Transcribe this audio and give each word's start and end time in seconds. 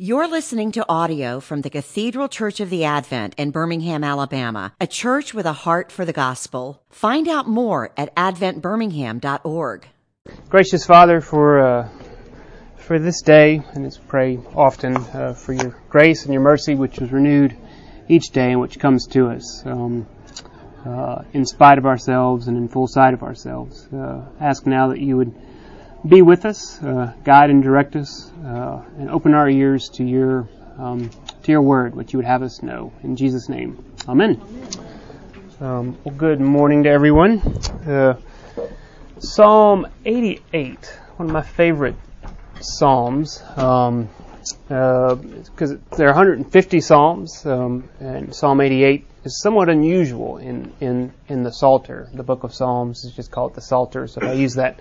You're 0.00 0.28
listening 0.28 0.70
to 0.72 0.86
audio 0.88 1.40
from 1.40 1.62
the 1.62 1.70
Cathedral 1.70 2.28
Church 2.28 2.60
of 2.60 2.70
the 2.70 2.84
Advent 2.84 3.34
in 3.36 3.50
Birmingham, 3.50 4.04
Alabama, 4.04 4.72
a 4.80 4.86
church 4.86 5.34
with 5.34 5.44
a 5.44 5.52
heart 5.52 5.90
for 5.90 6.04
the 6.04 6.12
gospel. 6.12 6.80
Find 6.88 7.26
out 7.26 7.48
more 7.48 7.90
at 7.96 8.14
adventbirmingham.org. 8.14 9.88
Gracious 10.48 10.86
Father, 10.86 11.20
for 11.20 11.58
uh, 11.58 11.88
for 12.76 13.00
this 13.00 13.22
day, 13.22 13.60
and 13.74 13.82
let's 13.82 13.98
pray 13.98 14.38
often 14.54 14.96
uh, 14.96 15.34
for 15.34 15.52
your 15.52 15.76
grace 15.88 16.22
and 16.22 16.32
your 16.32 16.42
mercy, 16.42 16.76
which 16.76 16.98
is 16.98 17.10
renewed 17.10 17.56
each 18.08 18.30
day 18.30 18.52
and 18.52 18.60
which 18.60 18.78
comes 18.78 19.08
to 19.08 19.26
us 19.26 19.66
um, 19.66 20.06
uh, 20.86 21.22
in 21.32 21.44
spite 21.44 21.78
of 21.78 21.86
ourselves 21.86 22.46
and 22.46 22.56
in 22.56 22.68
full 22.68 22.86
sight 22.86 23.14
of 23.14 23.24
ourselves. 23.24 23.88
Uh, 23.92 24.24
ask 24.38 24.64
now 24.64 24.90
that 24.90 25.00
you 25.00 25.16
would 25.16 25.34
be 26.06 26.22
with 26.22 26.44
us, 26.44 26.82
uh, 26.82 27.12
guide 27.24 27.50
and 27.50 27.62
direct 27.62 27.96
us, 27.96 28.30
uh, 28.44 28.82
and 28.98 29.10
open 29.10 29.34
our 29.34 29.48
ears 29.48 29.88
to 29.94 30.04
your 30.04 30.48
um, 30.78 31.10
to 31.42 31.52
your 31.52 31.62
word, 31.62 31.94
what 31.96 32.12
you 32.12 32.18
would 32.18 32.26
have 32.26 32.42
us 32.42 32.62
know. 32.62 32.92
In 33.02 33.16
Jesus' 33.16 33.48
name, 33.48 33.84
Amen. 34.08 34.40
Um, 35.60 35.98
well, 36.04 36.14
good 36.14 36.40
morning 36.40 36.84
to 36.84 36.88
everyone. 36.88 37.40
Uh, 37.84 38.16
Psalm 39.18 39.88
88, 40.04 40.98
one 41.16 41.28
of 41.28 41.32
my 41.32 41.42
favorite 41.42 41.96
psalms, 42.60 43.38
because 43.38 43.90
um, 43.90 44.08
uh, 44.70 45.96
there 45.96 46.08
are 46.08 46.12
150 46.12 46.80
psalms, 46.80 47.44
um, 47.44 47.88
and 47.98 48.32
Psalm 48.32 48.60
88 48.60 49.04
is 49.24 49.40
somewhat 49.42 49.68
unusual 49.68 50.36
in 50.36 50.72
in 50.80 51.12
in 51.26 51.42
the 51.42 51.50
Psalter. 51.50 52.08
The 52.14 52.22
book 52.22 52.44
of 52.44 52.54
Psalms 52.54 53.04
is 53.04 53.14
just 53.14 53.32
called 53.32 53.56
the 53.56 53.60
Psalter, 53.60 54.06
so 54.06 54.20
I 54.22 54.34
use 54.34 54.54
that 54.54 54.78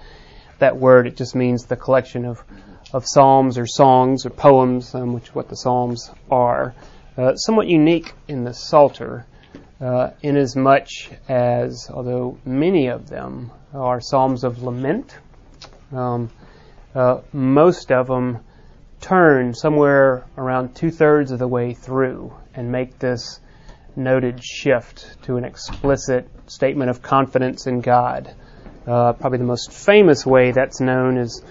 that 0.60 0.78
word. 0.78 1.08
It 1.08 1.18
just 1.18 1.36
means 1.36 1.66
the 1.66 1.76
collection 1.76 2.26
of, 2.26 2.44
of 2.94 3.06
psalms 3.06 3.58
or 3.58 3.66
songs 3.66 4.26
or 4.26 4.30
poems, 4.30 4.94
um, 4.96 5.14
which 5.14 5.30
is 5.30 5.36
what 5.36 5.50
the 5.50 5.56
psalms 5.56 6.12
are. 6.30 6.74
Uh, 7.18 7.36
somewhat 7.36 7.68
unique 7.68 8.14
in 8.28 8.44
the 8.44 8.54
Psalter, 8.54 9.26
uh, 9.82 10.12
inasmuch 10.22 10.88
as, 11.28 11.90
although 11.92 12.38
many 12.46 12.88
of 12.88 13.10
them 13.10 13.50
are 13.74 14.00
psalms 14.00 14.44
of 14.44 14.62
lament, 14.62 15.16
um, 15.92 16.30
uh, 16.94 17.22
most 17.34 17.92
of 17.92 18.08
them 18.08 18.40
turn 19.02 19.54
somewhere 19.54 20.26
around 20.38 20.76
two 20.76 20.92
thirds 20.92 21.32
of 21.32 21.40
the 21.40 21.48
way 21.48 21.74
through 21.74 22.34
and 22.54 22.72
make 22.72 23.00
this 23.00 23.40
noted 23.96 24.44
shift 24.44 25.18
to 25.24 25.38
an 25.38 25.44
explicit 25.44 26.30
statement 26.46 26.90
of 26.90 27.02
confidence 27.02 27.66
in 27.66 27.82
God. 27.82 28.34
Uh, 28.88 29.12
probably 29.14 29.38
the 29.38 29.44
most 29.44 29.72
famous 29.74 30.26
way 30.26 30.52
that's 30.52 30.80
known 30.80 31.18
is 31.18 31.44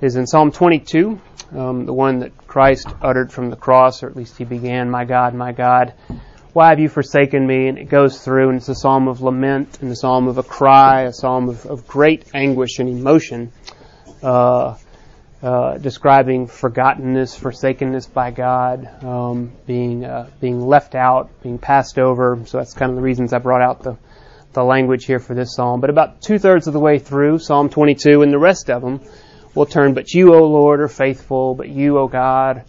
is 0.00 0.16
in 0.16 0.26
Psalm 0.26 0.50
22, 0.50 1.20
um, 1.52 1.84
the 1.84 1.92
one 1.92 2.20
that 2.20 2.36
Christ 2.48 2.88
uttered 3.02 3.30
from 3.30 3.50
the 3.50 3.56
cross, 3.56 4.02
or 4.02 4.08
at 4.08 4.16
least 4.16 4.38
he 4.38 4.44
began, 4.44 4.90
"My 4.90 5.04
God, 5.04 5.34
my 5.34 5.52
God, 5.52 5.92
why 6.52 6.70
have 6.70 6.80
you 6.80 6.88
forsaken 6.88 7.46
me?" 7.46 7.68
And 7.68 7.78
it 7.78 7.88
goes 7.88 8.20
through, 8.20 8.48
and 8.48 8.56
it's 8.56 8.68
a 8.68 8.74
psalm 8.74 9.06
of 9.06 9.20
lament, 9.20 9.78
and 9.80 9.92
a 9.92 9.96
psalm 9.96 10.26
of 10.26 10.38
a 10.38 10.42
cry, 10.42 11.02
a 11.02 11.12
psalm 11.12 11.48
of, 11.48 11.64
of 11.66 11.86
great 11.86 12.24
anguish 12.34 12.80
and 12.80 12.88
emotion, 12.88 13.52
uh, 14.22 14.74
uh, 15.42 15.78
describing 15.78 16.48
forgottenness, 16.48 17.38
forsakenness 17.38 18.06
by 18.06 18.32
God, 18.32 19.04
um, 19.04 19.52
being 19.66 20.04
uh, 20.04 20.28
being 20.40 20.60
left 20.66 20.96
out, 20.96 21.30
being 21.42 21.58
passed 21.58 22.00
over. 22.00 22.40
So 22.46 22.58
that's 22.58 22.74
kind 22.74 22.90
of 22.90 22.96
the 22.96 23.02
reasons 23.02 23.32
I 23.32 23.38
brought 23.38 23.62
out 23.62 23.82
the 23.82 23.96
the 24.52 24.64
language 24.64 25.04
here 25.04 25.18
for 25.18 25.34
this 25.34 25.54
psalm. 25.54 25.80
But 25.80 25.90
about 25.90 26.20
two 26.20 26.38
thirds 26.38 26.66
of 26.66 26.72
the 26.72 26.80
way 26.80 26.98
through, 26.98 27.38
Psalm 27.38 27.68
22, 27.68 28.22
and 28.22 28.32
the 28.32 28.38
rest 28.38 28.70
of 28.70 28.82
them 28.82 29.00
will 29.54 29.66
turn, 29.66 29.94
But 29.94 30.12
you, 30.12 30.34
O 30.34 30.44
Lord, 30.44 30.80
are 30.80 30.88
faithful, 30.88 31.54
but 31.54 31.68
you, 31.68 31.98
O 31.98 32.08
God, 32.08 32.64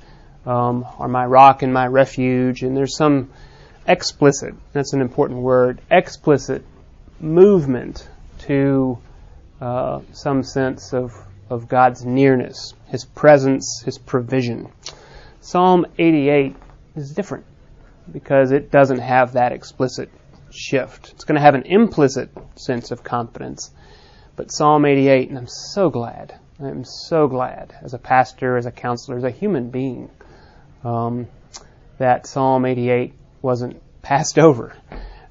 um, 0.46 0.86
are 1.00 1.08
my 1.08 1.26
rock 1.26 1.64
and 1.64 1.74
my 1.74 1.88
refuge. 1.88 2.64
And 2.64 2.76
there's 2.76 2.96
some 2.96 3.32
explicit, 3.88 4.56
that's 4.74 4.94
an 4.94 5.02
important 5.02 5.42
word, 5.42 5.82
explicit 5.90 6.64
movement 7.20 8.08
to 8.40 8.97
uh, 9.59 10.02
some 10.12 10.44
sense 10.44 10.94
of, 10.94 11.14
of 11.50 11.68
God's 11.68 12.06
nearness, 12.06 12.74
His 12.88 13.06
presence, 13.06 13.81
His 13.86 13.97
provision. 13.97 14.72
Psalm 15.40 15.86
88 15.97 16.56
is 16.96 17.12
different 17.12 17.46
because 18.12 18.52
it 18.52 18.72
doesn't 18.72 19.00
have 19.00 19.34
that 19.34 19.52
explicit 19.52 20.09
shift. 20.53 21.12
It's 21.12 21.23
going 21.23 21.35
to 21.35 21.41
have 21.41 21.56
an 21.56 21.63
implicit 21.63 22.29
sense 22.56 22.91
of 22.91 23.03
confidence. 23.03 23.72
But 24.35 24.51
Psalm 24.51 24.85
88, 24.85 25.29
and 25.29 25.38
I'm 25.38 25.47
so 25.47 25.89
glad, 25.89 26.39
I'm 26.59 26.84
so 26.84 27.28
glad 27.28 27.75
as 27.81 27.94
a 27.94 27.97
pastor, 27.97 28.57
as 28.57 28.66
a 28.66 28.72
counselor, 28.72 29.17
as 29.17 29.23
a 29.23 29.31
human 29.31 29.69
being, 29.69 30.09
um, 30.84 31.28
that 31.97 32.28
Psalm 32.28 32.66
88 32.66 33.13
wasn't 33.41 33.81
passed 34.01 34.40
over, 34.40 34.75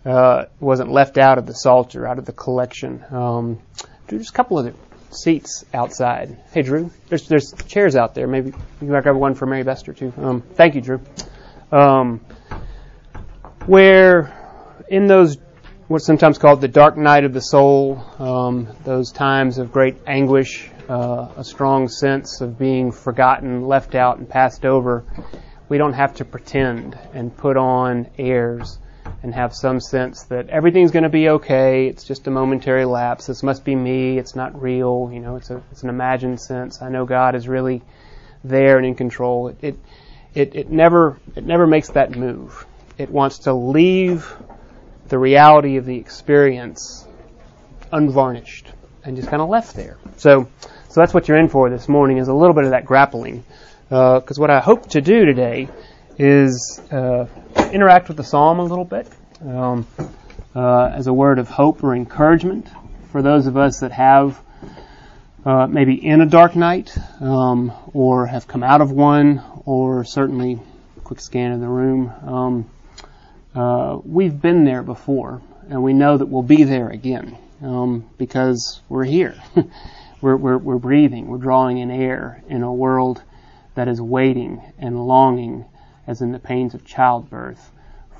uh, 0.05 0.45
wasn't 0.61 0.91
left 0.91 1.19
out 1.19 1.39
of 1.39 1.47
the 1.47 1.55
Psalter, 1.55 2.07
out 2.07 2.19
of 2.19 2.25
the 2.25 2.33
collection. 2.33 3.05
Um, 3.11 3.61
there's 4.07 4.29
a 4.29 4.33
couple 4.33 4.59
of 4.59 4.75
seats 5.11 5.65
outside. 5.75 6.39
Hey, 6.53 6.63
Drew, 6.63 6.91
there's 7.09 7.27
there's 7.27 7.53
chairs 7.67 7.97
out 7.97 8.15
there. 8.15 8.27
Maybe 8.27 8.53
you 8.81 8.89
might 8.89 9.03
grab 9.03 9.17
one 9.17 9.35
for 9.35 9.47
Mary 9.47 9.63
Bester 9.63 9.93
too. 9.93 10.13
Um, 10.17 10.41
thank 10.41 10.75
you, 10.75 10.81
Drew. 10.81 11.01
Um, 11.73 12.21
where 13.67 14.40
in 14.91 15.07
those 15.07 15.39
what's 15.87 16.05
sometimes 16.05 16.37
called 16.37 16.61
the 16.61 16.69
dark 16.69 16.97
night 16.97 17.25
of 17.25 17.33
the 17.33 17.41
soul, 17.41 18.05
um, 18.19 18.69
those 18.85 19.11
times 19.11 19.59
of 19.59 19.73
great 19.73 19.97
anguish, 20.07 20.71
uh, 20.89 21.29
a 21.37 21.45
strong 21.45 21.89
sense 21.89 22.41
of 22.41 22.59
being 22.59 22.93
forgotten, 22.93 23.67
left 23.67 23.95
out, 23.95 24.19
and 24.19 24.29
passed 24.29 24.65
over, 24.67 25.05
we 25.69 25.79
don't 25.79 25.95
have 25.95 26.15
to 26.15 26.25
pretend 26.25 26.99
and 27.15 27.37
put 27.37 27.57
on 27.57 28.09
airs 28.19 28.79
and 29.23 29.35
have 29.35 29.55
some 29.55 29.81
sense 29.81 30.25
that 30.25 30.49
everything's 30.49 30.91
going 30.91 31.03
to 31.05 31.09
be 31.09 31.29
okay. 31.29 31.87
It's 31.87 32.05
just 32.05 32.27
a 32.27 32.31
momentary 32.31 32.85
lapse. 32.85 33.27
This 33.27 33.43
must 33.43 33.65
be 33.65 33.75
me. 33.75 34.19
It's 34.19 34.35
not 34.35 34.61
real. 34.61 35.11
You 35.13 35.21
know, 35.21 35.37
it's 35.37 35.51
a 35.51 35.63
it's 35.71 35.83
an 35.83 35.89
imagined 35.89 36.41
sense. 36.41 36.83
I 36.83 36.89
know 36.89 37.05
God 37.05 37.35
is 37.35 37.49
really 37.49 37.83
there 38.43 38.77
and 38.77 38.87
in 38.87 38.95
control. 38.95 39.49
It 39.49 39.59
it 39.63 39.79
it, 40.35 40.55
it 40.55 40.71
never 40.71 41.19
it 41.37 41.45
never 41.45 41.67
makes 41.67 41.91
that 41.91 42.17
move. 42.17 42.67
It 42.99 43.11
wants 43.11 43.39
to 43.41 43.53
leave 43.53 44.37
the 45.11 45.19
reality 45.19 45.77
of 45.77 45.85
the 45.85 45.97
experience 45.97 47.07
unvarnished 47.93 48.69
and 49.05 49.17
just 49.17 49.29
kind 49.29 49.43
of 49.43 49.49
left 49.49 49.75
there. 49.75 49.99
So, 50.17 50.49
so 50.89 51.01
that's 51.01 51.13
what 51.13 51.29
you're 51.29 51.37
in 51.39 51.49
for 51.49 51.69
this 51.69 51.89
morning 51.89 52.19
is 52.19 52.29
a 52.29 52.35
little 52.35 52.55
bit 52.55 52.65
of 52.65 52.71
that 52.71 52.85
grappling. 52.85 53.45
Because 53.89 54.39
uh, 54.39 54.41
what 54.41 54.51
I 54.51 54.61
hope 54.61 54.89
to 54.91 55.01
do 55.01 55.25
today 55.25 55.69
is 56.17 56.81
uh, 56.93 57.27
interact 57.73 58.07
with 58.09 58.17
the 58.17 58.25
psalm 58.25 58.61
a 58.61 58.65
little 58.65 58.85
bit 58.85 59.09
um, 59.45 59.87
uh, 60.55 60.93
as 60.95 61.09
a 61.09 61.13
word 61.13 61.41
of 61.41 61.49
hope 61.49 61.83
or 61.83 61.95
encouragement 61.95 62.69
for 63.11 63.21
those 63.21 63.49
of 63.49 63.57
us 63.57 63.81
that 63.81 63.91
have 63.91 64.41
uh, 65.45 65.67
maybe 65.67 65.95
in 65.95 66.21
a 66.21 66.27
dark 66.27 66.55
night 66.55 66.97
um, 67.21 67.73
or 67.93 68.27
have 68.27 68.47
come 68.47 68.63
out 68.63 68.81
of 68.81 68.93
one 68.93 69.43
or 69.65 70.05
certainly 70.05 70.61
quick 71.03 71.21
scan 71.21 71.51
of 71.51 71.61
the 71.61 71.67
room. 71.69 72.13
Um, 72.23 72.71
uh, 73.55 73.99
we've 74.05 74.41
been 74.41 74.65
there 74.65 74.83
before, 74.83 75.43
and 75.69 75.83
we 75.83 75.93
know 75.93 76.17
that 76.17 76.27
we'll 76.27 76.43
be 76.43 76.65
there 76.65 76.89
again 76.89 77.37
um, 77.63 78.09
because 78.19 78.81
we're 78.89 79.05
here. 79.05 79.41
we're, 80.21 80.37
we're, 80.37 80.59
we're 80.59 80.79
breathing, 80.79 81.27
we're 81.27 81.39
drawing 81.39 81.79
in 81.79 81.91
air 81.91 82.43
in 82.49 82.63
a 82.63 82.73
world 82.73 83.23
that 83.75 83.89
is 83.89 84.01
waiting 84.01 84.63
and 84.79 85.07
longing, 85.07 85.65
as 86.07 86.21
in 86.21 86.33
the 86.33 86.39
pains 86.39 86.75
of 86.75 86.85
childbirth, 86.85 87.71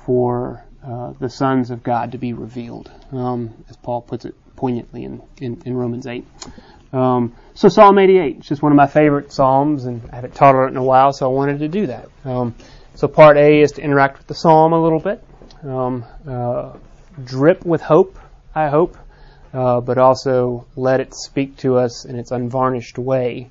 for 0.05 0.63
uh, 0.83 1.13
the 1.19 1.29
sons 1.29 1.71
of 1.71 1.83
God 1.83 2.13
to 2.13 2.17
be 2.17 2.33
revealed, 2.33 2.91
um, 3.11 3.53
as 3.69 3.77
Paul 3.77 4.01
puts 4.01 4.25
it 4.25 4.35
poignantly 4.55 5.03
in, 5.03 5.21
in, 5.39 5.61
in 5.65 5.75
Romans 5.75 6.07
8. 6.07 6.25
Um, 6.93 7.35
so 7.53 7.69
Psalm 7.69 7.97
88 7.97 8.39
is 8.39 8.45
just 8.45 8.61
one 8.61 8.71
of 8.71 8.75
my 8.75 8.87
favorite 8.87 9.31
psalms, 9.31 9.85
and 9.85 10.01
I 10.11 10.15
haven't 10.15 10.35
taught 10.35 10.55
on 10.55 10.65
it 10.65 10.71
in 10.71 10.77
a 10.77 10.83
while, 10.83 11.13
so 11.13 11.29
I 11.29 11.33
wanted 11.33 11.59
to 11.59 11.67
do 11.67 11.87
that. 11.87 12.09
Um, 12.25 12.55
so 12.95 13.07
part 13.07 13.37
A 13.37 13.61
is 13.61 13.73
to 13.73 13.81
interact 13.81 14.17
with 14.17 14.27
the 14.27 14.35
psalm 14.35 14.73
a 14.73 14.81
little 14.81 14.99
bit, 14.99 15.23
um, 15.63 16.05
uh, 16.27 16.73
drip 17.23 17.65
with 17.65 17.81
hope, 17.81 18.17
I 18.53 18.69
hope, 18.69 18.97
uh, 19.53 19.81
but 19.81 19.97
also 19.97 20.65
let 20.75 20.99
it 20.99 21.13
speak 21.13 21.57
to 21.57 21.77
us 21.77 22.05
in 22.05 22.17
its 22.17 22.31
unvarnished 22.31 22.97
way. 22.97 23.49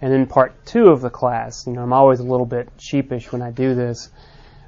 And 0.00 0.12
then 0.12 0.26
part 0.26 0.64
two 0.64 0.88
of 0.88 1.00
the 1.00 1.10
class, 1.10 1.66
you 1.66 1.74
know, 1.74 1.82
I'm 1.82 1.92
always 1.92 2.20
a 2.20 2.24
little 2.24 2.46
bit 2.46 2.68
sheepish 2.78 3.32
when 3.32 3.42
I 3.42 3.50
do 3.50 3.74
this, 3.74 4.10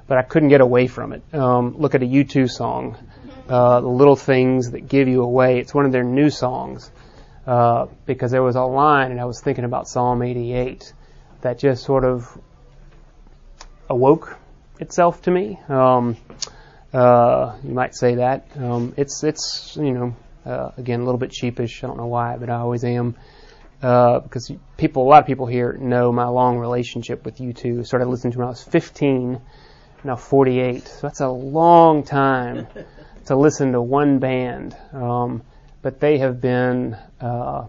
but 0.07 0.17
I 0.17 0.21
couldn't 0.21 0.49
get 0.49 0.61
away 0.61 0.87
from 0.87 1.13
it. 1.13 1.23
Um, 1.33 1.75
look 1.77 1.95
at 1.95 2.03
a 2.03 2.05
U2 2.05 2.49
song, 2.49 2.97
uh, 3.49 3.81
the 3.81 3.87
little 3.87 4.15
things 4.15 4.71
that 4.71 4.87
give 4.87 5.07
you 5.07 5.23
away. 5.23 5.59
It's 5.59 5.73
one 5.73 5.85
of 5.85 5.91
their 5.91 6.03
new 6.03 6.29
songs. 6.29 6.91
Uh, 7.45 7.87
because 8.05 8.31
there 8.31 8.41
was 8.41 8.55
a 8.55 8.61
line, 8.61 9.11
and 9.11 9.19
I 9.19 9.25
was 9.25 9.41
thinking 9.41 9.65
about 9.65 9.89
Psalm 9.89 10.21
88, 10.21 10.93
that 11.41 11.59
just 11.59 11.83
sort 11.83 12.05
of 12.05 12.39
awoke 13.89 14.37
itself 14.79 15.21
to 15.23 15.31
me. 15.31 15.59
Um, 15.67 16.15
uh, 16.93 17.55
you 17.63 17.73
might 17.73 17.95
say 17.95 18.15
that. 18.15 18.47
Um, 18.57 18.93
it's 18.97 19.23
it's 19.23 19.77
you 19.81 19.91
know 19.91 20.15
uh, 20.45 20.71
again 20.77 21.01
a 21.01 21.03
little 21.05 21.19
bit 21.19 21.33
sheepish. 21.33 21.83
I 21.83 21.87
don't 21.87 21.97
know 21.97 22.07
why, 22.07 22.37
but 22.37 22.49
I 22.49 22.55
always 22.57 22.83
am. 22.83 23.15
uh, 23.81 24.19
because 24.19 24.51
people, 24.77 25.03
a 25.03 25.09
lot 25.09 25.21
of 25.21 25.27
people 25.27 25.45
here 25.45 25.73
know 25.73 26.11
my 26.11 26.27
long 26.27 26.57
relationship 26.57 27.25
with 27.25 27.37
U2. 27.37 27.85
Started 27.85 28.07
listening 28.07 28.33
to 28.33 28.39
when 28.39 28.47
I 28.47 28.51
was 28.51 28.63
15, 28.63 29.41
now 30.05 30.15
48. 30.15 30.87
So 30.87 30.99
that's 31.07 31.19
a 31.21 31.29
long 31.29 32.03
time 32.03 32.67
to 33.25 33.35
listen 33.35 33.73
to 33.73 33.81
one 33.81 34.19
band. 34.19 34.75
Um, 34.93 35.43
but 35.81 35.99
they 35.99 36.19
have 36.19 36.41
been 36.41 36.97
uh, 37.21 37.67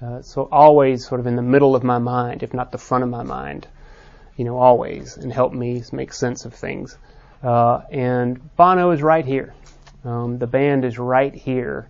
uh, 0.00 0.22
so 0.22 0.48
always 0.50 1.06
sort 1.06 1.20
of 1.20 1.26
in 1.26 1.36
the 1.36 1.42
middle 1.42 1.76
of 1.76 1.84
my 1.84 1.98
mind, 1.98 2.42
if 2.42 2.54
not 2.54 2.72
the 2.72 2.78
front 2.78 3.04
of 3.04 3.10
my 3.10 3.22
mind, 3.22 3.68
you 4.36 4.44
know, 4.44 4.56
always, 4.58 5.16
and 5.18 5.32
help 5.32 5.52
me 5.52 5.82
make 5.92 6.12
sense 6.14 6.46
of 6.46 6.54
things. 6.54 6.96
Uh, 7.42 7.82
and 7.90 8.54
Bono 8.56 8.90
is 8.90 9.02
right 9.02 9.24
here. 9.24 9.54
Um, 10.04 10.38
the 10.38 10.46
band 10.46 10.84
is 10.84 10.98
right 10.98 11.34
here 11.34 11.88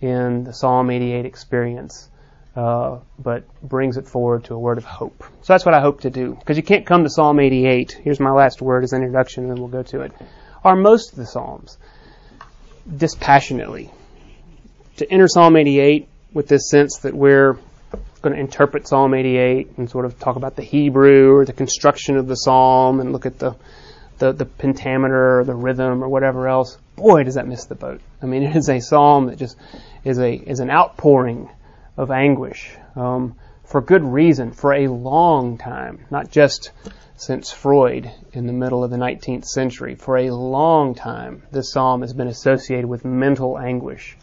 in 0.00 0.44
the 0.44 0.52
Psalm 0.52 0.90
88 0.90 1.26
experience, 1.26 2.08
uh, 2.56 2.98
but 3.18 3.44
brings 3.62 3.96
it 3.96 4.08
forward 4.08 4.44
to 4.44 4.54
a 4.54 4.58
word 4.58 4.78
of 4.78 4.84
hope. 4.84 5.24
So 5.42 5.52
that's 5.52 5.64
what 5.64 5.74
I 5.74 5.80
hope 5.80 6.02
to 6.02 6.10
do. 6.10 6.34
Because 6.34 6.56
you 6.56 6.62
can't 6.62 6.86
come 6.86 7.04
to 7.04 7.10
Psalm 7.10 7.38
88. 7.38 7.92
Here's 8.02 8.20
my 8.20 8.30
last 8.30 8.62
word 8.62 8.84
as 8.84 8.92
an 8.92 9.02
introduction, 9.02 9.44
and 9.44 9.52
then 9.52 9.58
we'll 9.58 9.68
go 9.68 9.82
to 9.84 10.02
it. 10.02 10.12
Are 10.64 10.76
most 10.76 11.12
of 11.12 11.16
the 11.16 11.26
Psalms 11.26 11.78
dispassionately. 12.96 13.90
To 14.96 15.10
enter 15.10 15.28
Psalm 15.28 15.56
88 15.56 16.08
with 16.32 16.48
this 16.48 16.68
sense 16.68 16.98
that 16.98 17.14
we're 17.14 17.58
going 18.22 18.34
to 18.34 18.40
interpret 18.40 18.86
Psalm 18.86 19.14
88 19.14 19.78
and 19.78 19.90
sort 19.90 20.04
of 20.04 20.18
talk 20.18 20.36
about 20.36 20.56
the 20.56 20.62
Hebrew 20.62 21.34
or 21.34 21.44
the 21.44 21.52
construction 21.52 22.16
of 22.16 22.26
the 22.26 22.34
psalm 22.34 23.00
and 23.00 23.12
look 23.12 23.26
at 23.26 23.38
the 23.38 23.56
the, 24.20 24.32
the 24.32 24.44
pentameter 24.44 25.40
or 25.40 25.44
the 25.44 25.54
rhythm 25.54 26.04
or 26.04 26.08
whatever 26.08 26.46
else, 26.46 26.78
boy, 26.94 27.24
does 27.24 27.34
that 27.34 27.48
miss 27.48 27.64
the 27.64 27.74
boat. 27.74 28.00
I 28.22 28.26
mean, 28.26 28.42
it 28.44 28.54
is 28.54 28.68
a 28.68 28.78
psalm 28.78 29.26
that 29.26 29.36
just 29.36 29.56
is 30.04 30.18
a 30.18 30.32
is 30.32 30.60
an 30.60 30.70
outpouring 30.70 31.50
of 31.96 32.10
anguish 32.10 32.76
um, 32.94 33.34
for 33.64 33.80
good 33.80 34.04
reason 34.04 34.52
for 34.52 34.72
a 34.72 34.86
long 34.86 35.58
time, 35.58 36.06
not 36.10 36.30
just 36.30 36.70
since 37.16 37.50
Freud 37.50 38.10
in 38.32 38.46
the 38.46 38.52
middle 38.52 38.84
of 38.84 38.90
the 38.90 38.96
19th 38.96 39.44
century. 39.44 39.94
For 39.94 40.16
a 40.16 40.30
long 40.30 40.94
time, 40.94 41.42
this 41.50 41.72
psalm 41.72 42.00
has 42.02 42.12
been 42.12 42.28
associated 42.28 42.86
with 42.86 43.04
mental 43.04 43.58
anguish. 43.58 44.16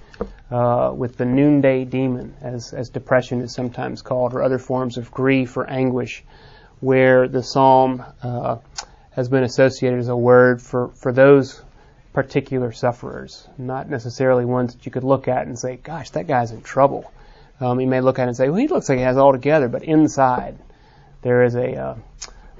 Uh, 0.49 0.91
with 0.95 1.15
the 1.17 1.25
noonday 1.25 1.83
demon, 1.83 2.33
as, 2.41 2.73
as 2.73 2.89
depression 2.89 3.41
is 3.41 3.53
sometimes 3.53 4.01
called, 4.01 4.33
or 4.33 4.41
other 4.41 4.57
forms 4.57 4.97
of 4.97 5.11
grief 5.11 5.57
or 5.57 5.69
anguish, 5.69 6.23
where 6.79 7.27
the 7.27 7.43
psalm 7.43 8.03
uh, 8.23 8.55
has 9.17 9.27
been 9.27 9.43
associated 9.43 9.97
as 9.97 10.09
a 10.09 10.15
word 10.15 10.61
for, 10.61 10.89
for 10.89 11.11
those 11.11 11.59
particular 12.13 12.71
sufferers, 12.71 13.47
not 13.57 13.89
necessarily 13.89 14.45
ones 14.45 14.75
that 14.75 14.85
you 14.85 14.91
could 14.91 15.03
look 15.03 15.27
at 15.27 15.47
and 15.47 15.57
say, 15.57 15.75
gosh, 15.75 16.11
that 16.11 16.27
guy's 16.27 16.51
in 16.51 16.61
trouble. 16.61 17.11
Um, 17.59 17.81
you 17.81 17.87
may 17.87 17.99
look 17.99 18.19
at 18.19 18.25
it 18.25 18.27
and 18.27 18.37
say, 18.37 18.47
well, 18.47 18.59
he 18.59 18.67
looks 18.67 18.87
like 18.87 18.99
he 18.99 19.03
has 19.03 19.17
it 19.17 19.19
all 19.19 19.31
together, 19.31 19.69
but 19.69 19.83
inside 19.83 20.55
there 21.23 21.43
is 21.43 21.55
a, 21.55 21.75
uh, 21.75 21.95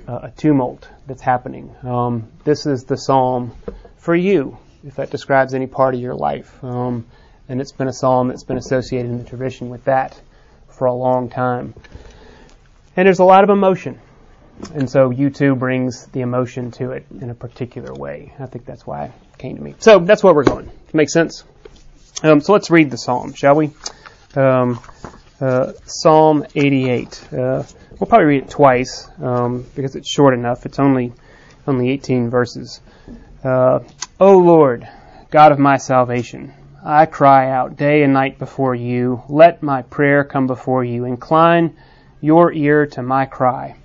a 0.07 0.31
tumult 0.35 0.89
that's 1.05 1.21
happening. 1.21 1.75
Um, 1.83 2.27
this 2.43 2.65
is 2.65 2.85
the 2.85 2.97
psalm 2.97 3.55
for 3.97 4.15
you, 4.15 4.57
if 4.83 4.95
that 4.95 5.11
describes 5.11 5.53
any 5.53 5.67
part 5.67 5.93
of 5.93 6.01
your 6.01 6.15
life. 6.15 6.63
Um, 6.63 7.05
and 7.47 7.61
it's 7.61 7.71
been 7.71 7.87
a 7.87 7.93
psalm 7.93 8.29
that's 8.29 8.43
been 8.43 8.57
associated 8.57 9.11
in 9.11 9.19
the 9.19 9.29
tradition 9.29 9.69
with 9.69 9.83
that 9.83 10.19
for 10.69 10.87
a 10.87 10.93
long 10.93 11.29
time. 11.29 11.75
And 12.95 13.05
there's 13.05 13.19
a 13.19 13.23
lot 13.23 13.43
of 13.43 13.51
emotion. 13.51 13.99
And 14.73 14.89
so 14.89 15.11
U2 15.11 15.57
brings 15.57 16.07
the 16.07 16.21
emotion 16.21 16.71
to 16.71 16.91
it 16.91 17.05
in 17.21 17.29
a 17.29 17.35
particular 17.35 17.93
way. 17.93 18.33
I 18.39 18.47
think 18.47 18.65
that's 18.65 18.85
why 18.85 19.05
it 19.05 19.11
came 19.37 19.55
to 19.55 19.61
me. 19.61 19.75
So 19.79 19.99
that's 19.99 20.23
where 20.23 20.33
we're 20.33 20.43
going. 20.43 20.71
Makes 20.93 21.13
sense? 21.13 21.43
Um, 22.23 22.41
so 22.41 22.53
let's 22.53 22.71
read 22.71 22.89
the 22.89 22.97
psalm, 22.97 23.33
shall 23.33 23.55
we? 23.55 23.71
Um, 24.35 24.79
uh, 25.39 25.73
psalm 25.85 26.45
88. 26.55 27.27
Uh, 27.31 27.63
we'll 27.99 28.07
probably 28.07 28.25
read 28.25 28.43
it 28.43 28.49
twice 28.49 29.07
um, 29.21 29.65
because 29.75 29.95
it's 29.95 30.09
short 30.09 30.33
enough. 30.33 30.65
It's 30.65 30.79
only 30.79 31.13
only 31.67 31.89
18 31.91 32.29
verses. 32.29 32.81
Uh, 33.43 33.79
o 34.19 34.37
Lord, 34.39 34.87
God 35.29 35.51
of 35.51 35.59
my 35.59 35.77
salvation, 35.77 36.53
I 36.83 37.05
cry 37.05 37.51
out 37.51 37.75
day 37.75 38.03
and 38.03 38.13
night 38.13 38.39
before 38.39 38.73
you. 38.73 39.21
Let 39.27 39.61
my 39.61 39.81
prayer 39.81 40.23
come 40.23 40.47
before 40.47 40.83
you. 40.83 41.03
Incline 41.03 41.77
your 42.21 42.51
ear 42.51 42.87
to 42.87 43.03
my 43.03 43.25
cry. 43.25 43.75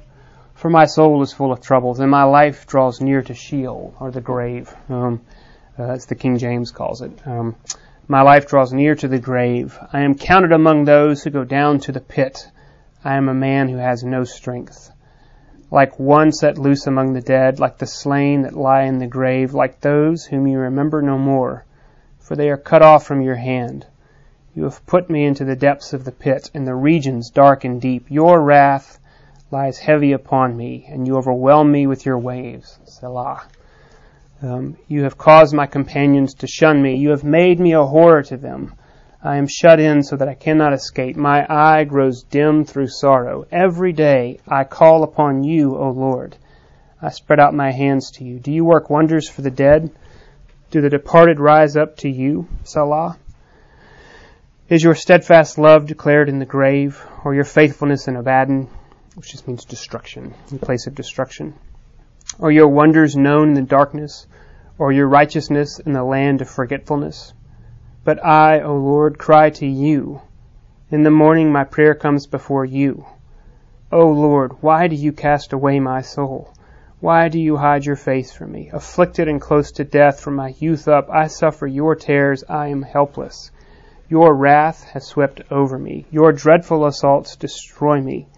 For 0.63 0.71
my 0.71 0.85
soul 0.85 1.23
is 1.23 1.33
full 1.33 1.51
of 1.51 1.61
troubles, 1.61 1.99
and 1.99 2.09
my 2.09 2.23
life 2.23 2.69
draws 2.69 3.01
near 3.01 3.21
to 3.21 3.35
Sheol, 3.35 3.97
or 3.99 4.13
the 4.13 4.21
grave, 4.21 4.73
um, 4.89 5.21
uh, 5.77 5.83
as 5.83 6.07
the 6.07 6.15
King 6.15 6.39
James 6.39 6.71
calls 6.71 7.03
it. 7.03 7.11
Um, 7.27 7.57
my 8.07 8.23
life 8.23 8.47
draws 8.47 8.73
near 8.73 8.95
to 8.95 9.09
the 9.09 9.19
grave. 9.19 9.77
I 9.93 10.03
am 10.03 10.15
counted 10.15 10.53
among 10.53 10.85
those 10.85 11.25
who 11.25 11.31
go 11.31 11.43
down 11.43 11.81
to 11.81 11.91
the 11.91 12.01
pit. 12.01 12.49
I 13.03 13.17
am 13.17 13.29
a 13.29 13.35
man 13.35 13.71
who 13.71 13.79
has 13.79 14.05
no 14.05 14.23
strength. 14.23 14.93
Like 15.73 15.99
one 15.99 16.31
set 16.31 16.59
loose 16.59 16.87
among 16.87 17.15
the 17.15 17.21
dead, 17.21 17.59
like 17.59 17.79
the 17.79 17.87
slain 17.89 18.43
that 18.43 18.55
lie 18.55 18.83
in 18.83 18.99
the 18.99 19.09
grave, 19.09 19.55
like 19.55 19.81
those 19.81 20.27
whom 20.27 20.47
you 20.47 20.61
remember 20.61 21.03
no 21.03 21.19
more, 21.19 21.65
for 22.21 22.37
they 22.37 22.51
are 22.51 22.57
cut 22.57 22.83
off 22.83 23.05
from 23.05 23.21
your 23.21 23.35
hand. 23.35 23.85
You 24.55 24.63
have 24.63 24.87
put 24.87 25.11
me 25.11 25.25
into 25.25 25.45
the 25.45 25.57
depths 25.57 25.93
of 25.93 26.05
the 26.05 26.13
pit, 26.13 26.53
in 26.55 26.67
the 26.67 26.77
regions 26.77 27.31
dark 27.31 27.65
and 27.65 27.81
deep. 27.81 28.13
Your 28.13 28.41
wrath 28.41 29.01
lies 29.53 29.79
heavy 29.79 30.13
upon 30.13 30.57
me, 30.57 30.87
and 30.89 31.07
you 31.07 31.17
overwhelm 31.17 31.71
me 31.71 31.87
with 31.87 32.07
your 32.07 32.19
waves. 32.19 32.79
Selah. 32.87 33.47
Um, 34.41 34.79
you 34.89 35.05
have 35.05 35.19
caused 35.19 35.55
my 35.55 35.67
companions 35.67 36.35
to 36.37 36.47
shun 36.47 36.83
me. 36.83 36.97
You 36.97 37.11
have 37.11 37.23
made 37.23 37.61
me 37.61 37.75
a 37.75 37.85
horror 37.85 38.23
to 38.25 38.39
them. 38.39 38.75
I 39.23 39.37
am 39.37 39.47
shut 39.47 39.79
in 39.79 40.03
so 40.03 40.17
that 40.17 40.29
I 40.29 40.35
cannot 40.35 40.73
escape. 40.73 41.17
My 41.17 41.47
eye 41.49 41.85
grows 41.85 42.25
dim 42.25 42.65
through 42.65 42.89
sorrow. 42.89 43.47
Every 43.53 43.93
day 43.93 44.41
I 44.49 44.65
call 44.65 45.05
upon 45.05 45.45
you, 45.45 45.77
O 45.77 45.91
Lord. 45.91 46.35
I 47.01 47.11
spread 47.11 47.39
out 47.39 47.55
my 47.55 47.71
hands 47.71 48.13
to 48.13 48.25
you. 48.25 48.39
Do 48.39 48.51
you 48.51 48.65
work 48.65 48.89
wonders 48.89 49.29
for 49.29 49.43
the 49.43 49.51
dead? 49.51 49.91
Do 50.71 50.81
the 50.81 50.89
departed 50.89 51.39
rise 51.39 51.77
up 51.77 51.99
to 51.99 52.09
you, 52.09 52.49
Selah? 52.65 53.19
Is 54.69 54.83
your 54.83 54.95
steadfast 54.95 55.59
love 55.59 55.87
declared 55.87 56.31
in 56.31 56.39
the 56.39 56.47
grave, 56.47 57.05
or 57.25 57.35
your 57.35 57.45
faithfulness 57.45 58.09
in 58.09 58.17
Abaddon? 58.17 58.69
Which 59.15 59.33
just 59.33 59.47
means 59.47 59.65
destruction, 59.65 60.35
in 60.51 60.59
place 60.59 60.87
of 60.87 60.95
destruction. 60.95 61.55
Or 62.39 62.51
your 62.51 62.69
wonders 62.69 63.17
known 63.17 63.49
in 63.49 63.55
the 63.55 63.63
darkness, 63.63 64.27
or 64.79 64.93
your 64.93 65.07
righteousness 65.07 65.79
in 65.79 65.93
the 65.93 66.05
land 66.05 66.41
of 66.41 66.49
forgetfulness. 66.49 67.35
But 68.05 68.25
I, 68.25 68.61
O 68.63 68.77
Lord, 68.77 69.19
cry 69.19 69.51
to 69.51 69.67
you. 69.67 70.23
In 70.91 71.03
the 71.03 71.11
morning 71.11 71.53
my 71.53 71.65
prayer 71.65 71.95
comes 71.95 72.27
before 72.27 72.65
you. 72.65 73.05
O 73.91 74.09
Lord, 74.09 74.53
why 74.63 74.89
do 74.89 74.97
you 74.97 75.13
cast 75.13 75.53
away 75.53 75.79
my 75.79 76.01
soul? 76.01 76.55
Why 77.01 77.29
do 77.29 77.39
you 77.39 77.57
hide 77.57 77.85
your 77.85 77.97
face 77.97 78.33
from 78.33 78.53
me? 78.53 78.71
Afflicted 78.73 79.29
and 79.29 79.41
close 79.41 79.73
to 79.73 79.85
death 79.85 80.21
from 80.21 80.37
my 80.37 80.55
youth 80.59 80.89
up, 80.89 81.11
I 81.11 81.27
suffer 81.27 81.67
your 81.67 81.95
tears, 81.95 82.45
I 82.49 82.69
am 82.69 82.83
helpless. 82.83 83.51
Your 84.09 84.35
wrath 84.35 84.85
has 84.85 85.07
swept 85.07 85.43
over 85.51 85.79
me. 85.79 86.07
Your 86.11 86.33
dreadful 86.33 86.87
assaults 86.87 87.37
destroy 87.37 88.01
me. 88.01 88.29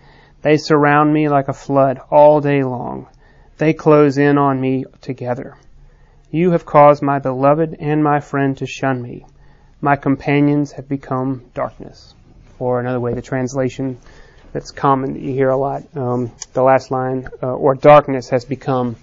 They 0.44 0.58
surround 0.58 1.10
me 1.10 1.30
like 1.30 1.48
a 1.48 1.54
flood 1.54 2.02
all 2.10 2.42
day 2.42 2.64
long. 2.64 3.06
They 3.56 3.72
close 3.72 4.18
in 4.18 4.36
on 4.36 4.60
me 4.60 4.84
together. 5.00 5.56
You 6.30 6.50
have 6.50 6.66
caused 6.66 7.02
my 7.02 7.18
beloved 7.18 7.76
and 7.80 8.04
my 8.04 8.20
friend 8.20 8.54
to 8.58 8.66
shun 8.66 9.00
me. 9.00 9.24
My 9.80 9.96
companions 9.96 10.72
have 10.72 10.86
become 10.86 11.44
darkness. 11.54 12.12
Or 12.58 12.78
another 12.78 13.00
way, 13.00 13.14
the 13.14 13.22
translation 13.22 13.98
that's 14.52 14.70
common 14.70 15.14
that 15.14 15.22
you 15.22 15.32
hear 15.32 15.48
a 15.48 15.56
lot, 15.56 15.82
um, 15.96 16.30
the 16.52 16.62
last 16.62 16.90
line, 16.90 17.26
uh, 17.42 17.46
or 17.46 17.74
darkness 17.74 18.28
has 18.28 18.44
become 18.44 18.96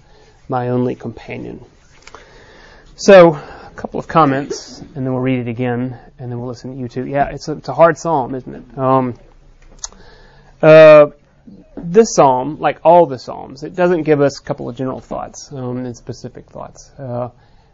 my 0.48 0.68
only 0.68 0.94
companion. 0.94 1.60
So, 2.94 3.34
a 3.34 3.72
couple 3.74 3.98
of 3.98 4.06
comments, 4.06 4.78
and 4.78 5.04
then 5.04 5.12
we'll 5.12 5.20
read 5.20 5.40
it 5.40 5.48
again, 5.48 5.98
and 6.20 6.30
then 6.30 6.38
we'll 6.38 6.48
listen 6.48 6.88
to 6.88 7.00
U2. 7.00 7.10
Yeah, 7.10 7.30
it's 7.30 7.48
a, 7.48 7.52
it's 7.54 7.68
a 7.68 7.74
hard 7.74 7.98
psalm, 7.98 8.36
isn't 8.36 8.54
it? 8.54 8.78
Um, 8.78 9.18
uh, 10.62 11.06
this 11.82 12.14
psalm, 12.14 12.58
like 12.60 12.80
all 12.84 13.06
the 13.06 13.18
psalms, 13.18 13.62
it 13.62 13.74
doesn't 13.74 14.02
give 14.02 14.20
us 14.20 14.40
a 14.40 14.42
couple 14.42 14.68
of 14.68 14.76
general 14.76 15.00
thoughts 15.00 15.50
um, 15.52 15.84
and 15.84 15.96
specific 15.96 16.50
thoughts. 16.50 16.90
Uh, 16.98 17.30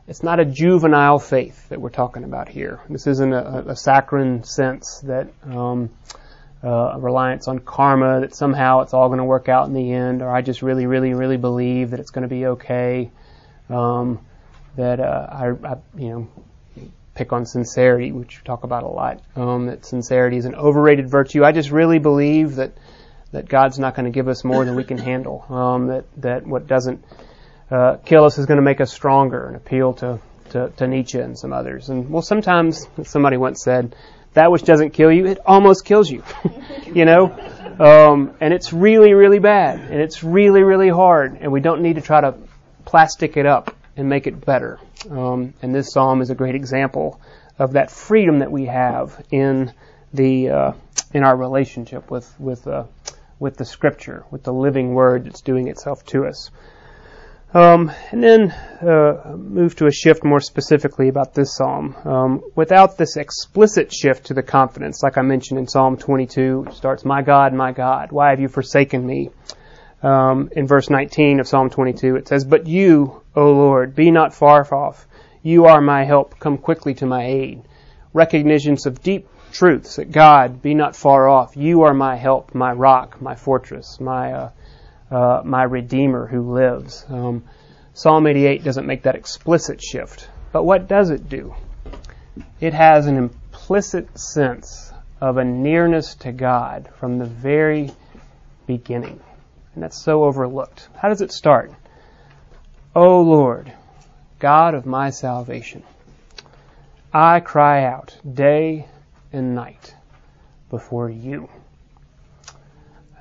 it's 0.06 0.22
not 0.22 0.40
a 0.40 0.44
juvenile 0.44 1.18
faith 1.18 1.68
that 1.68 1.80
we're 1.80 1.90
talking 1.90 2.24
about 2.24 2.48
here. 2.48 2.80
This 2.88 3.06
isn't 3.06 3.32
a, 3.32 3.64
a 3.68 3.76
saccharine 3.76 4.42
sense 4.42 5.00
that 5.04 5.28
um, 5.44 5.90
uh, 6.64 6.68
a 6.68 6.98
reliance 6.98 7.46
on 7.46 7.58
karma 7.58 8.20
that 8.20 8.34
somehow 8.34 8.80
it's 8.80 8.94
all 8.94 9.08
going 9.08 9.18
to 9.18 9.24
work 9.24 9.48
out 9.48 9.68
in 9.68 9.74
the 9.74 9.92
end, 9.92 10.22
or 10.22 10.30
I 10.34 10.40
just 10.42 10.62
really, 10.62 10.86
really, 10.86 11.12
really 11.12 11.36
believe 11.36 11.90
that 11.90 12.00
it's 12.00 12.10
going 12.10 12.22
to 12.22 12.28
be 12.28 12.46
okay. 12.46 13.10
Um, 13.68 14.20
that 14.76 15.00
uh, 15.00 15.26
I, 15.30 15.48
I, 15.48 15.76
you 15.96 16.08
know, 16.08 16.28
pick 17.14 17.32
on 17.32 17.44
sincerity, 17.44 18.12
which 18.12 18.40
we 18.40 18.44
talk 18.44 18.64
about 18.64 18.84
a 18.84 18.88
lot. 18.88 19.20
Um, 19.36 19.66
that 19.66 19.84
sincerity 19.84 20.36
is 20.36 20.46
an 20.46 20.54
overrated 20.54 21.10
virtue. 21.10 21.44
I 21.44 21.52
just 21.52 21.70
really 21.70 21.98
believe 21.98 22.56
that 22.56 22.72
that 23.32 23.48
God's 23.48 23.78
not 23.78 23.94
going 23.94 24.04
to 24.04 24.10
give 24.10 24.28
us 24.28 24.44
more 24.44 24.64
than 24.64 24.74
we 24.74 24.84
can 24.84 24.98
handle. 24.98 25.44
Um, 25.48 25.88
that 25.88 26.04
that 26.18 26.46
what 26.46 26.66
doesn't 26.66 27.04
uh, 27.70 27.96
kill 28.04 28.24
us 28.24 28.38
is 28.38 28.46
going 28.46 28.56
to 28.56 28.62
make 28.62 28.80
us 28.80 28.92
stronger. 28.92 29.46
and 29.46 29.56
appeal 29.56 29.94
to, 29.94 30.18
to, 30.50 30.70
to 30.76 30.86
Nietzsche 30.86 31.18
and 31.18 31.38
some 31.38 31.52
others. 31.52 31.88
And 31.88 32.10
well, 32.10 32.22
sometimes 32.22 32.86
somebody 33.04 33.36
once 33.36 33.62
said 33.62 33.94
that 34.34 34.50
which 34.50 34.62
doesn't 34.62 34.90
kill 34.90 35.12
you, 35.12 35.26
it 35.26 35.38
almost 35.44 35.84
kills 35.84 36.10
you. 36.10 36.22
you 36.94 37.04
know? 37.04 37.26
Um, 37.78 38.34
and 38.40 38.52
it's 38.52 38.72
really, 38.72 39.14
really 39.14 39.38
bad. 39.38 39.80
And 39.80 40.00
it's 40.00 40.22
really, 40.22 40.62
really 40.62 40.88
hard. 40.88 41.38
And 41.40 41.52
we 41.52 41.60
don't 41.60 41.82
need 41.82 41.96
to 41.96 42.00
try 42.00 42.20
to 42.20 42.34
plastic 42.84 43.36
it 43.36 43.46
up 43.46 43.76
and 43.96 44.08
make 44.08 44.26
it 44.26 44.44
better. 44.44 44.78
Um, 45.10 45.54
and 45.62 45.74
this 45.74 45.92
psalm 45.92 46.22
is 46.22 46.30
a 46.30 46.34
great 46.34 46.54
example 46.54 47.20
of 47.58 47.72
that 47.72 47.90
freedom 47.90 48.38
that 48.38 48.50
we 48.50 48.66
have 48.66 49.24
in 49.30 49.72
the 50.12 50.48
uh, 50.48 50.72
in 51.12 51.22
our 51.22 51.36
relationship 51.36 52.10
with 52.10 52.32
with 52.38 52.66
uh, 52.66 52.84
with 53.38 53.56
the 53.56 53.64
Scripture, 53.64 54.24
with 54.30 54.42
the 54.42 54.52
living 54.52 54.94
Word 54.94 55.24
that's 55.24 55.42
doing 55.42 55.68
itself 55.68 56.04
to 56.06 56.26
us. 56.26 56.50
Um, 57.54 57.90
and 58.10 58.22
then 58.22 58.50
uh, 58.50 59.34
move 59.34 59.74
to 59.76 59.86
a 59.86 59.90
shift 59.90 60.22
more 60.22 60.40
specifically 60.40 61.08
about 61.08 61.32
this 61.32 61.56
psalm. 61.56 61.96
Um, 62.04 62.42
without 62.54 62.98
this 62.98 63.16
explicit 63.16 63.90
shift 63.92 64.26
to 64.26 64.34
the 64.34 64.42
confidence, 64.42 65.02
like 65.02 65.16
I 65.16 65.22
mentioned 65.22 65.58
in 65.58 65.66
Psalm 65.66 65.96
22, 65.96 66.66
it 66.68 66.74
starts, 66.74 67.06
"My 67.06 67.22
God, 67.22 67.54
my 67.54 67.72
God, 67.72 68.12
why 68.12 68.30
have 68.30 68.40
you 68.40 68.48
forsaken 68.48 69.06
me?" 69.06 69.30
Um, 70.02 70.50
in 70.52 70.66
verse 70.66 70.90
19 70.90 71.40
of 71.40 71.48
Psalm 71.48 71.70
22, 71.70 72.16
it 72.16 72.28
says, 72.28 72.44
"But 72.44 72.66
you, 72.66 73.22
O 73.34 73.50
Lord, 73.52 73.94
be 73.94 74.10
not 74.10 74.34
far 74.34 74.66
off. 74.72 75.06
You 75.42 75.64
are 75.64 75.80
my 75.80 76.04
help. 76.04 76.38
Come 76.38 76.58
quickly 76.58 76.94
to 76.94 77.06
my 77.06 77.24
aid." 77.24 77.62
Recognitions 78.12 78.84
of 78.84 79.02
deep 79.02 79.26
truths 79.52 79.96
that 79.96 80.12
God, 80.12 80.62
be 80.62 80.74
not 80.74 80.96
far 80.96 81.28
off. 81.28 81.56
You 81.56 81.82
are 81.82 81.94
my 81.94 82.16
help, 82.16 82.54
my 82.54 82.72
rock, 82.72 83.20
my 83.20 83.34
fortress, 83.34 84.00
my 84.00 84.32
uh, 84.32 84.50
uh, 85.10 85.42
my 85.44 85.62
Redeemer 85.62 86.26
who 86.26 86.52
lives. 86.52 87.04
Um, 87.08 87.44
Psalm 87.94 88.26
88 88.26 88.62
doesn't 88.62 88.86
make 88.86 89.02
that 89.02 89.16
explicit 89.16 89.82
shift, 89.82 90.28
but 90.52 90.64
what 90.64 90.86
does 90.86 91.10
it 91.10 91.28
do? 91.28 91.54
It 92.60 92.74
has 92.74 93.06
an 93.06 93.16
implicit 93.16 94.18
sense 94.18 94.92
of 95.20 95.36
a 95.36 95.44
nearness 95.44 96.14
to 96.16 96.32
God 96.32 96.90
from 96.98 97.18
the 97.18 97.24
very 97.24 97.90
beginning. 98.66 99.20
And 99.74 99.82
that's 99.82 100.00
so 100.00 100.24
overlooked. 100.24 100.88
How 100.96 101.08
does 101.08 101.22
it 101.22 101.32
start? 101.32 101.72
O 102.94 103.20
Lord, 103.22 103.72
God 104.38 104.74
of 104.74 104.86
my 104.86 105.10
salvation, 105.10 105.82
I 107.12 107.40
cry 107.40 107.84
out 107.84 108.16
day 108.30 108.86
and 109.32 109.54
night 109.54 109.94
before 110.70 111.10
you. 111.10 111.48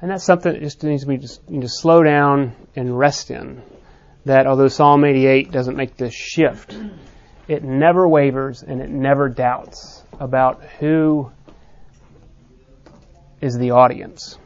And 0.01 0.11
that's 0.11 0.23
something 0.23 0.53
that 0.53 0.61
just 0.61 0.83
needs 0.83 1.03
to 1.03 1.07
be 1.07 1.17
just 1.17 1.41
you 1.49 1.59
know, 1.59 1.67
slow 1.67 2.03
down 2.03 2.55
and 2.75 2.97
rest 2.97 3.31
in. 3.31 3.61
That 4.25 4.45
although 4.45 4.67
Psalm 4.67 5.05
88 5.05 5.51
doesn't 5.51 5.75
make 5.75 5.95
this 5.95 6.13
shift, 6.13 6.77
it 7.47 7.63
never 7.63 8.07
wavers 8.07 8.61
and 8.61 8.81
it 8.81 8.89
never 8.89 9.29
doubts 9.29 10.03
about 10.19 10.63
who 10.79 11.31
is 13.39 13.57
the 13.57 13.71
audience, 13.71 14.37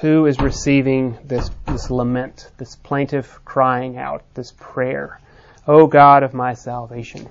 who 0.00 0.26
is 0.26 0.38
receiving 0.38 1.18
this, 1.24 1.50
this 1.66 1.90
lament, 1.90 2.50
this 2.58 2.76
plaintive 2.76 3.44
crying 3.44 3.98
out, 3.98 4.22
this 4.34 4.52
prayer. 4.56 5.20
O 5.66 5.86
God 5.86 6.22
of 6.22 6.34
my 6.34 6.54
salvation. 6.54 7.28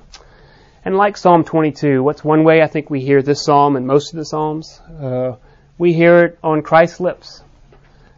And 0.86 0.98
like 0.98 1.16
Psalm 1.16 1.46
22, 1.46 2.04
what's 2.04 2.25
one 2.25 2.44
way 2.44 2.62
I 2.62 2.68
think 2.68 2.90
we 2.90 3.00
hear 3.00 3.22
this 3.22 3.46
psalm 3.46 3.78
and 3.78 3.88
most 3.88 4.13
of 4.13 4.18
the 4.18 4.25
psalms? 4.25 4.82
Uh, 4.82 5.38
we 5.78 5.94
hear 5.94 6.25
it 6.25 6.40
on 6.44 6.62
Christ's 6.62 7.00
lips 7.00 7.42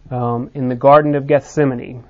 um, 0.09 0.49
in 0.55 0.67
the 0.67 0.75
Garden 0.75 1.13
of 1.13 1.27
Gethsemane, 1.27 2.03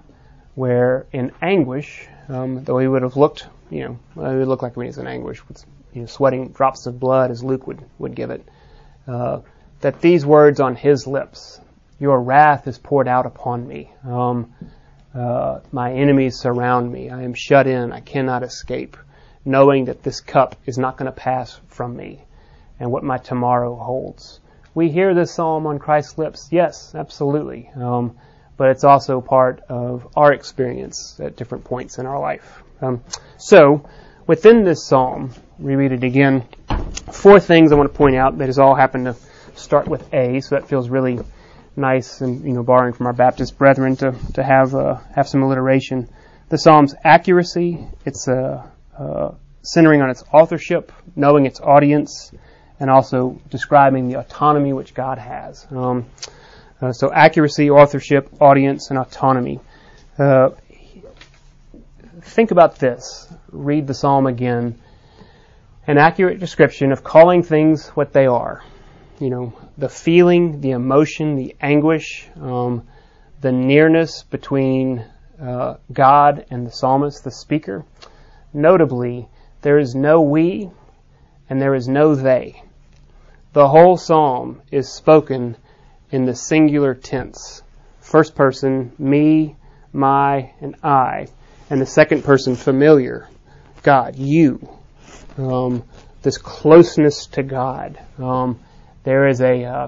where 0.55 1.07
in 1.11 1.33
anguish, 1.41 2.07
um, 2.29 2.63
though 2.63 2.77
he 2.77 2.87
would 2.87 3.01
have 3.01 3.17
looked, 3.17 3.47
you 3.69 3.81
know, 3.81 3.99
He 4.31 4.37
would 4.37 4.47
look 4.47 4.61
like 4.61 4.77
when 4.77 4.85
he's 4.85 4.97
in 4.97 5.07
anguish, 5.07 5.45
with 5.49 5.65
you 5.93 6.01
know, 6.01 6.07
sweating 6.07 6.49
drops 6.49 6.85
of 6.85 7.01
blood 7.01 7.31
as 7.31 7.43
Luke 7.43 7.67
would, 7.67 7.83
would 7.99 8.15
give 8.15 8.29
it, 8.29 8.47
uh, 9.07 9.41
that 9.81 9.99
these 9.99 10.25
words 10.25 10.61
on 10.61 10.77
his 10.77 11.05
lips, 11.05 11.59
your 11.99 12.21
wrath 12.21 12.65
is 12.67 12.77
poured 12.77 13.09
out 13.09 13.25
upon 13.25 13.67
me. 13.67 13.91
Um, 14.05 14.53
uh, 15.13 15.59
my 15.73 15.91
enemies 15.93 16.39
surround 16.39 16.91
me. 16.91 17.09
I 17.09 17.23
am 17.23 17.33
shut 17.33 17.67
in. 17.67 17.91
I 17.91 17.99
cannot 17.99 18.43
escape, 18.43 18.95
knowing 19.45 19.85
that 19.85 20.03
this 20.03 20.19
cup 20.19 20.55
is 20.65 20.77
not 20.77 20.97
going 20.97 21.05
to 21.05 21.11
pass 21.17 21.59
from 21.67 21.95
me 21.95 22.25
and 22.79 22.91
what 22.91 23.03
my 23.03 23.17
tomorrow 23.17 23.75
holds 23.75 24.39
we 24.75 24.91
hear 24.91 25.13
this 25.13 25.33
psalm 25.33 25.65
on 25.65 25.79
Christ's 25.79 26.17
lips. 26.17 26.49
Yes, 26.51 26.93
absolutely. 26.93 27.71
Um, 27.75 28.17
but 28.57 28.69
it's 28.69 28.83
also 28.83 29.21
part 29.21 29.61
of 29.69 30.07
our 30.15 30.33
experience 30.33 31.19
at 31.19 31.37
different 31.37 31.63
points 31.63 31.97
in 31.97 32.05
our 32.05 32.19
life. 32.19 32.61
Um, 32.81 33.01
so, 33.37 33.89
within 34.27 34.65
this 34.65 34.85
psalm, 34.85 35.33
reread 35.57 35.93
it 35.93 36.03
again. 36.03 36.43
Four 37.11 37.39
things 37.39 37.71
I 37.71 37.75
want 37.75 37.91
to 37.91 37.97
point 37.97 38.17
out 38.17 38.37
that 38.37 38.47
has 38.47 38.59
all 38.59 38.75
happened 38.75 39.05
to 39.05 39.15
start 39.55 39.87
with 39.87 40.13
A, 40.13 40.41
so 40.41 40.55
that 40.55 40.67
feels 40.67 40.89
really 40.89 41.19
nice 41.77 42.21
and 42.21 42.45
you 42.45 42.53
know 42.53 42.63
borrowing 42.63 42.93
from 42.93 43.07
our 43.07 43.13
Baptist 43.13 43.57
brethren 43.57 43.97
to 43.97 44.15
to 44.33 44.43
have 44.43 44.75
uh, 44.75 44.95
have 45.13 45.27
some 45.27 45.41
alliteration. 45.41 46.09
The 46.49 46.57
psalm's 46.57 46.95
accuracy, 47.03 47.85
it's 48.05 48.27
uh, 48.27 48.65
uh, 48.97 49.31
centering 49.61 50.01
on 50.01 50.09
its 50.09 50.23
authorship, 50.31 50.91
knowing 51.15 51.45
its 51.45 51.59
audience, 51.59 52.31
and 52.79 52.89
also 52.89 53.39
describing 53.49 54.07
the 54.07 54.19
autonomy 54.19 54.73
which 54.73 54.93
God 54.93 55.17
has. 55.17 55.65
Um, 55.71 56.05
uh, 56.81 56.91
so 56.91 57.11
accuracy, 57.11 57.69
authorship, 57.69 58.29
audience, 58.41 58.89
and 58.89 58.99
autonomy. 58.99 59.59
Uh, 60.17 60.49
think 62.21 62.51
about 62.51 62.79
this. 62.79 63.31
Read 63.51 63.87
the 63.87 63.93
psalm 63.93 64.27
again. 64.27 64.79
An 65.87 65.97
accurate 65.97 66.39
description 66.39 66.91
of 66.91 67.03
calling 67.03 67.43
things 67.43 67.87
what 67.89 68.11
they 68.11 68.25
are. 68.25 68.63
You 69.19 69.29
know, 69.29 69.53
the 69.77 69.87
feeling, 69.87 70.59
the 70.61 70.71
emotion, 70.71 71.35
the 71.35 71.55
anguish, 71.61 72.27
um, 72.41 72.87
the 73.41 73.51
nearness 73.51 74.23
between 74.23 75.05
uh, 75.41 75.75
God 75.91 76.45
and 76.49 76.65
the 76.65 76.71
psalmist, 76.71 77.23
the 77.23 77.31
speaker. 77.31 77.85
Notably, 78.55 79.27
there 79.63 79.77
is 79.77 79.95
no 79.95 80.21
we 80.21 80.69
and 81.49 81.61
there 81.61 81.75
is 81.75 81.89
no 81.89 82.15
they. 82.15 82.63
The 83.51 83.67
whole 83.67 83.97
psalm 83.97 84.61
is 84.71 84.87
spoken 84.87 85.57
in 86.09 86.25
the 86.25 86.35
singular 86.35 86.95
tense. 86.95 87.63
First 87.99 88.33
person, 88.33 88.93
me, 88.97 89.57
my, 89.91 90.53
and 90.61 90.77
I. 90.81 91.27
And 91.69 91.81
the 91.81 91.85
second 91.85 92.23
person, 92.23 92.55
familiar, 92.55 93.27
God, 93.83 94.15
you. 94.15 94.69
Um, 95.37 95.83
this 96.21 96.37
closeness 96.37 97.25
to 97.33 97.43
God. 97.43 97.99
Um, 98.17 98.61
there 99.03 99.27
is 99.27 99.41
a, 99.41 99.65
uh, 99.65 99.87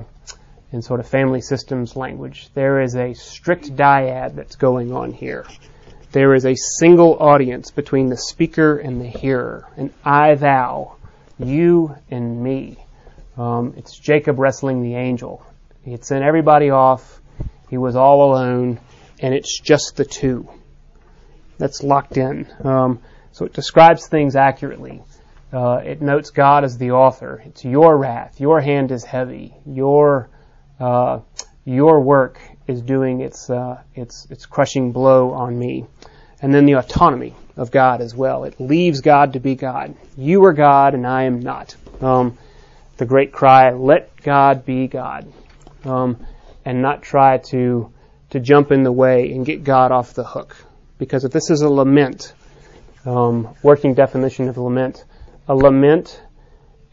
in 0.74 0.81
sort 0.81 1.00
of 1.00 1.07
family 1.07 1.39
systems 1.39 1.95
language, 1.95 2.50
there 2.53 2.81
is 2.81 2.97
a 2.97 3.13
strict 3.13 3.77
dyad 3.77 4.36
that's 4.36 4.57
going 4.57 4.91
on 4.91 5.13
here. 5.13 5.45
There 6.17 6.33
is 6.33 6.47
a 6.47 6.55
single 6.55 7.15
audience 7.19 7.69
between 7.69 8.07
the 8.07 8.17
speaker 8.17 8.75
and 8.75 9.00
the 9.00 9.05
hearer, 9.05 9.67
an 9.77 9.93
I 10.03 10.33
thou, 10.33 10.95
you 11.38 11.95
and 12.09 12.41
me. 12.41 12.77
Um, 13.38 13.75
it's 13.77 13.95
Jacob 13.95 14.39
wrestling 14.39 14.81
the 14.81 14.95
angel. 14.95 15.45
He 15.83 15.91
had 15.91 16.03
sent 16.03 16.24
everybody 16.24 16.71
off. 16.71 17.21
He 17.69 17.77
was 17.77 17.95
all 17.95 18.31
alone, 18.31 18.79
and 19.19 19.36
it's 19.36 19.59
just 19.59 19.95
the 19.95 20.05
two. 20.05 20.50
That's 21.59 21.83
locked 21.83 22.17
in. 22.17 22.47
Um, 22.63 23.00
so 23.31 23.45
it 23.45 23.53
describes 23.53 24.07
things 24.07 24.36
accurately. 24.36 25.03
Uh, 25.53 25.81
it 25.86 26.01
notes 26.01 26.31
God 26.31 26.63
as 26.63 26.79
the 26.79 26.93
author. 26.93 27.43
It's 27.45 27.63
your 27.63 27.95
wrath. 27.95 28.39
Your 28.39 28.59
hand 28.59 28.91
is 28.91 29.03
heavy. 29.03 29.53
Your 29.67 30.31
uh, 30.79 31.19
your 31.67 32.00
work 32.00 32.39
is 32.65 32.81
doing 32.81 33.19
its 33.19 33.50
uh, 33.50 33.81
its 33.93 34.25
its 34.29 34.45
crushing 34.45 34.93
blow 34.93 35.31
on 35.31 35.59
me. 35.59 35.86
And 36.41 36.53
then 36.53 36.65
the 36.65 36.74
autonomy 36.74 37.36
of 37.57 37.71
God 37.71 38.00
as 38.00 38.15
well. 38.15 38.45
It 38.45 38.59
leaves 38.59 39.01
God 39.01 39.33
to 39.33 39.39
be 39.39 39.55
God. 39.55 39.95
You 40.15 40.45
are 40.45 40.53
God, 40.53 40.93
and 40.93 41.05
I 41.05 41.24
am 41.24 41.41
not. 41.41 41.75
Um, 42.00 42.38
the 42.97 43.05
great 43.05 43.31
cry, 43.31 43.71
let 43.74 44.21
God 44.21 44.65
be 44.65 44.88
God, 44.88 45.31
um, 45.83 46.25
and 46.63 46.81
not 46.81 47.01
try 47.01 47.39
to 47.50 47.91
to 48.29 48.39
jump 48.39 48.71
in 48.71 48.83
the 48.83 48.91
way 48.91 49.31
and 49.33 49.45
get 49.45 49.63
God 49.63 49.91
off 49.91 50.13
the 50.13 50.24
hook. 50.24 50.55
Because 50.97 51.25
if 51.25 51.31
this 51.31 51.50
is 51.50 51.62
a 51.62 51.69
lament, 51.69 52.33
um, 53.05 53.55
working 53.62 53.93
definition 53.93 54.47
of 54.47 54.57
lament, 54.57 55.03
a 55.47 55.55
lament 55.55 56.21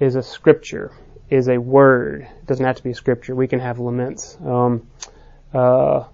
is 0.00 0.16
a 0.16 0.22
scripture, 0.22 0.92
is 1.30 1.48
a 1.48 1.58
word. 1.58 2.22
It 2.22 2.46
doesn't 2.46 2.64
have 2.64 2.76
to 2.76 2.82
be 2.82 2.92
scripture. 2.92 3.34
We 3.34 3.48
can 3.48 3.60
have 3.60 3.78
laments. 3.78 4.36
Um, 4.44 4.88
uh, 5.52 6.04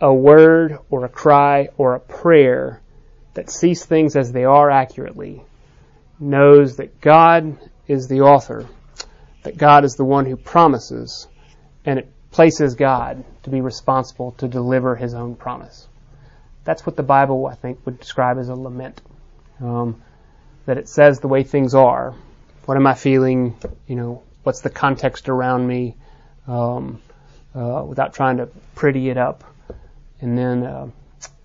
a 0.00 0.14
word 0.14 0.78
or 0.90 1.04
a 1.04 1.08
cry 1.08 1.68
or 1.76 1.94
a 1.94 2.00
prayer 2.00 2.80
that 3.34 3.50
sees 3.50 3.84
things 3.84 4.16
as 4.16 4.32
they 4.32 4.44
are 4.44 4.70
accurately 4.70 5.42
knows 6.20 6.76
that 6.76 7.00
God 7.00 7.58
is 7.86 8.08
the 8.08 8.20
author 8.22 8.66
that 9.42 9.56
God 9.56 9.84
is 9.84 9.94
the 9.94 10.04
one 10.04 10.26
who 10.26 10.36
promises, 10.36 11.26
and 11.84 11.98
it 11.98 12.12
places 12.30 12.74
God 12.74 13.24
to 13.44 13.50
be 13.50 13.60
responsible 13.60 14.32
to 14.32 14.48
deliver 14.48 14.96
his 14.96 15.14
own 15.14 15.34
promise. 15.36 15.88
That's 16.64 16.84
what 16.84 16.96
the 16.96 17.02
Bible, 17.02 17.46
I 17.46 17.54
think, 17.54 17.84
would 17.86 17.98
describe 17.98 18.38
as 18.38 18.48
a 18.48 18.54
lament. 18.54 19.00
Um, 19.60 20.02
that 20.66 20.76
it 20.76 20.88
says 20.88 21.20
the 21.20 21.28
way 21.28 21.44
things 21.44 21.74
are. 21.74 22.14
What 22.66 22.76
am 22.76 22.86
I 22.86 22.92
feeling? 22.92 23.56
You 23.86 23.96
know, 23.96 24.22
what's 24.48 24.62
the 24.62 24.70
context 24.70 25.28
around 25.28 25.66
me, 25.66 25.94
um, 26.46 27.02
uh, 27.54 27.84
without 27.86 28.14
trying 28.14 28.38
to 28.38 28.46
pretty 28.74 29.10
it 29.10 29.18
up. 29.18 29.44
And 30.22 30.38
then 30.38 30.64
uh, 30.64 30.88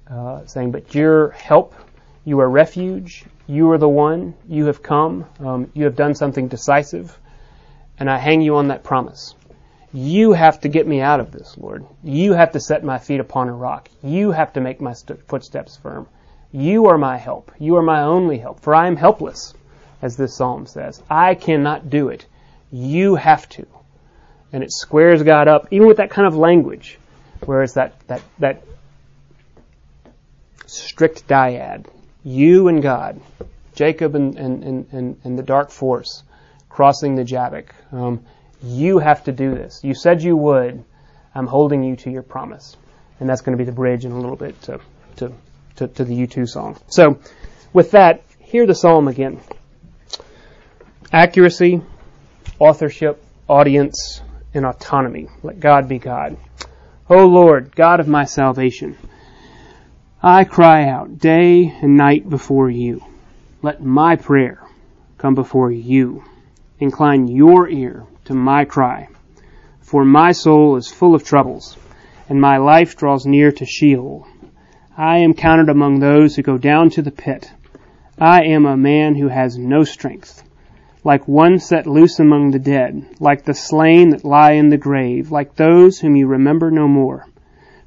uh, 0.09 0.45
saying, 0.45 0.71
But 0.71 0.95
your 0.95 1.31
help, 1.31 1.75
you 2.23 2.39
are 2.39 2.49
refuge, 2.49 3.25
you 3.45 3.69
are 3.71 3.77
the 3.77 3.89
one, 3.89 4.35
you 4.47 4.67
have 4.67 4.81
come, 4.81 5.25
um, 5.41 5.69
you 5.73 5.83
have 5.83 5.97
done 5.97 6.15
something 6.15 6.47
decisive, 6.47 7.19
and 7.99 8.09
I 8.09 8.17
hang 8.17 8.39
you 8.39 8.55
on 8.55 8.69
that 8.69 8.85
promise. 8.85 9.35
You 9.91 10.31
have 10.31 10.61
to 10.61 10.69
get 10.69 10.87
me 10.87 11.01
out 11.01 11.19
of 11.19 11.29
this, 11.29 11.57
Lord. 11.57 11.85
You 12.05 12.31
have 12.31 12.53
to 12.53 12.61
set 12.61 12.85
my 12.85 12.99
feet 12.99 13.19
upon 13.19 13.49
a 13.49 13.53
rock. 13.53 13.89
You 14.01 14.31
have 14.31 14.53
to 14.53 14.61
make 14.61 14.79
my 14.79 14.93
st- 14.93 15.27
footsteps 15.27 15.75
firm. 15.75 16.07
You 16.53 16.85
are 16.85 16.97
my 16.97 17.17
help. 17.17 17.51
You 17.59 17.75
are 17.75 17.83
my 17.83 18.03
only 18.03 18.37
help, 18.37 18.61
for 18.61 18.73
I 18.73 18.87
am 18.87 18.95
helpless, 18.95 19.53
as 20.01 20.15
this 20.15 20.37
psalm 20.37 20.67
says. 20.67 21.03
I 21.09 21.35
cannot 21.35 21.89
do 21.89 22.07
it. 22.07 22.27
You 22.73 23.15
have 23.15 23.47
to. 23.49 23.65
And 24.51 24.63
it 24.63 24.71
squares 24.71 25.23
God 25.23 25.47
up, 25.47 25.67
even 25.71 25.87
with 25.87 25.97
that 25.97 26.09
kind 26.09 26.27
of 26.27 26.35
language, 26.35 26.97
whereas 27.45 27.75
that, 27.75 27.99
that, 28.07 28.21
that 28.39 28.63
strict 30.65 31.27
dyad, 31.27 31.85
you 32.23 32.67
and 32.67 32.81
God, 32.81 33.21
Jacob 33.75 34.15
and, 34.15 34.37
and, 34.37 34.87
and, 34.91 35.17
and, 35.23 35.39
the 35.39 35.43
dark 35.43 35.71
force, 35.71 36.23
crossing 36.69 37.15
the 37.15 37.23
Jabbok. 37.23 37.73
Um, 37.91 38.25
you 38.61 38.99
have 38.99 39.23
to 39.23 39.31
do 39.31 39.55
this. 39.55 39.79
You 39.83 39.95
said 39.95 40.21
you 40.21 40.35
would. 40.35 40.83
I'm 41.33 41.47
holding 41.47 41.83
you 41.83 41.95
to 41.97 42.11
your 42.11 42.21
promise. 42.21 42.75
And 43.19 43.29
that's 43.29 43.41
going 43.41 43.57
to 43.57 43.61
be 43.61 43.65
the 43.65 43.75
bridge 43.75 44.05
in 44.05 44.11
a 44.11 44.19
little 44.19 44.35
bit 44.35 44.61
to, 44.63 44.79
to 45.17 45.33
to, 45.77 45.87
to 45.87 46.05
the 46.05 46.27
U2 46.27 46.47
song. 46.47 46.77
So, 46.87 47.19
with 47.71 47.91
that, 47.91 48.23
hear 48.39 48.65
the 48.65 48.75
psalm 48.75 49.07
again. 49.07 49.39
Accuracy, 51.11 51.81
authorship, 52.59 53.23
audience, 53.47 54.21
and 54.53 54.65
autonomy. 54.65 55.27
Let 55.41 55.59
God 55.59 55.87
be 55.87 55.99
God. 55.99 56.37
O 57.09 57.25
Lord, 57.25 57.75
God 57.75 57.99
of 57.99 58.07
my 58.07 58.25
salvation, 58.25 58.97
I 60.21 60.43
cry 60.43 60.87
out 60.87 61.17
day 61.19 61.65
and 61.81 61.97
night 61.97 62.29
before 62.29 62.69
you. 62.69 63.03
Let 63.61 63.83
my 63.83 64.15
prayer 64.15 64.63
come 65.17 65.35
before 65.35 65.71
you. 65.71 66.23
Incline 66.79 67.27
your 67.27 67.69
ear 67.69 68.05
to 68.25 68.33
my 68.33 68.65
cry. 68.65 69.09
For 69.81 70.03
my 70.03 70.31
soul 70.31 70.75
is 70.75 70.91
full 70.91 71.15
of 71.15 71.23
troubles, 71.23 71.77
and 72.27 72.39
my 72.39 72.57
life 72.57 72.97
draws 72.97 73.25
near 73.25 73.51
to 73.53 73.65
Sheol. 73.65 74.27
I 74.97 75.19
am 75.19 75.33
counted 75.33 75.69
among 75.69 75.99
those 75.99 76.35
who 76.35 76.41
go 76.41 76.57
down 76.57 76.89
to 76.91 77.01
the 77.01 77.11
pit. 77.11 77.51
I 78.19 78.43
am 78.43 78.65
a 78.65 78.77
man 78.77 79.15
who 79.15 79.27
has 79.27 79.57
no 79.57 79.83
strength. 79.83 80.42
Like 81.05 81.27
one 81.27 81.59
set 81.59 81.85
loose 81.85 82.19
among 82.19 82.51
the 82.51 82.59
dead, 82.59 83.05
like 83.19 83.43
the 83.43 83.53
slain 83.53 84.11
that 84.11 84.23
lie 84.23 84.53
in 84.53 84.69
the 84.69 84.77
grave, 84.77 85.31
like 85.31 85.55
those 85.55 85.99
whom 85.99 86.15
you 86.15 86.27
remember 86.27 86.71
no 86.71 86.87
more. 86.87 87.27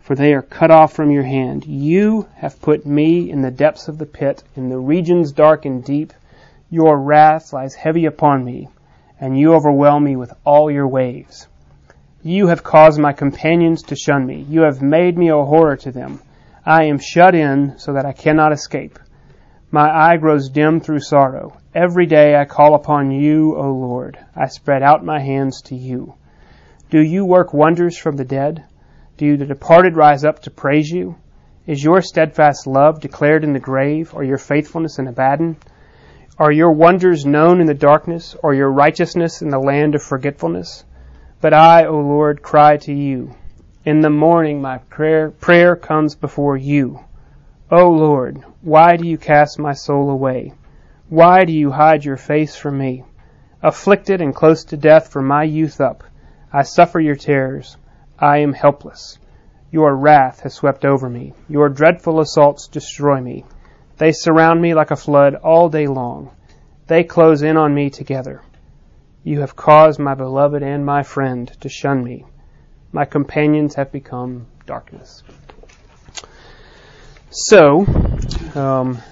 For 0.01 0.15
they 0.15 0.35
are 0.35 0.43
cut 0.43 0.71
off 0.71 0.93
from 0.93 1.11
your 1.11 1.23
hand. 1.23 1.65
You 1.65 2.27
have 2.37 2.61
put 2.61 2.85
me 2.85 3.31
in 3.31 3.41
the 3.41 3.51
depths 3.51 3.89
of 3.89 3.97
the 3.97 4.05
pit, 4.05 4.43
in 4.55 4.69
the 4.69 4.79
regions 4.79 5.33
dark 5.33 5.65
and 5.65 5.83
deep. 5.83 6.13
Your 6.69 6.99
wrath 6.99 7.55
lies 7.55 7.75
heavy 7.75 8.05
upon 8.05 8.45
me, 8.45 8.69
and 9.19 9.39
you 9.39 9.55
overwhelm 9.55 10.05
me 10.05 10.17
with 10.17 10.35
all 10.45 10.71
your 10.71 10.87
waves. 10.87 11.49
You 12.23 12.49
have 12.49 12.63
caused 12.63 13.01
my 13.01 13.15
companions 13.15 13.83
to 13.85 13.97
shun 13.97 14.27
me. 14.27 14.45
You 14.49 14.63
have 14.63 14.83
made 14.83 15.17
me 15.17 15.31
a 15.31 15.43
horror 15.43 15.77
to 15.77 15.91
them. 15.91 16.21
I 16.67 16.85
am 16.85 16.99
shut 16.99 17.35
in 17.35 17.79
so 17.79 17.95
that 17.95 18.05
I 18.05 18.13
cannot 18.13 18.53
escape. 18.53 18.99
My 19.71 19.91
eye 19.91 20.17
grows 20.19 20.51
dim 20.51 20.81
through 20.81 21.01
sorrow. 21.01 21.57
Every 21.77 22.07
day 22.07 22.35
I 22.35 22.47
call 22.47 22.75
upon 22.75 23.11
you, 23.11 23.55
O 23.55 23.71
Lord. 23.71 24.19
I 24.35 24.47
spread 24.47 24.83
out 24.83 25.05
my 25.05 25.21
hands 25.21 25.61
to 25.67 25.75
you. 25.77 26.15
Do 26.89 27.03
you 27.03 27.27
work 27.27 27.53
wonders 27.53 27.99
from 27.99 28.17
the 28.17 28.25
dead? 28.25 28.65
Do 29.19 29.37
the 29.37 29.45
departed 29.45 29.95
rise 29.95 30.25
up 30.25 30.41
to 30.45 30.51
praise 30.51 30.91
you? 30.91 31.17
Is 31.67 31.85
your 31.85 32.01
steadfast 32.01 32.67
love 32.67 33.01
declared 33.01 33.45
in 33.45 33.53
the 33.53 33.61
grave, 33.61 34.15
or 34.15 34.25
your 34.25 34.39
faithfulness 34.39 34.99
in 34.99 35.07
Abaddon? 35.07 35.59
Are 36.39 36.51
your 36.51 36.73
wonders 36.73 37.27
known 37.27 37.61
in 37.61 37.67
the 37.67 37.75
darkness, 37.75 38.35
or 38.43 38.55
your 38.55 38.73
righteousness 38.73 39.43
in 39.43 39.51
the 39.51 39.61
land 39.61 39.95
of 39.95 40.03
forgetfulness? 40.03 40.83
But 41.43 41.53
I, 41.53 41.85
O 41.85 41.99
Lord, 41.99 42.41
cry 42.41 42.79
to 42.79 42.95
you. 42.95 43.35
In 43.85 44.01
the 44.01 44.09
morning 44.09 44.63
my 44.63 44.79
prayer, 44.79 45.31
prayer 45.31 45.77
comes 45.77 46.15
before 46.15 46.57
you. 46.57 47.01
O 47.71 47.91
Lord, 47.91 48.43
why 48.63 48.97
do 48.97 49.07
you 49.07 49.19
cast 49.19 49.59
my 49.59 49.75
soul 49.75 50.09
away? 50.09 50.55
Why 51.09 51.45
do 51.45 51.53
you 51.53 51.71
hide 51.71 52.05
your 52.05 52.17
face 52.17 52.57
from 52.57 52.79
me? 52.79 53.05
Afflicted 53.63 54.21
and 54.21 54.35
close 54.35 54.65
to 54.65 54.77
death 54.77 55.09
from 55.09 55.27
my 55.27 55.45
youth 55.45 55.81
up, 55.81 56.03
I 56.53 56.63
suffer 56.63 56.99
your 56.99 57.15
terrors. 57.15 57.77
I 58.19 58.39
am 58.39 58.53
helpless. 58.53 59.19
Your 59.71 59.95
wrath 59.95 60.41
has 60.41 60.55
swept 60.55 60.85
over 60.85 61.09
me. 61.09 61.33
Your 61.49 61.69
dreadful 61.69 62.19
assaults 62.19 62.67
destroy 62.67 63.21
me. 63.21 63.45
They 63.99 64.11
surround 64.11 64.61
me 64.61 64.75
like 64.75 64.91
a 64.91 64.97
flood 64.97 65.37
all 65.37 65.69
day 65.69 65.87
long. 65.87 66.31
They 66.89 67.05
close 67.05 67.43
in 67.43 67.57
on 67.57 67.73
me 67.73 67.91
together. 67.91 68.43
You 69.23 69.41
have 69.41 69.55
caused 69.55 70.01
my 70.01 70.15
beloved 70.15 70.63
and 70.63 70.85
my 70.85 71.03
friend 71.03 71.49
to 71.61 71.69
shun 71.69 72.03
me. 72.03 72.25
My 72.91 73.05
companions 73.05 73.75
have 73.75 73.93
become 73.93 74.47
darkness. 74.67 75.23
So, 77.31 77.85
um, 78.55 79.03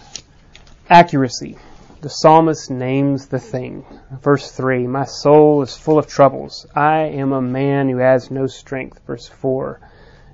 accuracy. 0.89 1.59
The 2.05 2.11
psalmist 2.11 2.71
names 2.71 3.29
the 3.29 3.39
thing. 3.39 3.87
Verse 4.21 4.51
3 4.51 4.87
My 4.87 5.07
soul 5.07 5.63
is 5.63 5.75
full 5.75 5.99
of 5.99 6.07
troubles. 6.07 6.67
I 6.75 7.05
am 7.05 7.33
a 7.33 7.41
man 7.41 7.89
who 7.89 7.97
has 7.97 8.31
no 8.31 8.47
strength. 8.47 9.01
Verse 9.07 9.27
4. 9.27 9.81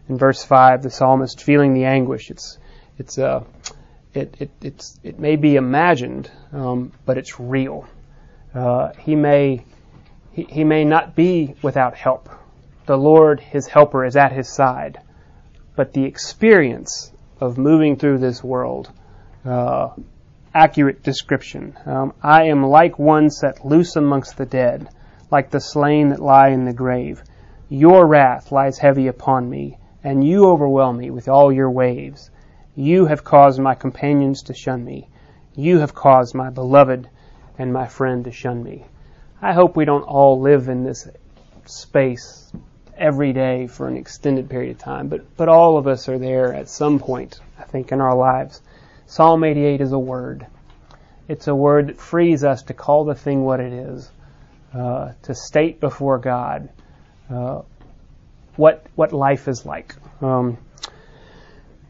In 0.09 0.19
verse 0.19 0.43
5, 0.43 0.83
the 0.83 0.91
psalmist 0.91 1.41
feeling 1.41 1.73
the 1.73 1.85
anguish. 1.85 2.29
It's, 2.29 2.59
it's, 2.99 3.19
uh, 3.19 3.45
it, 4.13 4.37
it, 4.41 4.51
it's, 4.61 4.99
it 5.05 5.21
may 5.21 5.37
be 5.37 5.55
imagined, 5.55 6.29
um, 6.53 6.91
but 7.07 7.19
it's 7.19 7.39
real. 7.39 7.89
Uh, 8.53 8.93
he, 8.95 9.15
may, 9.15 9.65
he, 10.33 10.43
he 10.51 10.65
may 10.65 10.85
not 10.85 11.15
be 11.15 11.55
without 11.63 11.95
help 11.95 12.29
the 12.87 12.99
Lord, 12.99 13.39
his 13.39 13.69
helper, 13.69 14.05
is 14.05 14.17
at 14.17 14.33
his 14.33 14.49
side. 14.49 15.01
But 15.77 15.93
the 15.93 16.03
experience 16.03 17.13
of 17.39 17.59
moving 17.59 17.95
through 17.95 18.19
this 18.19 18.43
world, 18.43 18.91
uh, 19.45 19.91
accurate 20.55 21.03
description. 21.03 21.77
Um, 21.87 22.13
I 22.23 22.45
am 22.45 22.65
like 22.65 22.99
one 22.99 23.31
set 23.31 23.65
loose 23.65 23.97
amongst 23.97 24.37
the 24.37 24.47
dead, 24.47 24.89
like 25.31 25.51
the 25.51 25.61
slain 25.61 26.09
that 26.09 26.21
lie 26.21 26.49
in 26.49 26.65
the 26.65 26.73
grave. 26.73 27.23
Your 27.69 28.07
wrath 28.07 28.51
lies 28.51 28.79
heavy 28.79 29.07
upon 29.07 29.49
me, 29.49 29.79
and 30.03 30.25
you 30.25 30.47
overwhelm 30.47 30.99
me 30.99 31.11
with 31.11 31.29
all 31.29 31.53
your 31.53 31.71
waves. 31.71 32.31
You 32.75 33.07
have 33.07 33.25
caused 33.25 33.61
my 33.61 33.75
companions 33.75 34.43
to 34.45 34.55
shun 34.55 34.85
me. 34.85 35.09
You 35.55 35.81
have 35.81 35.95
caused 35.95 36.35
my 36.35 36.51
beloved 36.51 37.09
and 37.59 37.73
my 37.73 37.87
friend 37.87 38.25
to 38.25 38.33
shun 38.33 38.63
me. 38.63 38.87
I 39.43 39.53
hope 39.53 39.77
we 39.77 39.85
don't 39.85 40.03
all 40.03 40.41
live 40.41 40.69
in 40.69 40.83
this 40.83 41.09
space 41.67 42.53
every 42.97 43.33
day 43.33 43.67
for 43.67 43.89
an 43.89 43.97
extended 43.97 44.51
period 44.51 44.73
of 44.73 44.79
time, 44.79 45.09
but, 45.09 45.37
but 45.37 45.49
all 45.49 45.79
of 45.79 45.87
us 45.87 46.09
are 46.09 46.19
there 46.19 46.53
at 46.53 46.69
some 46.69 46.99
point, 46.99 47.41
I 47.59 47.63
think, 47.63 47.93
in 47.93 48.01
our 48.01 48.15
lives. 48.15 48.61
Psalm 49.11 49.43
88 49.43 49.81
is 49.81 49.91
a 49.91 49.99
word. 49.99 50.47
It's 51.27 51.49
a 51.49 51.55
word 51.55 51.89
that 51.89 51.97
frees 51.97 52.45
us 52.45 52.63
to 52.65 52.75
call 52.75 53.05
the 53.05 53.17
thing 53.17 53.43
what 53.45 53.59
it 53.59 53.73
is, 53.73 54.09
uh, 54.73 55.15
to 55.23 55.35
state 55.35 55.81
before 55.81 56.19
God 56.19 56.69
uh, 57.29 57.63
what 58.55 58.87
what 58.95 59.13
life 59.13 59.49
is 59.49 59.67
like. 59.67 59.97
Um, 60.23 60.59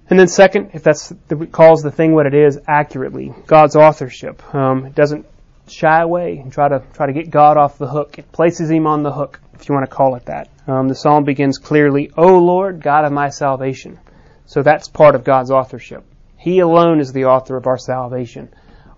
and 0.08 0.18
then 0.18 0.28
second, 0.28 0.70
if 0.72 0.82
that's 0.82 1.10
the, 1.28 1.44
calls 1.44 1.82
the 1.82 1.90
thing 1.90 2.14
what 2.14 2.24
it 2.24 2.32
is 2.32 2.58
accurately, 2.66 3.34
God's 3.46 3.76
authorship. 3.76 4.54
Um, 4.54 4.90
doesn't 4.92 5.26
shy 5.68 6.00
away 6.00 6.38
and 6.38 6.50
try 6.50 6.68
to 6.68 6.82
try 6.94 7.04
to 7.04 7.12
get 7.12 7.28
God 7.28 7.58
off 7.58 7.76
the 7.76 7.86
hook. 7.86 8.18
It 8.18 8.32
places 8.32 8.70
him 8.70 8.86
on 8.86 9.02
the 9.02 9.12
hook, 9.12 9.40
if 9.52 9.68
you 9.68 9.74
want 9.74 9.88
to 9.88 9.94
call 9.94 10.14
it 10.14 10.24
that. 10.24 10.48
Um, 10.66 10.88
the 10.88 10.94
psalm 10.94 11.24
begins 11.24 11.58
clearly, 11.58 12.12
O 12.16 12.38
Lord, 12.38 12.80
God 12.80 13.04
of 13.04 13.12
my 13.12 13.28
salvation. 13.28 14.00
So 14.46 14.62
that's 14.62 14.88
part 14.88 15.14
of 15.14 15.22
God's 15.22 15.50
authorship. 15.50 16.02
He 16.40 16.60
alone 16.60 17.00
is 17.00 17.12
the 17.12 17.26
author 17.26 17.58
of 17.58 17.66
our 17.66 17.76
salvation, 17.76 18.48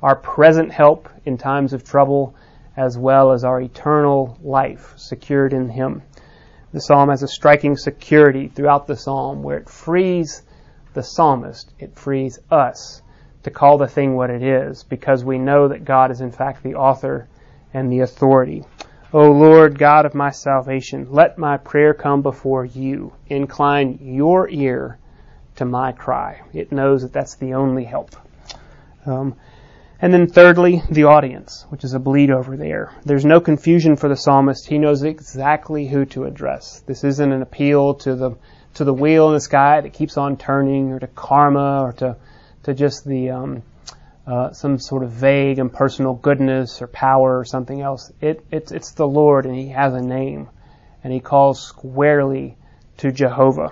our 0.01 0.15
present 0.15 0.71
help 0.71 1.09
in 1.25 1.39
times 1.39 1.73
of 1.73 1.83
trouble, 1.83 2.37
as 2.77 2.97
well 2.97 3.33
as 3.33 3.43
our 3.43 3.61
eternal 3.61 4.39
life 4.45 4.93
secured 4.97 5.53
in 5.53 5.69
Him. 5.69 6.03
The 6.73 6.81
psalm 6.81 7.09
has 7.09 7.25
a 7.25 7.27
striking 7.27 7.77
security 7.77 8.47
throughout 8.47 8.87
the 8.87 8.95
psalm 8.95 9.43
where 9.43 9.59
it 9.59 9.69
frees 9.69 10.45
the 10.95 11.03
psalmist, 11.03 11.73
it 11.81 11.97
frees 11.97 12.39
us 12.49 13.03
to 13.43 13.51
call 13.51 13.77
the 13.77 13.89
thing 13.89 14.15
what 14.15 14.31
it 14.31 14.45
is 14.45 14.85
because 14.85 15.25
we 15.25 15.39
know 15.39 15.67
that 15.67 15.85
God 15.85 16.13
is 16.13 16.21
in 16.21 16.31
fact 16.31 16.63
the 16.63 16.77
author 16.77 17.27
and 17.75 17.91
the 17.91 18.01
authority. 18.01 18.63
O 19.13 19.33
Lord, 19.33 19.81
God 19.81 20.07
of 20.07 20.15
my 20.15 20.31
salvation, 20.31 21.09
let 21.11 21.39
my 21.39 21.57
prayer 21.57 21.93
come 21.93 22.23
before 22.23 22.65
you. 22.65 23.15
Incline 23.27 23.99
your 24.01 24.49
ear 24.49 25.01
to 25.57 25.65
my 25.65 25.93
cry. 25.93 26.41
It 26.53 26.73
knows 26.73 27.03
that 27.03 27.13
that's 27.13 27.37
the 27.37 27.55
only 27.55 27.85
help. 27.85 28.17
Um, 29.07 29.35
And 30.03 30.13
then 30.13 30.27
thirdly, 30.27 30.83
the 30.91 31.05
audience, 31.05 31.65
which 31.69 31.85
is 31.85 31.95
a 31.95 32.01
bleed 32.01 32.33
over 32.33 32.57
there. 32.57 32.93
There's 33.05 33.25
no 33.25 33.41
confusion 33.41 33.95
for 33.95 34.09
the 34.09 34.17
psalmist. 34.17 34.67
He 34.67 34.79
knows 34.79 35.05
exactly 35.05 35.87
who 35.87 36.05
to 36.07 36.25
address. 36.25 36.83
This 36.87 37.05
isn't 37.05 37.33
an 37.33 37.41
appeal 37.41 37.95
to 37.95 38.17
the 38.17 38.31
to 38.75 38.85
the 38.85 38.93
wheel 38.93 39.29
in 39.29 39.35
the 39.35 39.41
sky 39.41 39.81
that 39.81 39.93
keeps 39.93 40.17
on 40.17 40.37
turning, 40.37 40.93
or 40.93 40.99
to 40.99 41.07
karma, 41.07 41.83
or 41.83 41.93
to 41.93 42.17
to 42.65 42.75
just 42.75 43.05
the 43.05 43.31
um, 43.31 43.63
uh, 44.27 44.51
some 44.53 44.79
sort 44.81 45.05
of 45.05 45.11
vague 45.11 45.61
and 45.61 45.73
personal 45.73 46.15
goodness 46.15 46.83
or 46.83 46.89
power 46.89 47.39
or 47.39 47.45
something 47.45 47.81
else. 47.81 48.11
It, 48.21 48.45
it's 48.51 48.73
it's 48.73 48.93
the 48.93 49.07
Lord, 49.07 49.47
and 49.47 49.55
He 49.55 49.69
has 49.69 49.95
a 49.95 50.01
name, 50.01 50.49
and 51.05 51.13
He 51.13 51.21
calls 51.21 51.61
squarely 51.63 52.57
to 52.97 53.13
Jehovah. 53.13 53.71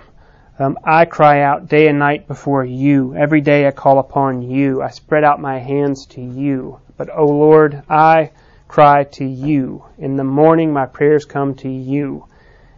Um, 0.61 0.77
I 0.83 1.05
cry 1.05 1.41
out 1.41 1.69
day 1.69 1.87
and 1.87 1.97
night 1.97 2.27
before 2.27 2.63
you. 2.63 3.15
Every 3.15 3.41
day 3.41 3.65
I 3.65 3.71
call 3.71 3.97
upon 3.97 4.43
you. 4.43 4.83
I 4.83 4.91
spread 4.91 5.23
out 5.23 5.41
my 5.41 5.57
hands 5.57 6.05
to 6.11 6.21
you. 6.21 6.79
But, 6.97 7.09
O 7.09 7.25
Lord, 7.25 7.81
I 7.89 8.29
cry 8.67 9.05
to 9.15 9.25
you. 9.25 9.83
In 9.97 10.17
the 10.17 10.23
morning 10.23 10.71
my 10.71 10.85
prayers 10.85 11.25
come 11.25 11.55
to 11.55 11.67
you. 11.67 12.27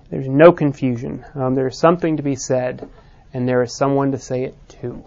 There's 0.10 0.30
no 0.30 0.54
confusion. 0.54 1.26
Um, 1.36 1.56
there 1.56 1.68
is 1.68 1.78
something 1.78 2.16
to 2.16 2.24
be 2.24 2.38
said, 2.38 2.88
and 3.34 3.46
there 3.46 3.62
is 3.64 3.76
someone 3.76 4.14
to 4.14 4.18
say 4.18 4.46
it 4.46 4.56
to. 4.80 5.04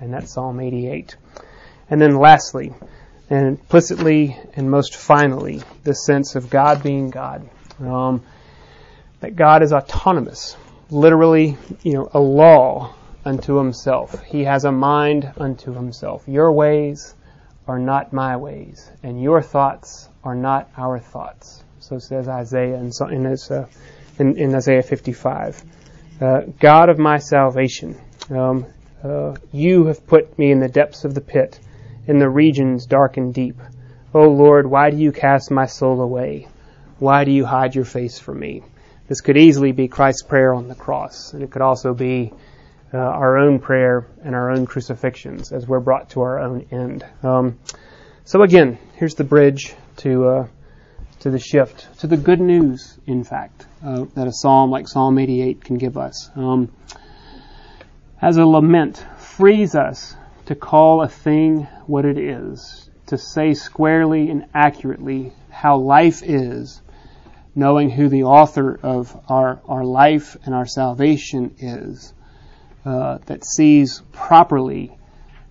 And 0.00 0.12
that's 0.12 0.32
Psalm 0.32 0.58
88. 0.58 1.14
And 1.90 2.00
then 2.00 2.16
lastly, 2.16 2.74
and 3.30 3.46
implicitly 3.46 4.36
and 4.54 4.68
most 4.68 4.96
finally, 4.96 5.62
the 5.84 5.94
sense 5.94 6.34
of 6.34 6.50
God 6.50 6.82
being 6.82 7.10
God. 7.10 7.48
Um, 7.78 8.24
that 9.20 9.36
God 9.36 9.62
is 9.62 9.72
autonomous 9.72 10.56
literally, 10.90 11.56
you 11.82 11.94
know, 11.94 12.08
a 12.12 12.20
law 12.20 12.94
unto 13.24 13.56
himself. 13.56 14.22
He 14.24 14.44
has 14.44 14.64
a 14.64 14.72
mind 14.72 15.32
unto 15.36 15.72
himself. 15.72 16.24
Your 16.26 16.52
ways 16.52 17.14
are 17.66 17.78
not 17.78 18.12
my 18.12 18.36
ways, 18.36 18.90
and 19.02 19.22
your 19.22 19.40
thoughts 19.42 20.08
are 20.22 20.34
not 20.34 20.70
our 20.76 20.98
thoughts. 20.98 21.64
So 21.80 21.98
says 21.98 22.28
Isaiah 22.28 22.76
in, 22.76 22.90
in, 23.10 23.24
his, 23.24 23.50
uh, 23.50 23.66
in, 24.18 24.36
in 24.36 24.54
Isaiah 24.54 24.82
55. 24.82 25.62
Uh, 26.20 26.40
God 26.60 26.88
of 26.88 26.98
my 26.98 27.18
salvation, 27.18 28.00
um, 28.30 28.66
uh, 29.02 29.34
you 29.52 29.86
have 29.86 30.06
put 30.06 30.38
me 30.38 30.50
in 30.50 30.60
the 30.60 30.68
depths 30.68 31.04
of 31.04 31.14
the 31.14 31.20
pit, 31.20 31.58
in 32.06 32.18
the 32.18 32.28
regions 32.28 32.86
dark 32.86 33.16
and 33.16 33.34
deep. 33.34 33.60
O 34.12 34.28
Lord, 34.28 34.66
why 34.66 34.90
do 34.90 34.96
you 34.96 35.12
cast 35.12 35.50
my 35.50 35.66
soul 35.66 36.00
away? 36.00 36.48
Why 36.98 37.24
do 37.24 37.32
you 37.32 37.44
hide 37.44 37.74
your 37.74 37.84
face 37.84 38.18
from 38.18 38.38
me? 38.38 38.62
This 39.06 39.20
could 39.20 39.36
easily 39.36 39.72
be 39.72 39.88
Christ's 39.88 40.22
prayer 40.22 40.54
on 40.54 40.68
the 40.68 40.74
cross, 40.74 41.34
and 41.34 41.42
it 41.42 41.50
could 41.50 41.62
also 41.62 41.92
be 41.92 42.32
uh, 42.92 42.98
our 42.98 43.36
own 43.36 43.58
prayer 43.58 44.06
and 44.22 44.34
our 44.34 44.50
own 44.50 44.66
crucifixions 44.66 45.52
as 45.52 45.66
we're 45.66 45.80
brought 45.80 46.10
to 46.10 46.22
our 46.22 46.38
own 46.38 46.66
end. 46.70 47.04
Um, 47.22 47.58
so 48.24 48.42
again, 48.42 48.78
here's 48.94 49.14
the 49.14 49.24
bridge 49.24 49.74
to 49.98 50.28
uh, 50.28 50.46
to 51.20 51.30
the 51.30 51.38
shift 51.38 51.86
to 52.00 52.06
the 52.06 52.16
good 52.16 52.40
news. 52.40 52.98
In 53.06 53.24
fact, 53.24 53.66
uh, 53.84 54.06
that 54.14 54.26
a 54.26 54.32
psalm 54.32 54.70
like 54.70 54.88
Psalm 54.88 55.18
88 55.18 55.62
can 55.62 55.76
give 55.76 55.98
us. 55.98 56.30
Um, 56.34 56.72
as 58.22 58.38
a 58.38 58.46
lament 58.46 59.04
frees 59.18 59.74
us 59.74 60.16
to 60.46 60.54
call 60.54 61.02
a 61.02 61.08
thing 61.08 61.64
what 61.86 62.06
it 62.06 62.16
is, 62.16 62.88
to 63.06 63.18
say 63.18 63.52
squarely 63.52 64.30
and 64.30 64.46
accurately 64.54 65.32
how 65.50 65.76
life 65.76 66.22
is 66.22 66.80
knowing 67.54 67.90
who 67.90 68.08
the 68.08 68.24
author 68.24 68.78
of 68.82 69.16
our, 69.28 69.60
our 69.66 69.84
life 69.84 70.36
and 70.44 70.54
our 70.54 70.66
salvation 70.66 71.54
is, 71.58 72.12
uh, 72.84 73.18
that 73.26 73.44
sees 73.44 74.02
properly 74.12 74.96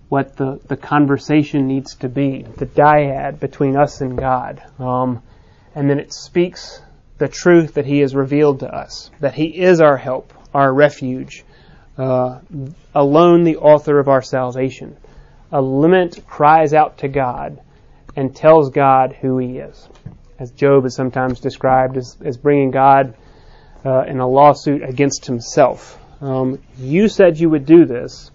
what 0.10 0.36
the, 0.36 0.60
the 0.68 0.78
conversation 0.78 1.68
needs 1.68 1.96
to 1.96 2.10
be, 2.10 2.44
the 2.58 2.66
dyad 2.66 3.40
between 3.40 3.76
us 3.76 4.02
and 4.02 4.18
God. 4.18 4.62
Um, 4.78 5.24
and 5.74 5.90
then 5.90 6.00
it 6.00 6.14
speaks 6.14 6.82
the 7.18 7.28
truth 7.28 7.76
that 7.76 7.86
He 7.86 8.00
has 8.00 8.14
revealed 8.14 8.60
to 8.60 8.68
us, 8.68 9.10
that 9.22 9.34
He 9.34 9.46
is 9.46 9.82
our 9.82 9.98
help, 9.98 10.34
our 10.54 10.72
refuge, 10.72 11.44
uh, 11.98 12.40
alone 12.94 13.44
the 13.44 13.58
author 13.58 13.98
of 13.98 14.08
our 14.08 14.22
salvation. 14.22 14.98
A 15.52 15.62
lament 15.62 16.26
cries 16.28 16.74
out 16.74 17.00
to 17.00 17.08
God 17.08 17.62
and 18.16 18.36
tells 18.36 18.70
God 18.70 19.16
who 19.20 19.38
He 19.38 19.58
is 19.58 19.88
as 20.40 20.52
Job 20.52 20.86
is 20.86 20.96
sometimes 20.96 21.40
described 21.40 21.98
as, 21.98 22.18
as 22.24 22.38
bringing 22.38 22.72
God 22.72 23.16
uh, 23.86 24.04
in 24.04 24.20
a 24.20 24.28
lawsuit 24.28 24.84
against 24.84 25.26
himself. 25.26 26.00
Um, 26.22 26.60
you 26.78 27.08
said 27.08 27.40
you 27.40 27.50
would 27.50 27.66
do 27.66 27.86
this. 27.86 28.32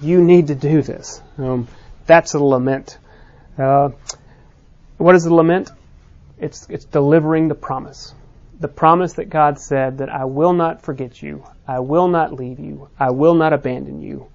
You 0.00 0.22
need 0.22 0.48
to 0.48 0.54
do 0.54 0.82
this. 0.82 1.20
Um, 1.36 1.68
that's 2.06 2.34
a 2.34 2.38
lament. 2.38 2.98
Uh, 3.56 3.90
what 4.96 5.14
is 5.14 5.26
a 5.26 5.34
lament? 5.34 5.70
It's 6.38 6.66
it's 6.70 6.84
delivering 6.84 7.48
the 7.48 7.54
promise, 7.54 8.14
the 8.60 8.68
promise 8.68 9.14
that 9.14 9.28
God 9.28 9.58
said 9.58 9.98
that 9.98 10.08
I 10.08 10.24
will 10.24 10.52
not 10.52 10.82
forget 10.82 11.20
you, 11.20 11.44
I 11.66 11.80
will 11.80 12.08
not 12.08 12.32
leave 12.32 12.60
you, 12.60 12.88
I 12.98 13.10
will 13.10 13.34
not 13.34 13.52
abandon 13.52 14.00
you. 14.00 14.28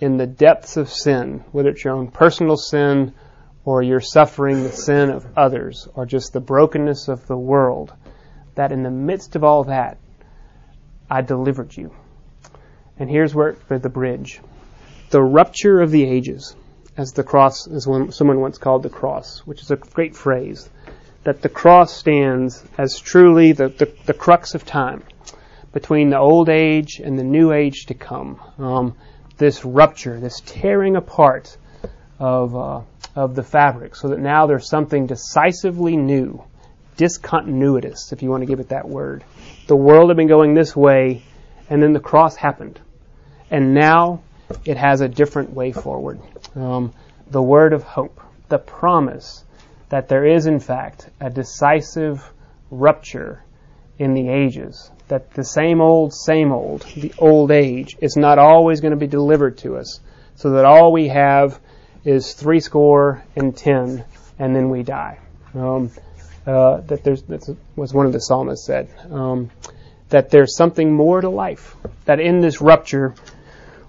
In 0.00 0.16
the 0.16 0.26
depths 0.26 0.76
of 0.76 0.90
sin, 0.90 1.44
whether 1.52 1.70
it's 1.70 1.84
your 1.84 1.94
own 1.94 2.08
personal 2.08 2.56
sin 2.56 3.14
or 3.66 3.82
you're 3.82 4.00
suffering 4.00 4.62
the 4.62 4.70
sin 4.70 5.10
of 5.10 5.26
others, 5.36 5.88
or 5.94 6.06
just 6.06 6.32
the 6.32 6.40
brokenness 6.40 7.08
of 7.08 7.26
the 7.26 7.36
world, 7.36 7.92
that 8.54 8.70
in 8.70 8.84
the 8.84 8.90
midst 8.90 9.34
of 9.34 9.42
all 9.42 9.64
that, 9.64 9.98
I 11.10 11.20
delivered 11.20 11.76
you. 11.76 11.92
And 12.96 13.10
here's 13.10 13.34
where 13.34 13.54
for 13.54 13.78
the 13.78 13.88
bridge. 13.88 14.40
The 15.10 15.20
rupture 15.20 15.80
of 15.80 15.90
the 15.90 16.04
ages, 16.04 16.54
as 16.96 17.12
the 17.12 17.24
cross, 17.24 17.66
as 17.66 17.84
someone 17.84 18.40
once 18.40 18.56
called 18.56 18.84
the 18.84 18.88
cross, 18.88 19.40
which 19.40 19.60
is 19.60 19.72
a 19.72 19.76
great 19.76 20.14
phrase, 20.14 20.70
that 21.24 21.42
the 21.42 21.48
cross 21.48 21.92
stands 21.92 22.64
as 22.78 23.00
truly 23.00 23.50
the, 23.50 23.68
the, 23.68 23.92
the 24.06 24.14
crux 24.14 24.54
of 24.54 24.64
time 24.64 25.02
between 25.72 26.10
the 26.10 26.18
old 26.18 26.48
age 26.48 27.00
and 27.00 27.18
the 27.18 27.24
new 27.24 27.50
age 27.50 27.86
to 27.86 27.94
come. 27.94 28.40
Um, 28.58 28.94
this 29.38 29.64
rupture, 29.64 30.20
this 30.20 30.40
tearing 30.46 30.94
apart 30.94 31.56
of 32.18 32.56
uh, 32.56 32.80
of 33.16 33.34
the 33.34 33.42
fabric 33.42 33.96
so 33.96 34.08
that 34.08 34.20
now 34.20 34.46
there's 34.46 34.68
something 34.68 35.06
decisively 35.06 35.96
new, 35.96 36.44
discontinuous, 36.96 38.12
if 38.12 38.22
you 38.22 38.30
want 38.30 38.42
to 38.42 38.46
give 38.46 38.60
it 38.60 38.68
that 38.68 38.86
word. 38.86 39.24
The 39.66 39.76
world 39.76 40.10
had 40.10 40.18
been 40.18 40.28
going 40.28 40.54
this 40.54 40.76
way, 40.76 41.22
and 41.70 41.82
then 41.82 41.94
the 41.94 42.00
cross 42.00 42.36
happened. 42.36 42.78
And 43.50 43.74
now 43.74 44.22
it 44.64 44.76
has 44.76 45.00
a 45.00 45.08
different 45.08 45.50
way 45.50 45.72
forward. 45.72 46.20
Um, 46.54 46.92
the 47.30 47.42
word 47.42 47.72
of 47.72 47.82
hope, 47.82 48.20
the 48.48 48.58
promise 48.58 49.44
that 49.88 50.08
there 50.08 50.26
is, 50.26 50.46
in 50.46 50.60
fact, 50.60 51.08
a 51.20 51.30
decisive 51.30 52.22
rupture 52.70 53.42
in 53.98 54.14
the 54.14 54.28
ages. 54.28 54.90
That 55.08 55.32
the 55.32 55.44
same 55.44 55.80
old, 55.80 56.12
same 56.12 56.52
old, 56.52 56.82
the 56.96 57.14
old 57.18 57.50
age, 57.50 57.96
is 58.00 58.16
not 58.16 58.38
always 58.38 58.80
going 58.80 58.92
to 58.92 58.98
be 58.98 59.06
delivered 59.06 59.58
to 59.58 59.76
us, 59.76 60.00
so 60.34 60.50
that 60.50 60.64
all 60.64 60.92
we 60.92 61.08
have 61.08 61.58
is 62.06 62.34
three 62.34 62.60
score 62.60 63.24
and 63.34 63.54
ten, 63.56 64.04
and 64.38 64.54
then 64.54 64.70
we 64.70 64.84
die. 64.84 65.18
Um, 65.54 65.90
uh, 66.46 66.80
that 66.82 67.02
there's 67.02 67.24
was 67.74 67.92
one 67.92 68.06
of 68.06 68.12
the 68.12 68.20
psalmists 68.20 68.64
said 68.64 68.88
um, 69.10 69.50
that 70.10 70.30
there's 70.30 70.56
something 70.56 70.92
more 70.92 71.20
to 71.20 71.28
life. 71.28 71.74
That 72.04 72.20
in 72.20 72.40
this 72.40 72.60
rupture 72.60 73.14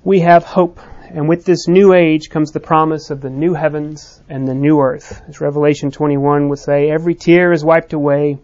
we 0.04 0.22
have 0.22 0.44
hope, 0.44 0.80
and 1.10 1.30
with 1.30 1.46
this 1.46 1.68
new 1.68 1.94
age 1.94 2.32
comes 2.32 2.52
the 2.52 2.60
promise 2.60 3.12
of 3.12 3.22
the 3.22 3.30
new 3.30 3.54
heavens 3.54 4.20
and 4.28 4.48
the 4.48 4.56
new 4.56 4.80
earth. 4.80 5.22
As 5.30 5.40
Revelation 5.40 5.92
21 5.92 6.50
would 6.50 6.60
say, 6.60 6.90
every 6.90 7.14
tear 7.14 7.52
is 7.52 7.64
wiped 7.64 7.94
away. 7.94 8.40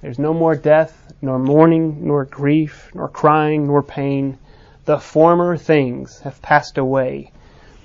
There's 0.00 0.18
no 0.18 0.32
more 0.32 0.56
death, 0.56 1.12
nor 1.20 1.38
mourning, 1.38 2.06
nor 2.06 2.24
grief, 2.24 2.90
nor 2.94 3.08
crying, 3.08 3.66
nor 3.66 3.82
pain. 3.82 4.38
The 4.86 4.98
former 4.98 5.58
things 5.58 6.20
have 6.20 6.40
passed 6.40 6.78
away 6.78 7.32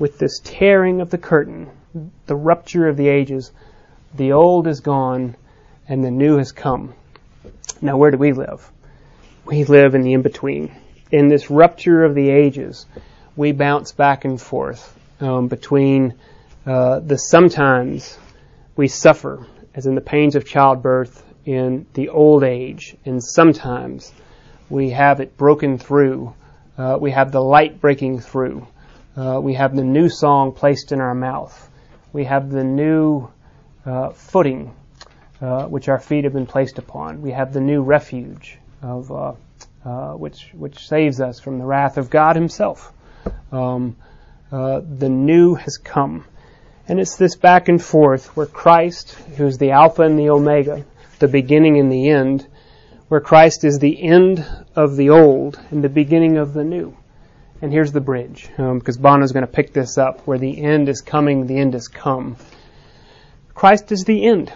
with 0.03 0.19
this 0.19 0.41
tearing 0.43 0.99
of 0.99 1.09
the 1.11 1.17
curtain, 1.17 1.69
the 2.25 2.35
rupture 2.35 2.89
of 2.89 2.97
the 2.97 3.07
ages, 3.07 3.53
the 4.13 4.33
old 4.33 4.67
is 4.67 4.81
gone 4.81 5.33
and 5.87 6.03
the 6.03 6.11
new 6.11 6.35
has 6.35 6.51
come. 6.51 6.93
Now, 7.81 7.95
where 7.95 8.11
do 8.11 8.17
we 8.17 8.33
live? 8.33 8.69
We 9.45 9.63
live 9.63 9.95
in 9.95 10.01
the 10.01 10.11
in 10.11 10.21
between. 10.21 10.75
In 11.09 11.29
this 11.29 11.49
rupture 11.49 12.03
of 12.03 12.15
the 12.15 12.29
ages, 12.31 12.85
we 13.37 13.53
bounce 13.53 13.93
back 13.93 14.25
and 14.25 14.41
forth 14.41 14.93
um, 15.21 15.47
between 15.47 16.15
uh, 16.65 16.99
the 16.99 17.17
sometimes 17.17 18.17
we 18.75 18.89
suffer, 18.89 19.47
as 19.73 19.85
in 19.85 19.95
the 19.95 20.01
pains 20.01 20.35
of 20.35 20.45
childbirth 20.45 21.23
in 21.45 21.85
the 21.93 22.09
old 22.09 22.43
age, 22.43 22.97
and 23.05 23.23
sometimes 23.23 24.11
we 24.69 24.89
have 24.89 25.21
it 25.21 25.37
broken 25.37 25.77
through. 25.77 26.33
Uh, 26.77 26.97
we 26.99 27.11
have 27.11 27.31
the 27.31 27.41
light 27.41 27.79
breaking 27.79 28.19
through. 28.19 28.67
Uh, 29.15 29.39
we 29.41 29.53
have 29.53 29.75
the 29.75 29.83
new 29.83 30.09
song 30.09 30.51
placed 30.51 30.91
in 30.91 30.99
our 30.99 31.13
mouth. 31.13 31.69
We 32.11 32.23
have 32.25 32.49
the 32.49 32.63
new 32.63 33.29
uh, 33.85 34.09
footing 34.09 34.73
uh, 35.39 35.65
which 35.65 35.87
our 35.89 35.99
feet 35.99 36.23
have 36.23 36.33
been 36.33 36.47
placed 36.47 36.79
upon. 36.79 37.21
We 37.21 37.31
have 37.31 37.53
the 37.53 37.61
new 37.61 37.81
refuge 37.83 38.57
of 38.81 39.11
uh, 39.11 39.33
uh, 39.85 40.13
which 40.13 40.49
which 40.53 40.87
saves 40.87 41.19
us 41.19 41.39
from 41.39 41.59
the 41.59 41.65
wrath 41.65 41.97
of 41.97 42.09
God 42.09 42.35
Himself. 42.35 42.91
Um, 43.51 43.97
uh, 44.51 44.81
the 44.81 45.09
new 45.09 45.55
has 45.55 45.77
come, 45.77 46.25
And 46.87 46.99
it's 46.99 47.15
this 47.15 47.35
back 47.35 47.69
and 47.69 47.83
forth 47.83 48.37
where 48.37 48.45
Christ, 48.45 49.13
who's 49.37 49.57
the 49.57 49.71
Alpha 49.71 50.03
and 50.03 50.17
the 50.17 50.29
Omega, 50.29 50.85
the 51.19 51.27
beginning 51.27 51.79
and 51.79 51.91
the 51.91 52.09
end, 52.09 52.47
where 53.07 53.19
Christ 53.19 53.63
is 53.63 53.79
the 53.79 54.01
end 54.01 54.45
of 54.75 54.95
the 54.95 55.09
old 55.09 55.59
and 55.71 55.83
the 55.83 55.89
beginning 55.89 56.37
of 56.37 56.53
the 56.53 56.63
new. 56.63 56.95
And 57.61 57.71
here's 57.71 57.91
the 57.91 58.01
bridge, 58.01 58.49
um, 58.57 58.79
because 58.79 58.97
Bono's 58.97 59.31
going 59.31 59.45
to 59.45 59.51
pick 59.51 59.73
this 59.73 59.97
up, 59.97 60.27
where 60.27 60.37
the 60.37 60.61
end 60.63 60.89
is 60.89 61.01
coming, 61.01 61.47
the 61.47 61.57
end 61.57 61.73
has 61.73 61.87
come. 61.87 62.35
Christ 63.53 63.91
is 63.91 64.03
the 64.03 64.25
end. 64.25 64.51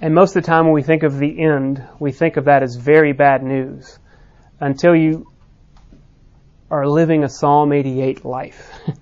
And 0.00 0.14
most 0.14 0.36
of 0.36 0.42
the 0.42 0.46
time 0.46 0.66
when 0.66 0.74
we 0.74 0.82
think 0.82 1.02
of 1.02 1.18
the 1.18 1.40
end, 1.40 1.82
we 1.98 2.12
think 2.12 2.36
of 2.36 2.44
that 2.44 2.62
as 2.62 2.76
very 2.76 3.12
bad 3.12 3.42
news 3.42 3.98
until 4.60 4.94
you 4.94 5.26
are 6.70 6.86
living 6.86 7.24
a 7.24 7.28
Psalm 7.28 7.72
88 7.72 8.24
life. 8.24 8.70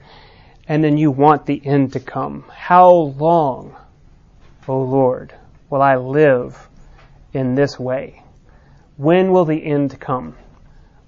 and 0.69 0.83
then 0.83 0.97
you 0.97 1.11
want 1.11 1.47
the 1.47 1.61
end 1.65 1.93
to 1.93 2.01
come. 2.01 2.45
How 2.51 2.91
long, 2.91 3.77
O 4.69 4.81
Lord, 4.81 5.35
will 5.69 5.83
I 5.83 5.97
live 5.97 6.69
in 7.33 7.55
this 7.55 7.79
way? 7.79 8.23
When 8.97 9.33
will 9.33 9.45
the 9.45 9.65
end 9.65 9.99
come? 9.99 10.37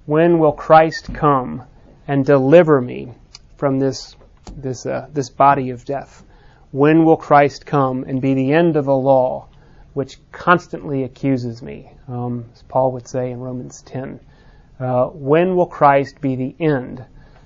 When 0.05 0.39
will 0.39 0.51
Christ 0.51 1.13
come 1.13 1.63
and 2.07 2.25
deliver 2.25 2.81
me 2.81 3.13
from 3.57 3.79
this, 3.79 4.15
this, 4.55 4.85
uh, 4.85 5.07
this 5.13 5.29
body 5.29 5.69
of 5.69 5.85
death? 5.85 6.23
When 6.71 7.05
will 7.05 7.17
Christ 7.17 7.65
come 7.65 8.03
and 8.03 8.21
be 8.21 8.33
the 8.33 8.51
end 8.51 8.75
of 8.75 8.85
the 8.85 8.95
law, 8.95 9.47
which 9.93 10.19
constantly 10.31 11.03
accuses 11.03 11.61
me? 11.61 11.89
Um, 12.07 12.45
as 12.53 12.63
Paul 12.63 12.91
would 12.91 13.07
say 13.07 13.31
in 13.31 13.39
Romans 13.39 13.81
10. 13.83 14.19
Uh, 14.79 15.05
when 15.05 15.55
will 15.55 15.67
Christ 15.67 16.19
be 16.19 16.35
the 16.35 16.55
end, 16.59 17.05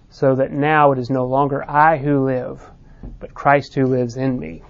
so 0.09 0.35
that 0.35 0.51
now 0.51 0.91
it 0.91 0.97
is 0.97 1.11
no 1.11 1.25
longer 1.25 1.63
I 1.69 1.97
who 1.97 2.25
live, 2.25 2.67
but 3.19 3.35
Christ 3.35 3.75
who 3.75 3.85
lives 3.85 4.17
in 4.17 4.39
me? 4.39 4.63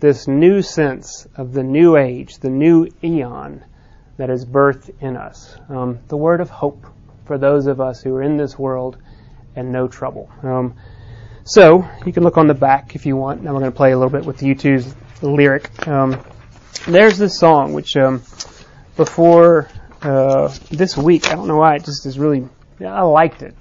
This 0.00 0.28
new 0.28 0.60
sense 0.60 1.26
of 1.34 1.54
the 1.54 1.62
new 1.62 1.96
age, 1.96 2.38
the 2.38 2.50
new 2.50 2.88
eon 3.02 3.64
that 4.18 4.28
is 4.28 4.44
birthed 4.44 4.90
in 5.00 5.16
us. 5.16 5.56
Um, 5.68 6.00
the 6.08 6.16
word 6.16 6.42
of 6.42 6.50
hope 6.50 6.86
for 7.24 7.38
those 7.38 7.66
of 7.66 7.80
us 7.80 8.02
who 8.02 8.14
are 8.14 8.22
in 8.22 8.36
this 8.36 8.58
world 8.58 8.98
and 9.56 9.72
no 9.72 9.88
trouble. 9.88 10.30
Um, 10.42 10.74
so 11.44 11.88
you 12.06 12.12
can 12.12 12.22
look 12.22 12.38
on 12.38 12.46
the 12.46 12.54
back 12.54 12.94
if 12.94 13.06
you 13.06 13.16
want. 13.16 13.42
Now 13.42 13.52
we're 13.52 13.60
going 13.60 13.72
to 13.72 13.76
play 13.76 13.92
a 13.92 13.98
little 13.98 14.10
bit 14.10 14.24
with 14.24 14.38
the 14.38 14.54
U2's 14.54 14.94
lyric. 15.22 15.86
Um, 15.86 16.22
there's 16.86 17.18
this 17.18 17.38
song 17.38 17.72
which 17.72 17.96
um, 17.96 18.22
before 18.96 19.68
uh, 20.02 20.48
this 20.70 20.96
week, 20.96 21.30
I 21.30 21.34
don't 21.34 21.48
know 21.48 21.56
why 21.56 21.76
it 21.76 21.84
just 21.84 22.06
is 22.06 22.18
really. 22.18 22.48
I 22.80 23.02
liked 23.02 23.42
it, 23.42 23.54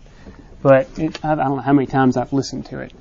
but 0.61 0.87
it, 0.97 1.23
I 1.23 1.35
don't 1.35 1.55
know 1.55 1.61
how 1.61 1.73
many 1.73 1.87
times 1.87 2.17
I've 2.17 2.33
listened 2.33 2.65
to 2.67 2.79
it. 2.79 2.93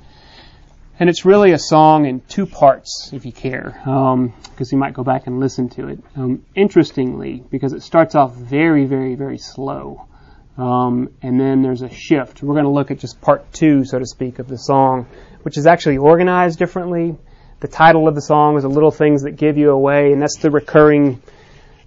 And 0.99 1.09
it's 1.09 1.25
really 1.25 1.51
a 1.51 1.59
song 1.59 2.05
in 2.05 2.21
two 2.21 2.45
parts, 2.45 3.09
if 3.13 3.25
you 3.25 3.31
care, 3.31 3.73
because 3.83 4.13
um, 4.13 4.33
you 4.71 4.77
might 4.77 4.93
go 4.93 5.03
back 5.03 5.27
and 5.27 5.39
listen 5.39 5.69
to 5.69 5.87
it. 5.87 5.99
Um, 6.15 6.45
interestingly, 6.55 7.43
because 7.49 7.73
it 7.73 7.81
starts 7.81 8.15
off 8.15 8.35
very, 8.35 8.85
very, 8.85 9.15
very 9.15 9.39
slow. 9.39 10.07
Um, 10.57 11.09
and 11.21 11.39
then 11.39 11.61
there's 11.61 11.81
a 11.81 11.89
shift. 11.89 12.43
We're 12.43 12.53
going 12.53 12.65
to 12.65 12.71
look 12.71 12.91
at 12.91 12.99
just 12.99 13.19
part 13.21 13.51
two, 13.53 13.85
so 13.85 13.97
to 13.97 14.05
speak, 14.05 14.39
of 14.39 14.47
the 14.47 14.57
song, 14.57 15.07
which 15.41 15.57
is 15.57 15.65
actually 15.65 15.97
organized 15.97 16.59
differently. 16.59 17.15
The 17.59 17.67
title 17.67 18.07
of 18.07 18.15
the 18.15 18.21
song 18.21 18.57
is 18.57 18.63
a 18.63 18.69
little 18.69 18.91
things 18.91 19.23
that 19.23 19.31
give 19.31 19.57
you 19.57 19.71
away, 19.71 20.11
and 20.11 20.21
that's 20.21 20.37
the 20.37 20.51
recurring 20.51 21.21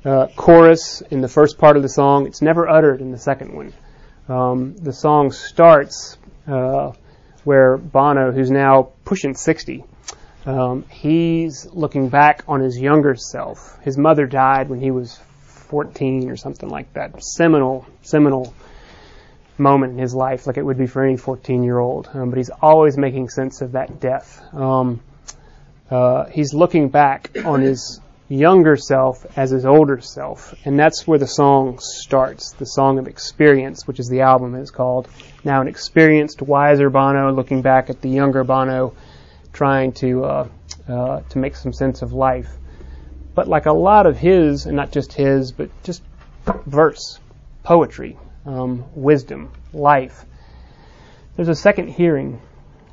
uh, 0.05 0.29
chorus 0.37 1.03
in 1.11 1.21
the 1.21 1.29
first 1.29 1.59
part 1.59 1.77
of 1.77 1.83
the 1.83 1.89
song. 1.89 2.27
It's 2.27 2.43
never 2.43 2.69
uttered 2.69 3.01
in 3.01 3.13
the 3.13 3.19
second 3.19 3.55
one. 3.55 3.73
Um, 4.29 4.77
the 4.77 4.93
song 4.93 5.31
starts 5.31 6.19
uh, 6.49 6.93
where 7.45 7.77
Bono, 7.77 8.33
who's 8.33 8.51
now 8.51 8.91
pushing 9.05 9.35
60, 9.35 9.85
um, 10.47 10.85
he's 10.91 11.67
looking 11.73 12.09
back 12.09 12.45
on 12.49 12.61
his 12.61 12.79
younger 12.79 13.15
self. 13.15 13.79
His 13.83 13.99
mother 13.99 14.27
died 14.27 14.69
when 14.69 14.81
he 14.81 14.91
was 14.91 15.21
14 15.69 16.31
or 16.31 16.37
something 16.37 16.69
like 16.69 16.93
that. 16.95 17.23
Seminal, 17.23 17.87
seminal 18.03 18.55
moment 19.59 19.93
in 19.93 19.99
his 19.99 20.15
life, 20.15 20.47
like 20.47 20.57
it 20.57 20.63
would 20.63 20.79
be 20.79 20.87
for 20.87 21.05
any 21.05 21.17
14 21.17 21.63
year 21.63 21.79
old. 21.79 22.09
Um, 22.13 22.31
but 22.31 22.37
he's 22.37 22.51
always 22.63 22.97
making 22.97 23.29
sense 23.31 23.61
of 23.61 23.73
that 23.73 24.01
death. 24.01 24.43
Um, 24.55 25.01
uh, 25.91 26.27
he's 26.27 26.53
looking 26.53 26.89
back 26.89 27.31
on 27.45 27.61
his 27.61 28.01
younger 28.29 28.77
self 28.77 29.25
as 29.39 29.51
his 29.51 29.65
older 29.65 30.01
self, 30.01 30.55
and 30.65 30.79
that's 30.79 31.07
where 31.07 31.19
the 31.19 31.27
song 31.27 31.79
starts. 31.81 32.53
The 32.53 32.67
song 32.67 32.99
of 32.99 33.07
experience, 33.07 33.87
which 33.87 34.01
is 34.01 34.09
the 34.09 34.23
album 34.23 34.55
is 34.57 34.71
called. 34.71 35.09
Now, 35.45 35.61
an 35.61 35.69
experienced, 35.69 36.43
wiser 36.43 36.91
Bono 36.91 37.33
looking 37.33 37.63
back 37.63 37.89
at 37.89 38.01
the 38.01 38.09
younger 38.09 38.43
Bono, 38.43 38.95
trying 39.53 39.93
to 39.93 40.25
uh, 40.25 40.49
uh, 40.89 41.21
to 41.21 41.39
make 41.39 41.57
some 41.57 41.73
sense 41.73 42.03
of 42.03 42.13
life. 42.13 42.49
But 43.37 43.49
like 43.49 43.67
a 43.67 43.73
lot 43.73 44.07
of 44.07 44.17
his, 44.17 44.65
and 44.65 44.75
not 44.75 44.91
just 44.91 45.13
his, 45.13 45.53
but 45.53 45.71
just 45.85 46.03
verse, 46.67 47.21
poetry, 47.63 48.17
um, 48.47 48.85
wisdom, 48.95 49.53
life. 49.75 50.25
There's 51.37 51.49
a 51.49 51.55
second 51.55 51.89
hearing 51.89 52.41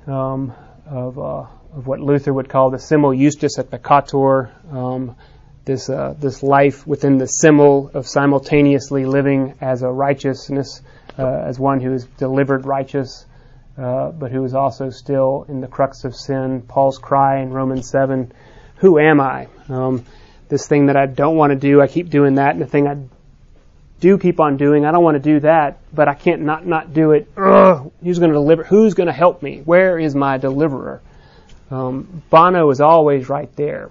um, 0.05 0.53
of, 0.85 1.17
uh, 1.17 1.45
of 1.75 1.87
what 1.87 2.01
Luther 2.01 2.33
would 2.33 2.49
call 2.49 2.71
the 2.71 2.77
simul 2.77 3.15
justus 3.15 3.57
et 3.57 3.71
peccator, 3.71 4.51
um, 4.73 5.15
this, 5.63 5.89
uh, 5.89 6.13
this 6.19 6.43
life 6.43 6.85
within 6.85 7.19
the 7.19 7.25
simul 7.25 7.89
of 7.93 8.05
simultaneously 8.05 9.05
living 9.05 9.53
as 9.61 9.81
a 9.81 9.89
righteousness, 9.89 10.81
uh, 11.17 11.25
as 11.25 11.57
one 11.57 11.79
who 11.79 11.93
is 11.93 12.03
delivered 12.17 12.65
righteous, 12.65 13.25
uh, 13.77 14.11
but 14.11 14.29
who 14.29 14.43
is 14.43 14.53
also 14.53 14.89
still 14.89 15.45
in 15.47 15.61
the 15.61 15.67
crux 15.67 16.03
of 16.03 16.13
sin. 16.13 16.61
Paul's 16.67 16.97
cry 16.97 17.39
in 17.39 17.51
Romans 17.51 17.89
7, 17.89 18.33
Who 18.77 18.99
am 18.99 19.21
I? 19.21 19.47
Um, 19.69 20.03
this 20.53 20.67
thing 20.67 20.85
that 20.85 20.95
I 20.95 21.07
don't 21.07 21.35
want 21.35 21.49
to 21.49 21.55
do, 21.55 21.81
I 21.81 21.87
keep 21.87 22.11
doing 22.11 22.35
that, 22.35 22.51
and 22.51 22.61
the 22.61 22.67
thing 22.67 22.87
I 22.87 22.97
do 23.99 24.19
keep 24.19 24.39
on 24.39 24.55
doing, 24.55 24.85
I 24.85 24.91
don't 24.91 25.03
want 25.03 25.15
to 25.15 25.31
do 25.33 25.39
that, 25.39 25.79
but 25.91 26.07
I 26.07 26.13
can't 26.13 26.43
not 26.43 26.63
not 26.67 26.93
do 26.93 27.11
it. 27.11 27.27
Ugh, 27.35 27.91
who's 28.03 28.19
going 28.19 28.29
to 28.29 28.35
deliver? 28.35 28.63
Who's 28.63 28.93
going 28.93 29.07
to 29.07 29.13
help 29.13 29.41
me? 29.41 29.61
Where 29.65 29.97
is 29.97 30.13
my 30.13 30.37
deliverer? 30.37 31.01
Um, 31.71 32.21
Bono 32.29 32.69
is 32.69 32.81
always 32.81 33.29
right 33.29 33.53
there, 33.55 33.89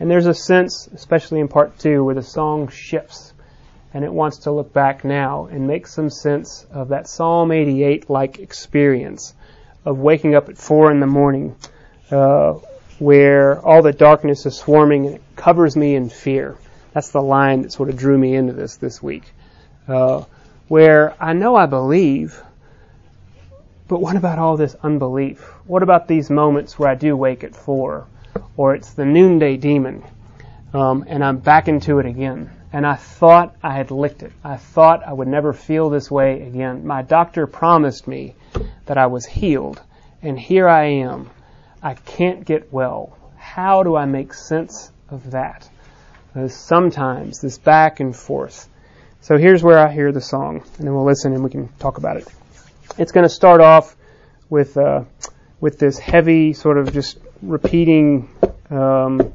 and 0.00 0.10
there's 0.10 0.24
a 0.24 0.32
sense, 0.32 0.88
especially 0.94 1.40
in 1.40 1.48
part 1.48 1.78
two, 1.78 2.02
where 2.02 2.14
the 2.14 2.22
song 2.22 2.68
shifts, 2.68 3.34
and 3.92 4.02
it 4.02 4.10
wants 4.10 4.38
to 4.44 4.50
look 4.50 4.72
back 4.72 5.04
now 5.04 5.44
and 5.44 5.66
make 5.66 5.86
some 5.86 6.08
sense 6.08 6.64
of 6.72 6.88
that 6.88 7.06
Psalm 7.06 7.52
88 7.52 8.08
like 8.08 8.38
experience 8.38 9.34
of 9.84 9.98
waking 9.98 10.34
up 10.34 10.48
at 10.48 10.56
four 10.56 10.90
in 10.90 11.00
the 11.00 11.06
morning. 11.06 11.54
Uh, 12.10 12.54
where 12.98 13.60
all 13.60 13.82
the 13.82 13.92
darkness 13.92 14.44
is 14.46 14.56
swarming 14.56 15.06
and 15.06 15.14
it 15.16 15.22
covers 15.36 15.76
me 15.76 15.94
in 15.94 16.08
fear. 16.08 16.56
That's 16.92 17.10
the 17.10 17.22
line 17.22 17.62
that 17.62 17.72
sort 17.72 17.90
of 17.90 17.96
drew 17.96 18.18
me 18.18 18.34
into 18.34 18.52
this 18.52 18.76
this 18.76 19.02
week. 19.02 19.24
Uh, 19.86 20.24
where 20.66 21.14
I 21.22 21.32
know 21.32 21.56
I 21.56 21.66
believe, 21.66 22.42
but 23.86 24.00
what 24.00 24.16
about 24.16 24.38
all 24.38 24.56
this 24.56 24.76
unbelief? 24.82 25.40
What 25.66 25.82
about 25.82 26.08
these 26.08 26.28
moments 26.28 26.78
where 26.78 26.90
I 26.90 26.94
do 26.94 27.16
wake 27.16 27.44
at 27.44 27.54
four, 27.54 28.06
or 28.56 28.74
it's 28.74 28.92
the 28.92 29.04
noonday 29.04 29.56
demon, 29.56 30.04
um, 30.74 31.04
and 31.06 31.24
I'm 31.24 31.38
back 31.38 31.68
into 31.68 31.98
it 32.00 32.06
again? 32.06 32.50
And 32.70 32.86
I 32.86 32.96
thought 32.96 33.56
I 33.62 33.74
had 33.74 33.90
licked 33.90 34.22
it. 34.22 34.32
I 34.44 34.56
thought 34.56 35.06
I 35.06 35.12
would 35.12 35.28
never 35.28 35.54
feel 35.54 35.88
this 35.88 36.10
way 36.10 36.42
again. 36.42 36.86
My 36.86 37.00
doctor 37.00 37.46
promised 37.46 38.06
me 38.06 38.34
that 38.84 38.98
I 38.98 39.06
was 39.06 39.24
healed, 39.24 39.80
and 40.20 40.38
here 40.38 40.68
I 40.68 40.84
am 40.84 41.30
I 41.82 41.94
can't 41.94 42.44
get 42.44 42.72
well. 42.72 43.16
How 43.36 43.82
do 43.82 43.96
I 43.96 44.04
make 44.04 44.34
sense 44.34 44.90
of 45.08 45.30
that? 45.30 45.68
Sometimes 46.48 47.40
this 47.40 47.58
back 47.58 48.00
and 48.00 48.14
forth. 48.14 48.68
So 49.20 49.36
here's 49.36 49.62
where 49.62 49.78
I 49.78 49.92
hear 49.92 50.12
the 50.12 50.20
song, 50.20 50.62
and 50.78 50.86
then 50.86 50.94
we'll 50.94 51.04
listen 51.04 51.32
and 51.32 51.42
we 51.42 51.50
can 51.50 51.68
talk 51.78 51.98
about 51.98 52.16
it. 52.16 52.28
It's 52.96 53.12
going 53.12 53.24
to 53.24 53.32
start 53.34 53.60
off 53.60 53.96
with 54.48 54.76
uh, 54.76 55.04
with 55.60 55.78
this 55.78 55.98
heavy 55.98 56.52
sort 56.52 56.78
of 56.78 56.92
just 56.92 57.18
repeating 57.42 58.28
um, 58.70 59.32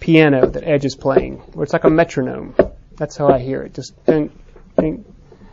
piano 0.00 0.46
that 0.46 0.64
Edge 0.64 0.84
is 0.84 0.96
playing, 0.96 1.36
where 1.54 1.64
it's 1.64 1.72
like 1.72 1.84
a 1.84 1.90
metronome. 1.90 2.54
That's 2.96 3.16
how 3.16 3.28
I 3.28 3.38
hear 3.38 3.62
it, 3.62 3.74
just 3.74 4.04
ding, 4.04 4.32
ding, 4.76 5.04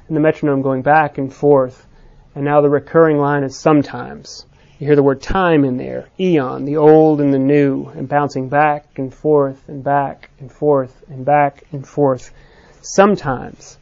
and 0.08 0.18
the 0.18 0.22
metronome 0.22 0.62
going 0.62 0.82
back 0.82 1.18
and 1.18 1.32
forth. 1.34 1.86
And 2.34 2.44
now 2.44 2.62
the 2.62 2.70
recurring 2.70 3.18
line 3.18 3.44
is 3.44 3.58
sometimes. 3.58 4.46
You 4.78 4.88
hear 4.88 4.98
the 4.98 5.04
word 5.04 5.22
time 5.22 5.64
in 5.64 5.78
there, 5.78 6.10
eon, 6.20 6.66
the 6.66 6.76
old 6.76 7.22
and 7.22 7.34
the 7.34 7.40
new, 7.40 7.86
and 7.96 8.10
bouncing 8.10 8.50
back 8.50 8.86
and 8.98 9.14
forth 9.14 9.70
and 9.70 9.82
back 9.82 10.30
and 10.38 10.52
forth 10.52 11.02
and 11.08 11.24
back 11.24 11.64
and 11.72 11.88
forth. 11.88 12.34
Sometimes 12.82 13.78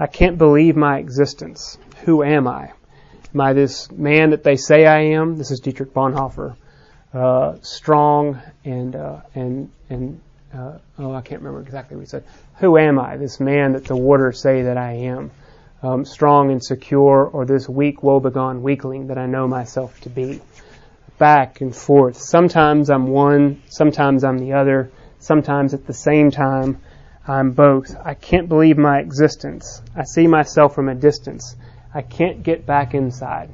I 0.00 0.08
can't 0.08 0.38
believe 0.38 0.74
my 0.74 0.98
existence. 0.98 1.78
Who 2.04 2.24
am 2.24 2.48
I? 2.48 2.72
Am 3.32 3.40
I 3.40 3.52
this 3.52 3.88
man 3.92 4.30
that 4.30 4.42
they 4.42 4.56
say 4.56 4.84
I 4.84 5.14
am? 5.14 5.38
This 5.38 5.52
is 5.52 5.60
Dietrich 5.60 5.94
Bonhoeffer. 5.94 6.56
Uh, 7.14 7.58
strong 7.62 8.42
and 8.64 8.96
uh, 8.96 9.20
and 9.36 9.70
and 9.90 10.20
uh, 10.52 10.78
oh, 10.98 11.14
I 11.14 11.20
can't 11.20 11.40
remember 11.40 11.60
exactly 11.60 11.96
what 11.96 12.02
he 12.02 12.08
said. 12.08 12.24
Who 12.56 12.76
am 12.78 12.98
I? 12.98 13.16
This 13.16 13.38
man 13.38 13.74
that 13.74 13.84
the 13.84 13.96
waters 13.96 14.42
say 14.42 14.62
that 14.62 14.76
I 14.76 14.92
am 14.92 15.30
um, 15.82 16.04
strong 16.04 16.50
and 16.50 16.62
secure, 16.62 17.24
or 17.24 17.44
this 17.44 17.68
weak, 17.68 18.02
woebegone 18.02 18.62
weakling 18.62 19.08
that 19.08 19.18
I 19.18 19.26
know 19.26 19.48
myself 19.48 20.00
to 20.02 20.10
be. 20.10 20.40
back 21.18 21.60
and 21.60 21.76
forth. 21.76 22.16
Sometimes 22.16 22.90
I'm 22.90 23.06
one, 23.06 23.62
sometimes 23.68 24.24
I'm 24.24 24.38
the 24.38 24.54
other, 24.54 24.90
sometimes 25.20 25.72
at 25.72 25.86
the 25.86 25.92
same 25.92 26.32
time 26.32 26.80
I'm 27.28 27.52
both. 27.52 27.94
I 28.04 28.14
can't 28.14 28.48
believe 28.48 28.76
my 28.76 28.98
existence. 28.98 29.82
I 29.94 30.02
see 30.02 30.26
myself 30.26 30.74
from 30.74 30.88
a 30.88 30.94
distance. 30.96 31.54
I 31.94 32.02
can't 32.02 32.42
get 32.42 32.66
back 32.66 32.94
inside. 32.94 33.50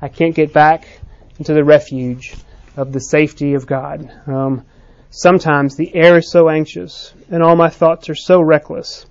I 0.00 0.08
can't 0.08 0.36
get 0.36 0.52
back 0.52 0.86
into 1.38 1.52
the 1.52 1.64
refuge 1.64 2.36
of 2.76 2.92
the 2.92 3.00
safety 3.00 3.54
of 3.54 3.66
God. 3.66 4.08
Um, 4.28 4.64
sometimes 5.10 5.74
the 5.74 5.92
air 5.94 6.18
is 6.18 6.30
so 6.30 6.48
anxious, 6.48 7.12
and 7.28 7.42
all 7.42 7.56
my 7.56 7.70
thoughts 7.70 8.08
are 8.08 8.14
so 8.14 8.40
reckless, 8.40 9.06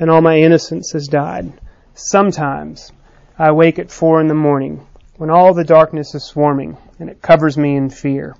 and 0.00 0.10
all 0.10 0.22
my 0.22 0.38
innocence 0.38 0.90
has 0.92 1.06
died. 1.06 1.52
Sometimes 1.94 2.92
I 3.38 3.52
wake 3.52 3.78
at 3.78 3.90
four 3.90 4.20
in 4.20 4.26
the 4.26 4.34
morning 4.34 4.84
when 5.16 5.30
all 5.30 5.54
the 5.54 5.62
darkness 5.64 6.14
is 6.14 6.24
swarming 6.24 6.76
and 6.98 7.08
it 7.08 7.22
covers 7.22 7.56
me 7.56 7.76
in 7.76 7.88
fear. 7.88 8.36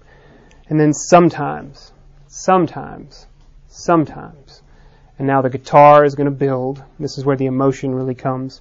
And 0.68 0.80
then 0.80 0.92
sometimes, 0.92 1.92
sometimes, 2.26 3.26
sometimes, 3.68 4.62
and 5.18 5.28
now 5.28 5.40
the 5.40 5.50
guitar 5.50 6.04
is 6.04 6.16
going 6.16 6.24
to 6.24 6.36
build. 6.36 6.82
This 6.98 7.16
is 7.16 7.24
where 7.24 7.36
the 7.36 7.46
emotion 7.46 7.94
really 7.94 8.16
comes. 8.16 8.60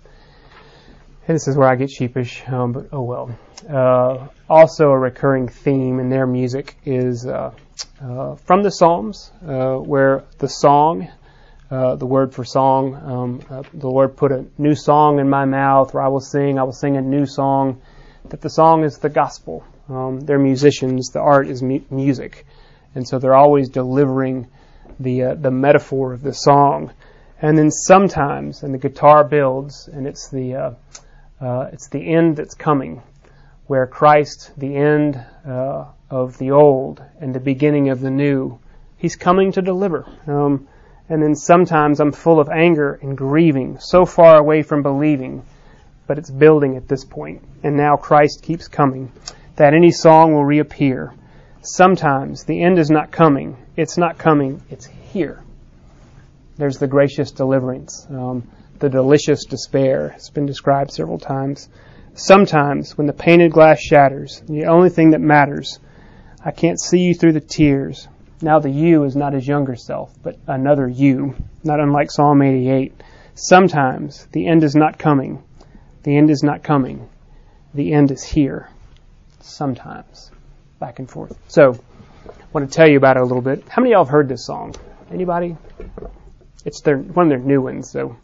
And 1.27 1.35
this 1.35 1.47
is 1.47 1.55
where 1.57 1.67
I 1.67 1.75
get 1.75 1.89
sheepish, 1.89 2.43
um, 2.47 2.73
but 2.73 2.89
oh 2.91 3.01
well. 3.01 3.35
Uh, 3.67 4.27
also, 4.47 4.91
a 4.91 4.97
recurring 4.97 5.47
theme 5.47 5.99
in 5.99 6.09
their 6.09 6.27
music 6.27 6.75
is 6.85 7.25
uh, 7.25 7.51
uh, 8.01 8.35
from 8.35 8.61
the 8.61 8.69
Psalms, 8.69 9.31
uh, 9.47 9.77
where 9.77 10.23
the 10.37 10.49
song, 10.49 11.07
uh, 11.73 11.95
the 11.95 12.05
word 12.05 12.35
for 12.35 12.45
song, 12.45 12.93
um, 12.93 13.41
uh, 13.49 13.63
the 13.73 13.87
Lord 13.87 14.15
put 14.15 14.31
a 14.31 14.45
new 14.59 14.75
song 14.75 15.17
in 15.17 15.27
my 15.27 15.45
mouth, 15.45 15.91
where 15.91 16.03
I 16.03 16.07
will 16.07 16.19
sing, 16.19 16.59
I 16.59 16.63
will 16.63 16.71
sing 16.71 16.97
a 16.97 17.01
new 17.01 17.25
song. 17.25 17.81
That 18.29 18.41
the 18.41 18.49
song 18.49 18.83
is 18.83 18.99
the 18.99 19.09
gospel. 19.09 19.65
Um, 19.89 20.19
they're 20.19 20.37
musicians. 20.37 21.09
The 21.09 21.19
art 21.19 21.47
is 21.47 21.63
mu- 21.63 21.81
music, 21.89 22.45
and 22.93 23.07
so 23.07 23.17
they're 23.17 23.33
always 23.33 23.69
delivering 23.69 24.49
the 24.99 25.35
the 25.35 25.49
metaphor 25.49 26.13
of 26.13 26.21
the 26.21 26.33
song. 26.33 26.91
And 27.41 27.57
then 27.57 27.71
sometimes, 27.71 28.61
and 28.61 28.71
the 28.71 28.77
guitar 28.77 29.23
builds, 29.23 29.87
and 29.87 30.05
it's 30.05 30.29
the 30.29 30.75
uh, 31.41 31.69
it's 31.73 31.89
the 31.89 32.13
end 32.13 32.37
that's 32.37 32.53
coming, 32.53 33.01
where 33.65 33.87
Christ, 33.87 34.51
the 34.57 34.75
end 34.75 35.19
uh, 35.43 35.85
of 36.11 36.37
the 36.37 36.51
old 36.51 37.03
and 37.19 37.33
the 37.33 37.39
beginning 37.39 37.89
of 37.89 37.99
the 37.99 38.11
new, 38.11 38.59
He's 38.97 39.15
coming 39.15 39.53
to 39.53 39.61
deliver. 39.63 40.05
Um, 40.27 40.67
and 41.09 41.21
then 41.21 41.35
sometimes 41.35 41.99
I'm 41.99 42.11
full 42.11 42.39
of 42.39 42.49
anger 42.49 42.99
and 43.01 43.17
grieving, 43.17 43.79
so 43.79 44.05
far 44.05 44.37
away 44.37 44.63
from 44.63 44.83
believing, 44.83 45.43
but 46.07 46.17
it's 46.17 46.29
building 46.29 46.77
at 46.77 46.87
this 46.87 47.03
point. 47.03 47.43
And 47.63 47.75
now 47.75 47.95
Christ 47.95 48.41
keeps 48.41 48.67
coming, 48.67 49.11
that 49.55 49.73
any 49.73 49.91
song 49.91 50.33
will 50.33 50.45
reappear. 50.45 51.13
Sometimes 51.61 52.43
the 52.43 52.61
end 52.61 52.79
is 52.79 52.89
not 52.89 53.11
coming. 53.11 53.57
It's 53.75 53.97
not 53.97 54.17
coming. 54.17 54.61
It's 54.69 54.85
here. 54.85 55.41
There's 56.57 56.77
the 56.77 56.87
gracious 56.87 57.31
deliverance. 57.31 58.05
Um, 58.09 58.43
the 58.79 58.89
delicious 58.89 59.45
despair 59.45 60.13
It's 60.15 60.29
been 60.29 60.45
described 60.45 60.91
several 60.91 61.17
times. 61.17 61.69
Sometimes, 62.15 62.97
when 62.97 63.07
the 63.07 63.13
painted 63.13 63.51
glass 63.51 63.79
shatters, 63.79 64.41
the 64.47 64.65
only 64.65 64.89
thing 64.89 65.11
that 65.11 65.21
matters, 65.21 65.79
I 66.43 66.51
can't 66.51 66.79
see 66.79 66.99
you 66.99 67.13
through 67.13 67.31
the 67.31 67.39
tears. 67.39 68.07
Now 68.43 68.59
the 68.59 68.69
you 68.69 69.05
is 69.05 69.15
not 69.15 69.31
his 69.31 69.47
younger 69.47 69.77
self, 69.77 70.13
but 70.21 70.37
another 70.47 70.85
you, 70.85 71.33
not 71.63 71.79
unlike 71.79 72.11
Psalm 72.11 72.41
88. 72.41 72.93
Sometimes 73.35 74.25
the 74.33 74.47
end 74.47 74.65
is 74.65 74.75
not 74.75 74.99
coming. 74.99 75.41
The 76.03 76.17
end 76.17 76.29
is 76.29 76.43
not 76.43 76.61
coming. 76.61 77.07
The 77.73 77.93
end 77.93 78.11
is 78.11 78.21
here. 78.21 78.67
Sometimes. 79.39 80.29
Back 80.77 80.99
and 80.99 81.09
forth. 81.09 81.37
So, 81.47 81.79
want 82.51 82.69
to 82.69 82.75
tell 82.75 82.85
you 82.85 82.97
about 82.97 83.15
it 83.15 83.21
a 83.21 83.25
little 83.25 83.41
bit. 83.41 83.63
How 83.69 83.81
many 83.81 83.93
of 83.93 83.95
y'all 83.95 84.03
have 84.03 84.11
heard 84.11 84.27
this 84.27 84.45
song? 84.45 84.75
Anybody? 85.09 85.55
It's 86.65 86.81
their, 86.81 86.97
one 86.97 87.27
of 87.27 87.29
their 87.29 87.39
new 87.39 87.61
ones, 87.61 87.89
so 87.89 88.17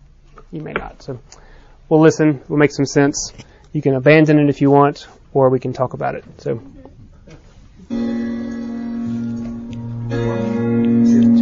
you 0.52 0.62
may 0.62 0.74
not. 0.74 1.02
So 1.02 1.18
we'll 1.88 2.02
listen. 2.02 2.42
We'll 2.50 2.60
make 2.60 2.72
some 2.72 2.86
sense. 2.86 3.32
You 3.72 3.82
can 3.82 3.96
abandon 3.96 4.38
it 4.38 4.50
if 4.50 4.60
you 4.60 4.70
want, 4.70 5.08
or 5.34 5.50
we 5.50 5.62
can 5.62 5.72
talk 5.72 5.94
about 5.94 6.16
it. 6.16 6.26
So. 6.40 6.62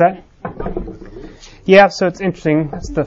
that? 0.00 0.24
Yeah, 1.64 1.88
so 1.88 2.06
it's 2.06 2.20
interesting. 2.20 2.70
That's 2.70 2.90
the 2.90 3.04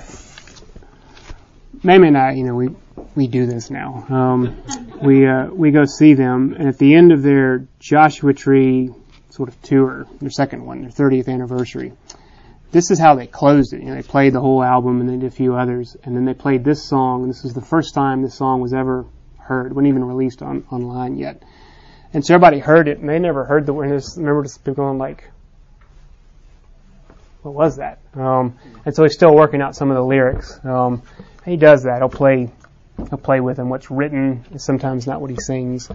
Mamie 1.84 2.08
and 2.08 2.18
I, 2.18 2.32
you 2.32 2.44
know, 2.44 2.56
we 2.56 2.70
we 3.16 3.28
do 3.28 3.46
this 3.46 3.70
now. 3.70 4.06
Um, 4.10 4.64
we 5.02 5.28
uh, 5.28 5.48
we 5.48 5.72
go 5.72 5.86
see 5.86 6.14
them, 6.14 6.56
and 6.58 6.68
at 6.68 6.78
the 6.78 6.96
end 6.96 7.12
of 7.12 7.22
their 7.22 7.68
Joshua 7.80 8.34
Tree 8.34 8.90
sort 9.30 9.50
of 9.50 9.62
tour, 9.62 10.08
their 10.22 10.30
second 10.30 10.66
one, 10.66 10.82
their 10.82 10.92
30th 10.92 11.28
anniversary, 11.28 11.92
this 12.72 12.92
is 12.92 13.00
how 13.00 13.16
they 13.16 13.28
closed 13.28 13.74
it. 13.74 13.82
You 13.82 13.88
know, 13.88 13.96
they 13.96 14.04
played 14.04 14.34
the 14.34 14.40
whole 14.40 14.64
album 14.64 15.02
and 15.02 15.10
they 15.10 15.18
did 15.18 15.26
a 15.26 15.36
few 15.36 15.56
others, 15.56 15.98
and 16.04 16.16
then 16.16 16.26
they 16.26 16.34
played 16.34 16.64
this 16.64 16.84
song. 16.84 17.24
And 17.24 17.30
this 17.30 17.44
was 17.44 17.54
the 17.54 17.62
first 17.62 17.94
time 17.94 18.22
this 18.22 18.36
song 18.36 18.62
was 18.62 18.74
ever 18.74 19.06
heard. 19.38 19.68
It 19.68 19.74
wasn't 19.74 19.90
even 19.90 20.06
released 20.06 20.42
on 20.42 20.66
online 20.72 21.18
yet. 21.18 21.44
And 22.14 22.24
so 22.26 22.36
everybody 22.36 22.60
heard 22.60 22.88
it, 22.88 23.00
and 23.00 23.10
they 23.10 23.20
never 23.20 23.44
heard 23.44 23.66
the 23.66 23.74
words. 23.74 24.16
Remember 24.18 24.44
just 24.44 24.64
going 24.64 25.00
like, 25.00 25.30
"What 27.44 27.54
was 27.54 27.78
that?" 27.78 28.00
Um, 28.16 28.58
and 28.86 28.96
so 28.96 29.04
he's 29.04 29.14
still 29.14 29.36
working 29.36 29.62
out 29.62 29.76
some 29.76 29.92
of 29.92 29.96
the 29.96 30.04
lyrics. 30.04 30.60
Um, 30.66 31.04
he 31.46 31.58
does 31.58 31.84
that. 31.84 32.00
He'll 32.00 32.10
play, 32.10 32.50
he'll 32.98 33.18
play 33.20 33.40
with 33.40 33.60
him. 33.60 33.70
What's 33.70 33.92
written 33.92 34.46
is 34.52 34.66
sometimes 34.66 35.06
not 35.06 35.22
what 35.22 35.30
he 35.30 35.38
sings. 35.40 35.90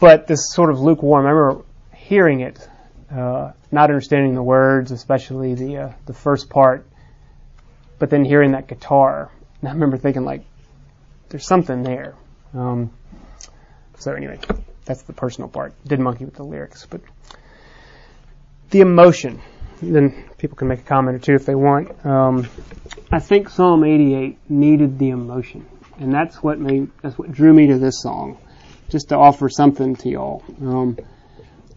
But 0.00 0.26
this 0.28 0.52
sort 0.52 0.70
of 0.70 0.78
lukewarm. 0.80 1.26
I 1.26 1.30
remember 1.30 1.64
hearing 1.92 2.40
it 2.40 2.68
uh, 3.10 3.52
not 3.70 3.90
understanding 3.90 4.34
the 4.34 4.42
words, 4.42 4.90
especially 4.92 5.54
the 5.54 5.76
uh, 5.78 5.92
the 6.06 6.12
first 6.12 6.50
part, 6.50 6.86
but 7.98 8.10
then 8.10 8.24
hearing 8.24 8.52
that 8.52 8.68
guitar, 8.68 9.30
and 9.60 9.68
I 9.68 9.72
remember 9.72 9.96
thinking 9.96 10.24
like, 10.24 10.44
there's 11.28 11.46
something 11.46 11.82
there. 11.82 12.14
Um, 12.54 12.90
so 13.98 14.12
anyway, 14.12 14.38
that's 14.84 15.02
the 15.02 15.12
personal 15.12 15.48
part. 15.48 15.74
Did 15.86 16.00
monkey 16.00 16.24
with 16.24 16.34
the 16.34 16.44
lyrics, 16.44 16.86
but 16.88 17.00
the 18.70 18.80
emotion. 18.80 19.40
Then 19.80 20.24
people 20.38 20.56
can 20.56 20.68
make 20.68 20.80
a 20.80 20.84
comment 20.84 21.16
or 21.16 21.18
two 21.18 21.34
if 21.34 21.46
they 21.46 21.54
want. 21.54 22.04
Um, 22.04 22.48
I 23.10 23.20
think 23.20 23.48
Psalm 23.48 23.84
88 23.84 24.38
needed 24.50 24.98
the 24.98 25.10
emotion, 25.10 25.66
and 25.98 26.12
that's 26.12 26.42
what 26.42 26.58
made 26.58 26.90
that's 27.02 27.18
what 27.18 27.32
drew 27.32 27.52
me 27.52 27.68
to 27.68 27.78
this 27.78 28.00
song, 28.02 28.38
just 28.88 29.10
to 29.10 29.16
offer 29.16 29.48
something 29.48 29.96
to 29.96 30.08
y'all. 30.08 30.42
Um, 30.60 30.98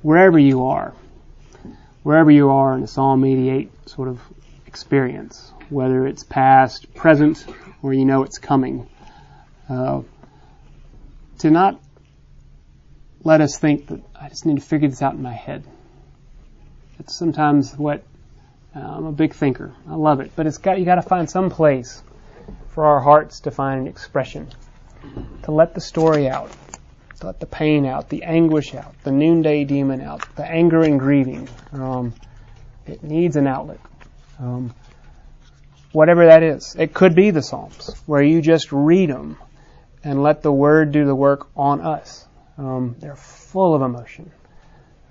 wherever 0.02 0.40
you 0.40 0.66
are, 0.66 0.94
wherever 2.04 2.32
you 2.32 2.50
are 2.50 2.74
in 2.76 2.82
the 2.82 2.88
Psalm 2.88 3.24
88 3.24 3.90
sort 3.90 4.08
of 4.08 4.20
experience, 4.66 5.52
whether 5.70 6.08
it's 6.08 6.24
past, 6.24 6.94
present, 6.94 7.46
or 7.82 7.94
you 7.94 8.06
know 8.06 8.24
it's 8.24 8.40
coming, 8.40 8.90
uh, 9.70 10.02
to 11.40 11.50
not 11.50 11.80
let 13.24 13.42
us 13.42 13.58
think 13.58 13.88
that 13.88 14.02
I 14.20 14.30
just 14.30 14.46
need 14.46 14.56
to 14.56 14.66
figure 14.66 14.90
this 14.90 15.02
out 15.02 15.14
in 15.14 15.22
my 15.22 15.34
head. 15.34 15.64
It's 17.02 17.16
sometimes 17.16 17.76
what 17.76 18.04
uh, 18.76 18.80
I'm 18.80 19.08
a 19.08 19.12
big 19.12 19.34
thinker. 19.34 19.74
I 19.90 19.96
love 19.96 20.20
it, 20.20 20.34
but 20.36 20.46
it's 20.46 20.60
got 20.60 20.78
you 20.78 20.86
got 20.86 20.96
to 20.96 21.02
find 21.02 21.28
some 21.28 21.50
place 21.50 22.04
for 22.70 22.86
our 22.86 23.00
hearts 23.00 23.40
to 23.42 23.50
find 23.50 23.82
an 23.82 23.88
expression, 23.88 24.48
to 25.42 25.52
let 25.52 25.74
the 25.74 25.82
story 25.82 26.30
out, 26.30 26.52
to 27.20 27.26
let 27.26 27.40
the 27.40 27.48
pain 27.48 27.88
out, 27.88 28.10
the 28.10 28.22
anguish 28.22 28.76
out, 28.76 28.94
the 29.02 29.12
noonday 29.12 29.64
demon 29.64 30.00
out, 30.00 30.36
the 30.36 30.46
anger 30.46 30.84
and 30.84 31.00
grieving. 31.00 31.50
Um, 31.72 32.14
it 32.86 33.04
needs 33.04 33.36
an 33.36 33.48
outlet. 33.48 33.80
Um, 34.38 34.72
whatever 35.94 36.28
that 36.28 36.44
is. 36.44 36.76
It 36.78 36.94
could 36.94 37.16
be 37.16 37.32
the 37.32 37.42
Psalms, 37.42 37.96
where 38.06 38.22
you 38.22 38.44
just 38.44 38.72
read 38.72 39.10
them 39.10 39.38
and 40.04 40.22
let 40.22 40.44
the 40.44 40.52
Word 40.52 40.92
do 40.92 41.06
the 41.06 41.16
work 41.16 41.48
on 41.56 41.82
us. 41.82 42.28
Um, 42.60 42.96
they're 43.00 43.16
full 43.16 43.74
of 43.74 43.82
emotion. 43.82 44.32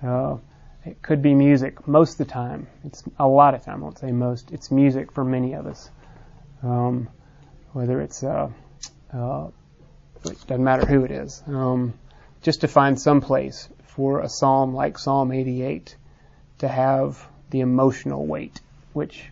Uh, 0.00 0.36
it 0.84 1.02
could 1.02 1.22
be 1.22 1.34
music 1.34 1.86
most 1.86 2.12
of 2.12 2.26
the 2.26 2.32
time. 2.32 2.66
It's 2.84 3.02
a 3.18 3.28
lot 3.28 3.54
of 3.54 3.64
time. 3.64 3.80
I 3.80 3.82
won't 3.82 3.98
say 3.98 4.12
most. 4.12 4.50
It's 4.50 4.70
music 4.70 5.12
for 5.12 5.24
many 5.24 5.54
of 5.54 5.66
us. 5.66 5.90
Um, 6.62 7.08
whether 7.72 8.00
it's 8.00 8.22
uh, 8.22 8.50
uh, 9.12 9.48
it 10.24 10.46
doesn't 10.46 10.64
matter 10.64 10.86
who 10.86 11.04
it 11.04 11.10
is. 11.10 11.42
Um, 11.46 11.94
just 12.42 12.62
to 12.62 12.68
find 12.68 13.00
some 13.00 13.20
place 13.20 13.68
for 13.84 14.20
a 14.20 14.28
psalm 14.28 14.74
like 14.74 14.98
Psalm 14.98 15.32
88 15.32 15.96
to 16.58 16.68
have 16.68 17.26
the 17.50 17.60
emotional 17.60 18.26
weight, 18.26 18.60
which 18.92 19.24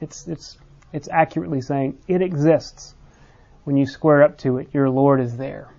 it's 0.00 0.26
it's 0.28 0.58
it's 0.92 1.08
accurately 1.08 1.62
saying 1.62 1.98
it 2.08 2.20
exists. 2.22 2.94
When 3.64 3.76
you 3.76 3.86
square 3.86 4.24
up 4.24 4.38
to 4.38 4.58
it, 4.58 4.68
your 4.74 4.90
Lord 4.90 5.20
is 5.20 5.36
there. 5.36 5.72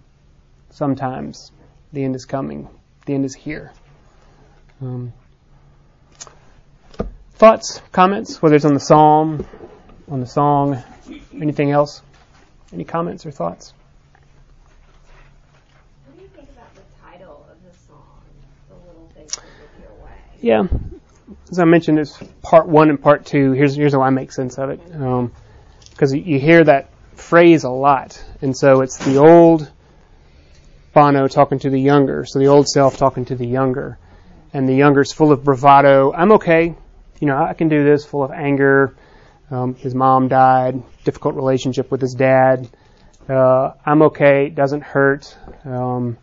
Sometimes 0.69 1.51
the 1.91 2.03
end 2.03 2.15
is 2.15 2.25
coming. 2.25 2.69
The 3.05 3.13
end 3.13 3.25
is 3.25 3.35
here. 3.35 3.73
Um, 4.83 5.13
thoughts, 7.35 7.81
comments, 7.93 8.41
whether 8.41 8.57
it's 8.57 8.65
on 8.65 8.73
the 8.73 8.81
psalm, 8.81 9.47
on 10.09 10.19
the 10.19 10.25
song, 10.25 10.83
anything 11.33 11.71
else? 11.71 12.01
Any 12.73 12.83
comments 12.83 13.25
or 13.25 13.31
thoughts? 13.31 13.73
Yeah. 20.41 20.67
As 21.49 21.59
I 21.59 21.63
mentioned, 21.63 21.99
it's 21.99 22.21
part 22.41 22.67
one 22.67 22.89
and 22.89 23.01
part 23.01 23.25
two. 23.25 23.53
Here's 23.53 23.75
here's 23.75 23.93
how 23.93 24.01
I 24.01 24.09
make 24.09 24.33
sense 24.33 24.57
of 24.57 24.69
it. 24.69 24.85
Because 24.85 26.11
um, 26.11 26.19
you 26.19 26.41
hear 26.41 26.61
that 26.61 26.89
phrase 27.15 27.63
a 27.63 27.69
lot, 27.69 28.21
and 28.41 28.57
so 28.57 28.81
it's 28.81 28.97
the 28.97 29.15
old 29.15 29.71
Bono 30.93 31.27
talking 31.27 31.59
to 31.59 31.69
the 31.69 31.79
younger, 31.79 32.25
so 32.25 32.39
the 32.39 32.47
old 32.47 32.67
self 32.67 32.97
talking 32.97 33.25
to 33.25 33.35
the 33.35 33.47
younger, 33.47 33.97
and 34.53 34.67
the 34.67 34.75
younger's 34.75 35.11
full 35.11 35.31
of 35.31 35.43
bravado. 35.43 36.13
I'm 36.13 36.33
okay, 36.33 36.75
you 37.19 37.27
know, 37.27 37.37
I 37.37 37.53
can 37.53 37.69
do 37.69 37.83
this. 37.83 38.05
Full 38.05 38.23
of 38.23 38.31
anger. 38.31 38.95
Um, 39.51 39.75
his 39.75 39.93
mom 39.93 40.27
died. 40.27 40.81
Difficult 41.03 41.35
relationship 41.35 41.91
with 41.91 42.01
his 42.01 42.13
dad. 42.13 42.69
Uh, 43.27 43.71
I'm 43.85 44.03
okay. 44.03 44.47
it 44.47 44.55
Doesn't 44.55 44.81
hurt. 44.81 45.35
Um, 45.65 46.17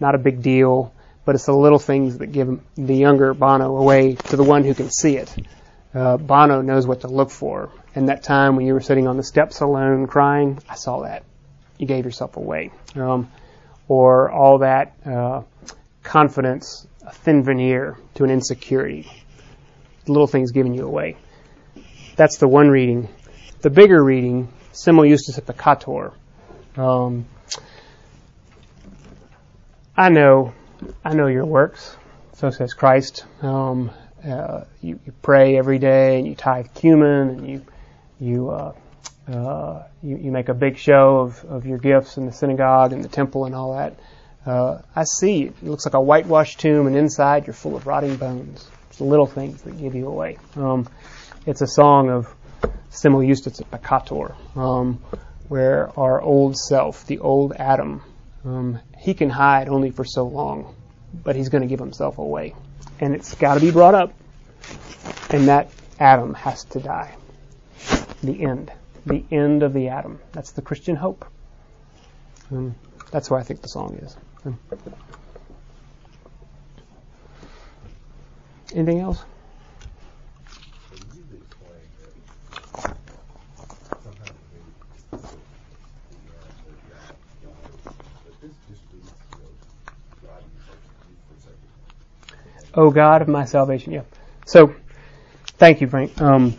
not 0.00 0.14
a 0.14 0.18
big 0.18 0.42
deal 0.42 0.92
but 1.26 1.34
it's 1.34 1.44
the 1.44 1.52
little 1.52 1.80
things 1.80 2.18
that 2.18 2.28
give 2.28 2.60
the 2.76 2.94
younger 2.94 3.34
Bono 3.34 3.76
away 3.76 4.14
to 4.14 4.36
the 4.36 4.44
one 4.44 4.64
who 4.64 4.72
can 4.72 4.88
see 4.90 5.16
it. 5.16 5.34
Uh, 5.92 6.16
Bono 6.16 6.62
knows 6.62 6.86
what 6.86 7.00
to 7.00 7.08
look 7.08 7.30
for. 7.30 7.68
And 7.94 8.08
that 8.08 8.22
time 8.22 8.54
when 8.56 8.64
you 8.64 8.74
were 8.74 8.80
sitting 8.80 9.08
on 9.08 9.16
the 9.16 9.24
steps 9.24 9.60
alone 9.60 10.06
crying, 10.06 10.60
I 10.68 10.76
saw 10.76 11.00
that. 11.02 11.24
You 11.78 11.86
gave 11.86 12.04
yourself 12.04 12.36
away. 12.36 12.70
Um, 12.94 13.30
or 13.88 14.30
all 14.30 14.58
that 14.58 14.94
uh, 15.04 15.42
confidence, 16.04 16.86
a 17.06 17.12
thin 17.12 17.42
veneer 17.44 17.96
to 18.14 18.24
an 18.24 18.30
insecurity. 18.30 19.10
The 20.04 20.12
little 20.12 20.26
things 20.26 20.52
giving 20.52 20.74
you 20.74 20.86
away. 20.86 21.16
That's 22.16 22.38
the 22.38 22.48
one 22.48 22.68
reading. 22.68 23.08
The 23.60 23.70
bigger 23.70 24.02
reading, 24.02 24.48
simul 24.72 25.08
justus 25.08 25.38
et 25.38 25.46
peccator. 25.46 26.12
Um, 26.76 27.26
I 29.96 30.10
know 30.10 30.52
I 31.04 31.14
know 31.14 31.26
your 31.26 31.46
works. 31.46 31.96
So 32.34 32.50
says 32.50 32.74
Christ. 32.74 33.24
Um, 33.40 33.90
uh, 34.26 34.64
you, 34.82 34.98
you, 35.06 35.12
pray 35.22 35.56
every 35.56 35.78
day 35.78 36.18
and 36.18 36.26
you 36.26 36.34
tithe 36.34 36.66
cumin 36.74 37.30
and 37.30 37.48
you 37.48 37.64
you, 38.18 38.50
uh, 38.50 38.72
uh, 39.28 39.86
you 40.02 40.16
you 40.16 40.30
make 40.30 40.48
a 40.48 40.54
big 40.54 40.76
show 40.76 41.18
of, 41.18 41.44
of 41.44 41.66
your 41.66 41.78
gifts 41.78 42.16
in 42.16 42.26
the 42.26 42.32
synagogue 42.32 42.92
and 42.92 43.04
the 43.04 43.08
temple 43.08 43.44
and 43.44 43.54
all 43.54 43.74
that. 43.74 43.98
Uh, 44.46 44.78
I 44.94 45.04
see 45.04 45.42
it. 45.42 45.54
It 45.60 45.68
looks 45.68 45.84
like 45.84 45.94
a 45.94 46.00
whitewashed 46.00 46.60
tomb, 46.60 46.86
and 46.86 46.96
inside 46.96 47.46
you're 47.46 47.54
full 47.54 47.74
of 47.74 47.86
rotting 47.86 48.16
bones. 48.16 48.66
It's 48.88 48.98
the 48.98 49.04
little 49.04 49.26
things 49.26 49.62
that 49.62 49.78
give 49.78 49.94
you 49.94 50.06
away. 50.06 50.38
Um, 50.54 50.88
it's 51.46 51.62
a 51.62 51.66
song 51.66 52.10
of 52.10 52.32
simul 52.90 53.26
justus 53.26 53.60
et 53.60 53.70
peccator, 53.70 54.34
um, 54.56 55.00
where 55.48 55.90
our 55.98 56.22
old 56.22 56.56
self, 56.56 57.06
the 57.06 57.18
old 57.18 57.54
Adam, 57.54 58.02
um, 58.44 58.78
he 58.96 59.14
can 59.14 59.30
hide 59.30 59.68
only 59.68 59.90
for 59.90 60.04
so 60.04 60.24
long, 60.24 60.74
but 61.24 61.34
he's 61.34 61.48
going 61.48 61.62
to 61.62 61.68
give 61.68 61.80
himself 61.80 62.18
away. 62.18 62.54
And 63.00 63.14
it's 63.14 63.34
got 63.34 63.54
to 63.54 63.60
be 63.60 63.70
brought 63.70 63.94
up. 63.94 64.14
And 65.30 65.48
that 65.48 65.70
Adam 65.98 66.34
has 66.34 66.64
to 66.64 66.80
die. 66.80 67.16
The 68.22 68.44
end. 68.44 68.72
The 69.04 69.24
end 69.30 69.62
of 69.62 69.72
the 69.72 69.88
Adam. 69.88 70.20
That's 70.32 70.52
the 70.52 70.62
Christian 70.62 70.96
hope. 70.96 71.26
Um, 72.50 72.76
that's 73.10 73.28
why 73.28 73.40
I 73.40 73.42
think 73.42 73.62
the 73.62 73.68
song 73.68 73.96
is. 73.96 74.16
Anything 78.74 79.00
else? 79.00 79.24
O 92.74 92.90
God 92.90 93.22
of 93.22 93.28
my 93.28 93.44
salvation. 93.46 93.92
Yeah. 93.94 94.02
So, 94.44 94.74
thank 95.58 95.80
you, 95.80 95.88
Frank. 95.88 96.20
Um, 96.20 96.54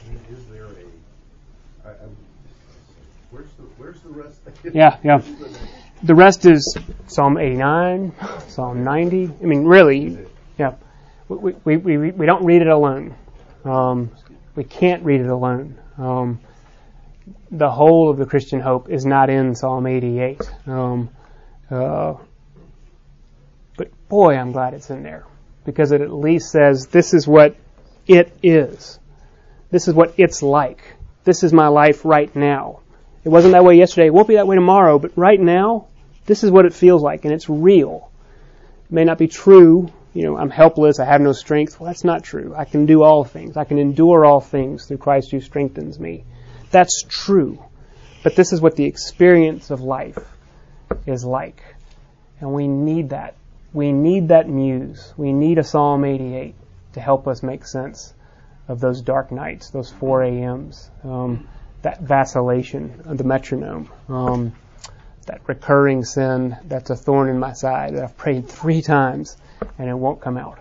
yeah, 4.73 4.97
yeah. 5.03 5.21
The 6.03 6.15
rest 6.15 6.45
is 6.45 6.77
Psalm 7.07 7.37
89, 7.37 8.13
Psalm 8.47 8.83
90. 8.83 9.31
I 9.41 9.45
mean, 9.45 9.65
really, 9.65 10.17
yeah. 10.57 10.75
We, 11.29 11.53
we, 11.65 11.77
we, 11.77 12.11
we 12.11 12.25
don't 12.25 12.45
read 12.45 12.61
it 12.61 12.67
alone. 12.67 13.15
Um, 13.65 14.11
we 14.55 14.63
can't 14.63 15.03
read 15.03 15.21
it 15.21 15.27
alone. 15.27 15.77
Um, 15.97 16.39
the 17.51 17.69
whole 17.69 18.09
of 18.09 18.17
the 18.17 18.25
Christian 18.25 18.59
hope 18.61 18.89
is 18.89 19.05
not 19.05 19.29
in 19.29 19.55
Psalm 19.55 19.85
88. 19.87 20.41
Um, 20.67 21.09
Uh, 21.69 22.15
but 23.77 23.89
boy, 24.07 24.35
I'm 24.35 24.51
glad 24.53 24.73
it's 24.73 24.89
in 24.89 25.03
there 25.03 25.25
because 25.65 25.91
it 25.91 25.99
at 26.01 26.11
least 26.13 26.49
says 26.51 26.87
this 26.87 27.13
is 27.13 27.27
what 27.27 27.55
it 28.07 28.31
is. 28.41 28.99
This 29.69 29.87
is 29.89 29.93
what 29.93 30.13
it's 30.17 30.41
like. 30.41 30.79
This 31.25 31.43
is 31.43 31.51
my 31.51 31.67
life 31.67 32.05
right 32.05 32.33
now. 32.35 32.79
It 33.25 33.29
wasn't 33.29 33.51
that 33.51 33.65
way 33.65 33.75
yesterday. 33.75 34.07
It 34.07 34.13
won't 34.13 34.29
be 34.29 34.35
that 34.35 34.47
way 34.47 34.55
tomorrow, 34.55 34.97
but 34.97 35.11
right 35.17 35.39
now, 35.39 35.87
this 36.28 36.43
is 36.43 36.51
what 36.51 36.65
it 36.65 36.73
feels 36.73 37.01
like, 37.01 37.25
and 37.25 37.34
it's 37.34 37.49
real. 37.49 38.11
It 38.86 38.91
may 38.91 39.03
not 39.03 39.17
be 39.17 39.28
true. 39.28 39.91
You 40.13 40.23
know, 40.23 40.38
I'm 40.38 40.49
helpless. 40.49 40.99
I 40.99 41.05
have 41.05 41.21
no 41.21 41.32
strength. 41.32 41.80
Well, 41.80 41.88
that's 41.88 42.03
not 42.03 42.23
true. 42.23 42.53
I 42.55 42.65
can 42.65 42.86
do 42.86 43.01
all 43.01 43.23
things. 43.23 43.57
I 43.57 43.63
can 43.63 43.80
endure 43.80 44.25
all 44.25 44.41
things 44.41 44.86
through 44.86 44.97
Christ 44.97 45.32
who 45.32 45.41
strengthens 45.41 45.99
me. 45.99 46.23
That's 46.69 47.03
true. 47.07 47.63
But 48.23 48.36
this 48.36 48.53
is 48.53 48.61
what 48.61 48.75
the 48.75 48.86
experience 48.86 49.71
of 49.71 49.82
life 49.82 50.19
is 51.05 51.23
like. 51.23 51.63
And 52.39 52.53
we 52.53 52.67
need 52.67 53.09
that. 53.09 53.36
We 53.73 53.91
need 53.91 54.30
that 54.30 54.49
muse. 54.49 55.13
We 55.17 55.34
need 55.34 55.57
a 55.57 55.63
Psalm 55.63 56.03
88 56.03 56.55
to 56.93 56.99
help 56.99 57.28
us 57.28 57.43
make 57.43 57.65
sense 57.65 58.13
of 58.67 58.80
those 58.80 59.01
dark 59.01 59.32
nights, 59.32 59.69
those 59.69 59.91
4 59.91 60.23
a.m.s, 60.23 60.89
um, 61.03 61.47
that 61.84 62.01
vacillation 62.01 63.01
of 63.05 63.17
the 63.17 63.23
metronome, 63.23 63.89
um, 64.09 64.53
that 65.28 65.41
recurring 65.47 66.03
sin 66.03 66.57
that's 66.65 66.89
a 66.89 66.95
thorn 66.95 67.30
in 67.30 67.39
my 67.39 67.53
side 67.53 67.95
that 67.95 68.03
I've 68.03 68.17
prayed 68.17 68.47
three 68.47 68.82
times 68.82 69.38
and 69.78 69.89
it 69.89 69.93
won't 69.93 70.21
come 70.21 70.38
out. 70.38 70.59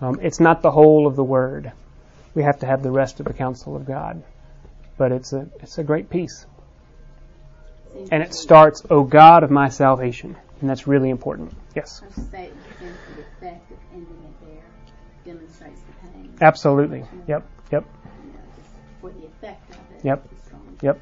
Um, 0.00 0.20
it's 0.22 0.40
not 0.40 0.62
the 0.62 0.70
whole 0.70 1.06
of 1.06 1.16
the 1.16 1.24
word. 1.24 1.72
We 2.34 2.42
have 2.42 2.60
to 2.60 2.66
have 2.66 2.82
the 2.82 2.90
rest 2.90 3.20
of 3.20 3.26
the 3.26 3.32
counsel 3.32 3.76
of 3.76 3.86
God. 3.86 4.22
But 4.96 5.12
it's 5.12 5.32
a, 5.32 5.48
it's 5.60 5.78
a 5.78 5.84
great 5.84 6.08
piece. 6.10 6.46
And 8.10 8.22
it 8.22 8.34
starts, 8.34 8.82
O 8.90 9.04
God 9.04 9.42
of 9.42 9.50
my 9.50 9.68
salvation. 9.68 10.36
And 10.60 10.70
that's 10.70 10.86
really 10.86 11.10
important. 11.10 11.52
Yes? 11.74 12.02
Absolutely. 16.40 17.04
Yep. 17.26 17.46
Yep. 17.72 17.84
Yep. 20.02 20.26
Yep. 20.82 21.00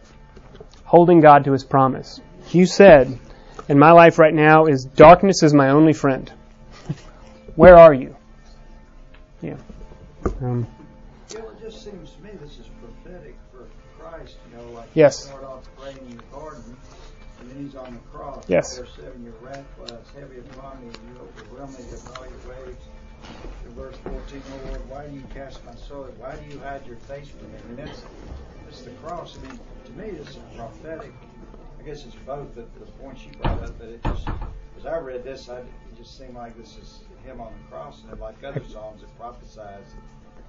Holding 0.84 1.20
God 1.20 1.44
to 1.44 1.52
his 1.52 1.64
promise. 1.64 2.20
You 2.52 2.66
said, 2.66 3.18
and 3.68 3.80
my 3.80 3.92
life 3.92 4.18
right 4.18 4.34
now 4.34 4.66
is 4.66 4.84
darkness 4.84 5.42
is 5.42 5.54
my 5.54 5.70
only 5.70 5.94
friend. 5.94 6.30
Where 7.56 7.76
are 7.78 7.94
you? 7.94 8.14
Yeah. 9.40 9.56
Um, 10.42 10.66
well, 11.34 11.48
it 11.50 11.60
just 11.62 11.82
seems 11.82 12.12
to 12.12 12.22
me 12.22 12.30
this 12.42 12.58
is 12.58 12.66
prophetic 12.80 13.36
for 13.50 13.66
Christ, 13.98 14.36
you 14.50 14.56
know, 14.58 14.70
like 14.72 14.88
yes. 14.92 15.24
start 15.24 15.44
off 15.44 15.66
praying 15.78 15.96
in 16.10 16.16
the 16.18 16.22
garden, 16.24 16.76
and 17.40 17.50
then 17.50 17.64
he's 17.64 17.74
on 17.74 17.94
the 17.94 18.00
cross. 18.16 18.44
Yes. 18.48 18.78
Verse 18.78 18.96
7, 18.96 19.24
your 19.24 19.34
wrath 19.40 19.64
lies 19.80 19.92
heavy 20.14 20.38
upon 20.40 20.80
me, 20.82 20.92
and 20.92 21.08
you 21.08 21.20
overwhelm 21.22 21.70
me 21.72 21.78
with 21.90 22.18
all 22.18 22.26
your 22.26 22.66
waves. 22.66 22.84
In 23.64 23.72
verse 23.74 23.96
14, 24.04 24.42
oh 24.52 24.68
Lord, 24.68 24.90
why 24.90 25.06
do 25.06 25.14
you 25.14 25.22
cast 25.32 25.64
my 25.64 25.74
soul? 25.74 26.08
Why 26.18 26.36
do 26.36 26.54
you 26.54 26.60
hide 26.60 26.86
your 26.86 26.96
face 26.96 27.28
from 27.28 27.50
me? 27.50 27.58
I 27.58 27.66
mean, 27.68 27.76
that's, 27.76 28.02
that's 28.66 28.82
the 28.82 28.90
cross. 28.90 29.38
I 29.38 29.48
mean, 29.48 29.60
to 29.86 29.92
me, 29.92 30.18
this 30.18 30.28
is 30.30 30.38
prophetic. 30.54 31.12
I 31.82 31.84
guess 31.84 32.04
it's 32.04 32.14
both, 32.14 32.54
but 32.54 32.72
the 32.78 32.86
points 33.02 33.24
you 33.24 33.32
brought 33.42 33.60
up, 33.60 33.76
that 33.80 33.88
it 33.88 34.00
just, 34.04 34.28
as 34.78 34.86
I 34.86 34.98
read 34.98 35.24
this, 35.24 35.48
I, 35.48 35.58
it 35.58 35.66
just 35.96 36.16
seemed 36.16 36.34
like 36.34 36.56
this 36.56 36.76
is 36.76 37.00
him 37.24 37.40
on 37.40 37.52
the 37.52 37.74
cross, 37.74 38.02
and 38.08 38.20
like 38.20 38.36
other 38.44 38.62
psalms, 38.70 39.02
it 39.02 39.08
prophesies 39.18 39.96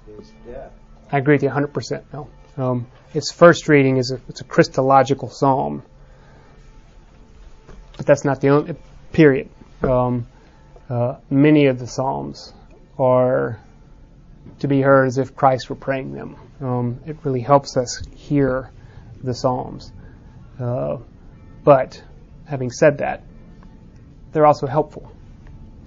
his 0.05 0.31
death. 0.45 0.71
I 1.11 1.17
agree 1.17 1.35
with 1.35 1.43
you 1.43 1.49
100%. 1.49 2.03
No, 2.13 2.29
um, 2.57 2.85
its 3.15 3.31
first 3.31 3.67
reading 3.67 3.97
is 3.97 4.11
a, 4.11 4.21
it's 4.29 4.41
a 4.41 4.43
Christological 4.43 5.29
psalm, 5.29 5.81
but 7.97 8.05
that's 8.05 8.23
not 8.23 8.39
the 8.39 8.49
only 8.49 8.75
period. 9.11 9.49
Um, 9.81 10.27
uh, 10.87 11.15
many 11.31 11.65
of 11.65 11.79
the 11.79 11.87
psalms 11.87 12.53
are 12.99 13.59
to 14.59 14.67
be 14.67 14.81
heard 14.81 15.07
as 15.07 15.17
if 15.17 15.35
Christ 15.35 15.67
were 15.67 15.75
praying 15.75 16.13
them. 16.13 16.35
Um, 16.61 16.99
it 17.07 17.17
really 17.23 17.41
helps 17.41 17.75
us 17.75 18.03
hear 18.13 18.69
the 19.23 19.33
psalms. 19.33 19.91
Uh, 20.59 20.97
but 21.63 22.01
having 22.45 22.71
said 22.71 22.97
that, 22.99 23.23
they're 24.31 24.45
also 24.45 24.67
helpful. 24.67 25.11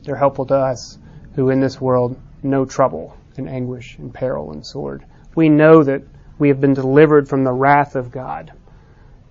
They're 0.04 0.16
helpful 0.16 0.46
to 0.46 0.54
us 0.54 0.98
who 1.34 1.50
in 1.50 1.60
this 1.60 1.80
world 1.80 2.18
know 2.42 2.64
trouble 2.64 3.16
and 3.36 3.48
anguish 3.48 3.98
and 3.98 4.12
peril 4.12 4.52
and 4.52 4.64
sword. 4.64 5.04
We 5.34 5.48
know 5.48 5.82
that 5.82 6.02
we 6.38 6.48
have 6.48 6.60
been 6.60 6.74
delivered 6.74 7.28
from 7.28 7.44
the 7.44 7.52
wrath 7.52 7.96
of 7.96 8.10
God, 8.10 8.52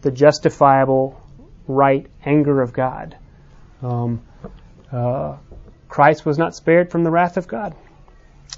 the 0.01 0.11
justifiable, 0.11 1.21
right 1.67 2.05
anger 2.23 2.61
of 2.61 2.73
God. 2.73 3.17
Um, 3.81 4.21
uh, 4.91 5.37
Christ 5.87 6.25
was 6.25 6.37
not 6.37 6.55
spared 6.55 6.91
from 6.91 7.03
the 7.03 7.11
wrath 7.11 7.37
of 7.37 7.47
God. 7.47 7.75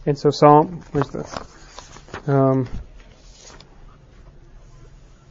And 0.06 0.18
so 0.18 0.30
Psalm, 0.30 0.82
where's 0.92 1.10
this? 1.10 1.36
Um, 2.28 2.68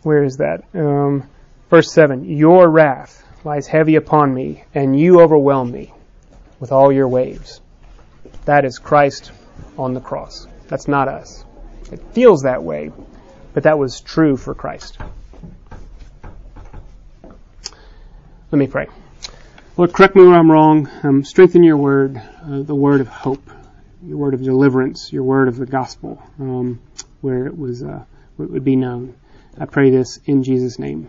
where 0.02 0.22
is 0.22 0.36
that? 0.36 0.62
Um, 0.74 1.28
verse 1.70 1.92
7 1.92 2.24
Your 2.24 2.68
wrath 2.68 3.24
lies 3.44 3.66
heavy 3.66 3.96
upon 3.96 4.34
me, 4.34 4.64
and 4.74 4.98
you 4.98 5.20
overwhelm 5.20 5.70
me 5.70 5.92
with 6.58 6.72
all 6.72 6.92
your 6.92 7.08
waves. 7.08 7.60
That 8.44 8.64
is 8.64 8.78
Christ 8.78 9.32
on 9.78 9.94
the 9.94 10.00
cross. 10.00 10.46
That's 10.68 10.88
not 10.88 11.08
us. 11.08 11.44
It 11.92 12.02
feels 12.12 12.42
that 12.42 12.62
way, 12.62 12.90
but 13.54 13.64
that 13.64 13.78
was 13.78 14.00
true 14.00 14.36
for 14.36 14.54
Christ. 14.54 14.98
Let 18.50 18.58
me 18.58 18.66
pray. 18.66 18.86
Lord, 19.76 19.92
correct 19.92 20.16
me 20.16 20.24
where 20.24 20.36
I'm 20.36 20.50
wrong. 20.50 20.88
Um, 21.02 21.24
strengthen 21.24 21.62
your 21.62 21.76
word, 21.76 22.16
uh, 22.16 22.62
the 22.62 22.74
word 22.74 23.00
of 23.00 23.08
hope, 23.08 23.50
your 24.02 24.16
word 24.16 24.34
of 24.34 24.42
deliverance, 24.42 25.12
your 25.12 25.24
word 25.24 25.48
of 25.48 25.56
the 25.56 25.66
gospel, 25.66 26.22
um, 26.40 26.80
where 27.20 27.46
it 27.46 27.56
was, 27.56 27.82
uh, 27.82 28.04
where 28.36 28.46
it 28.46 28.52
would 28.52 28.64
be 28.64 28.76
known. 28.76 29.14
I 29.58 29.66
pray 29.66 29.90
this 29.90 30.18
in 30.24 30.42
Jesus' 30.42 30.78
name. 30.78 31.08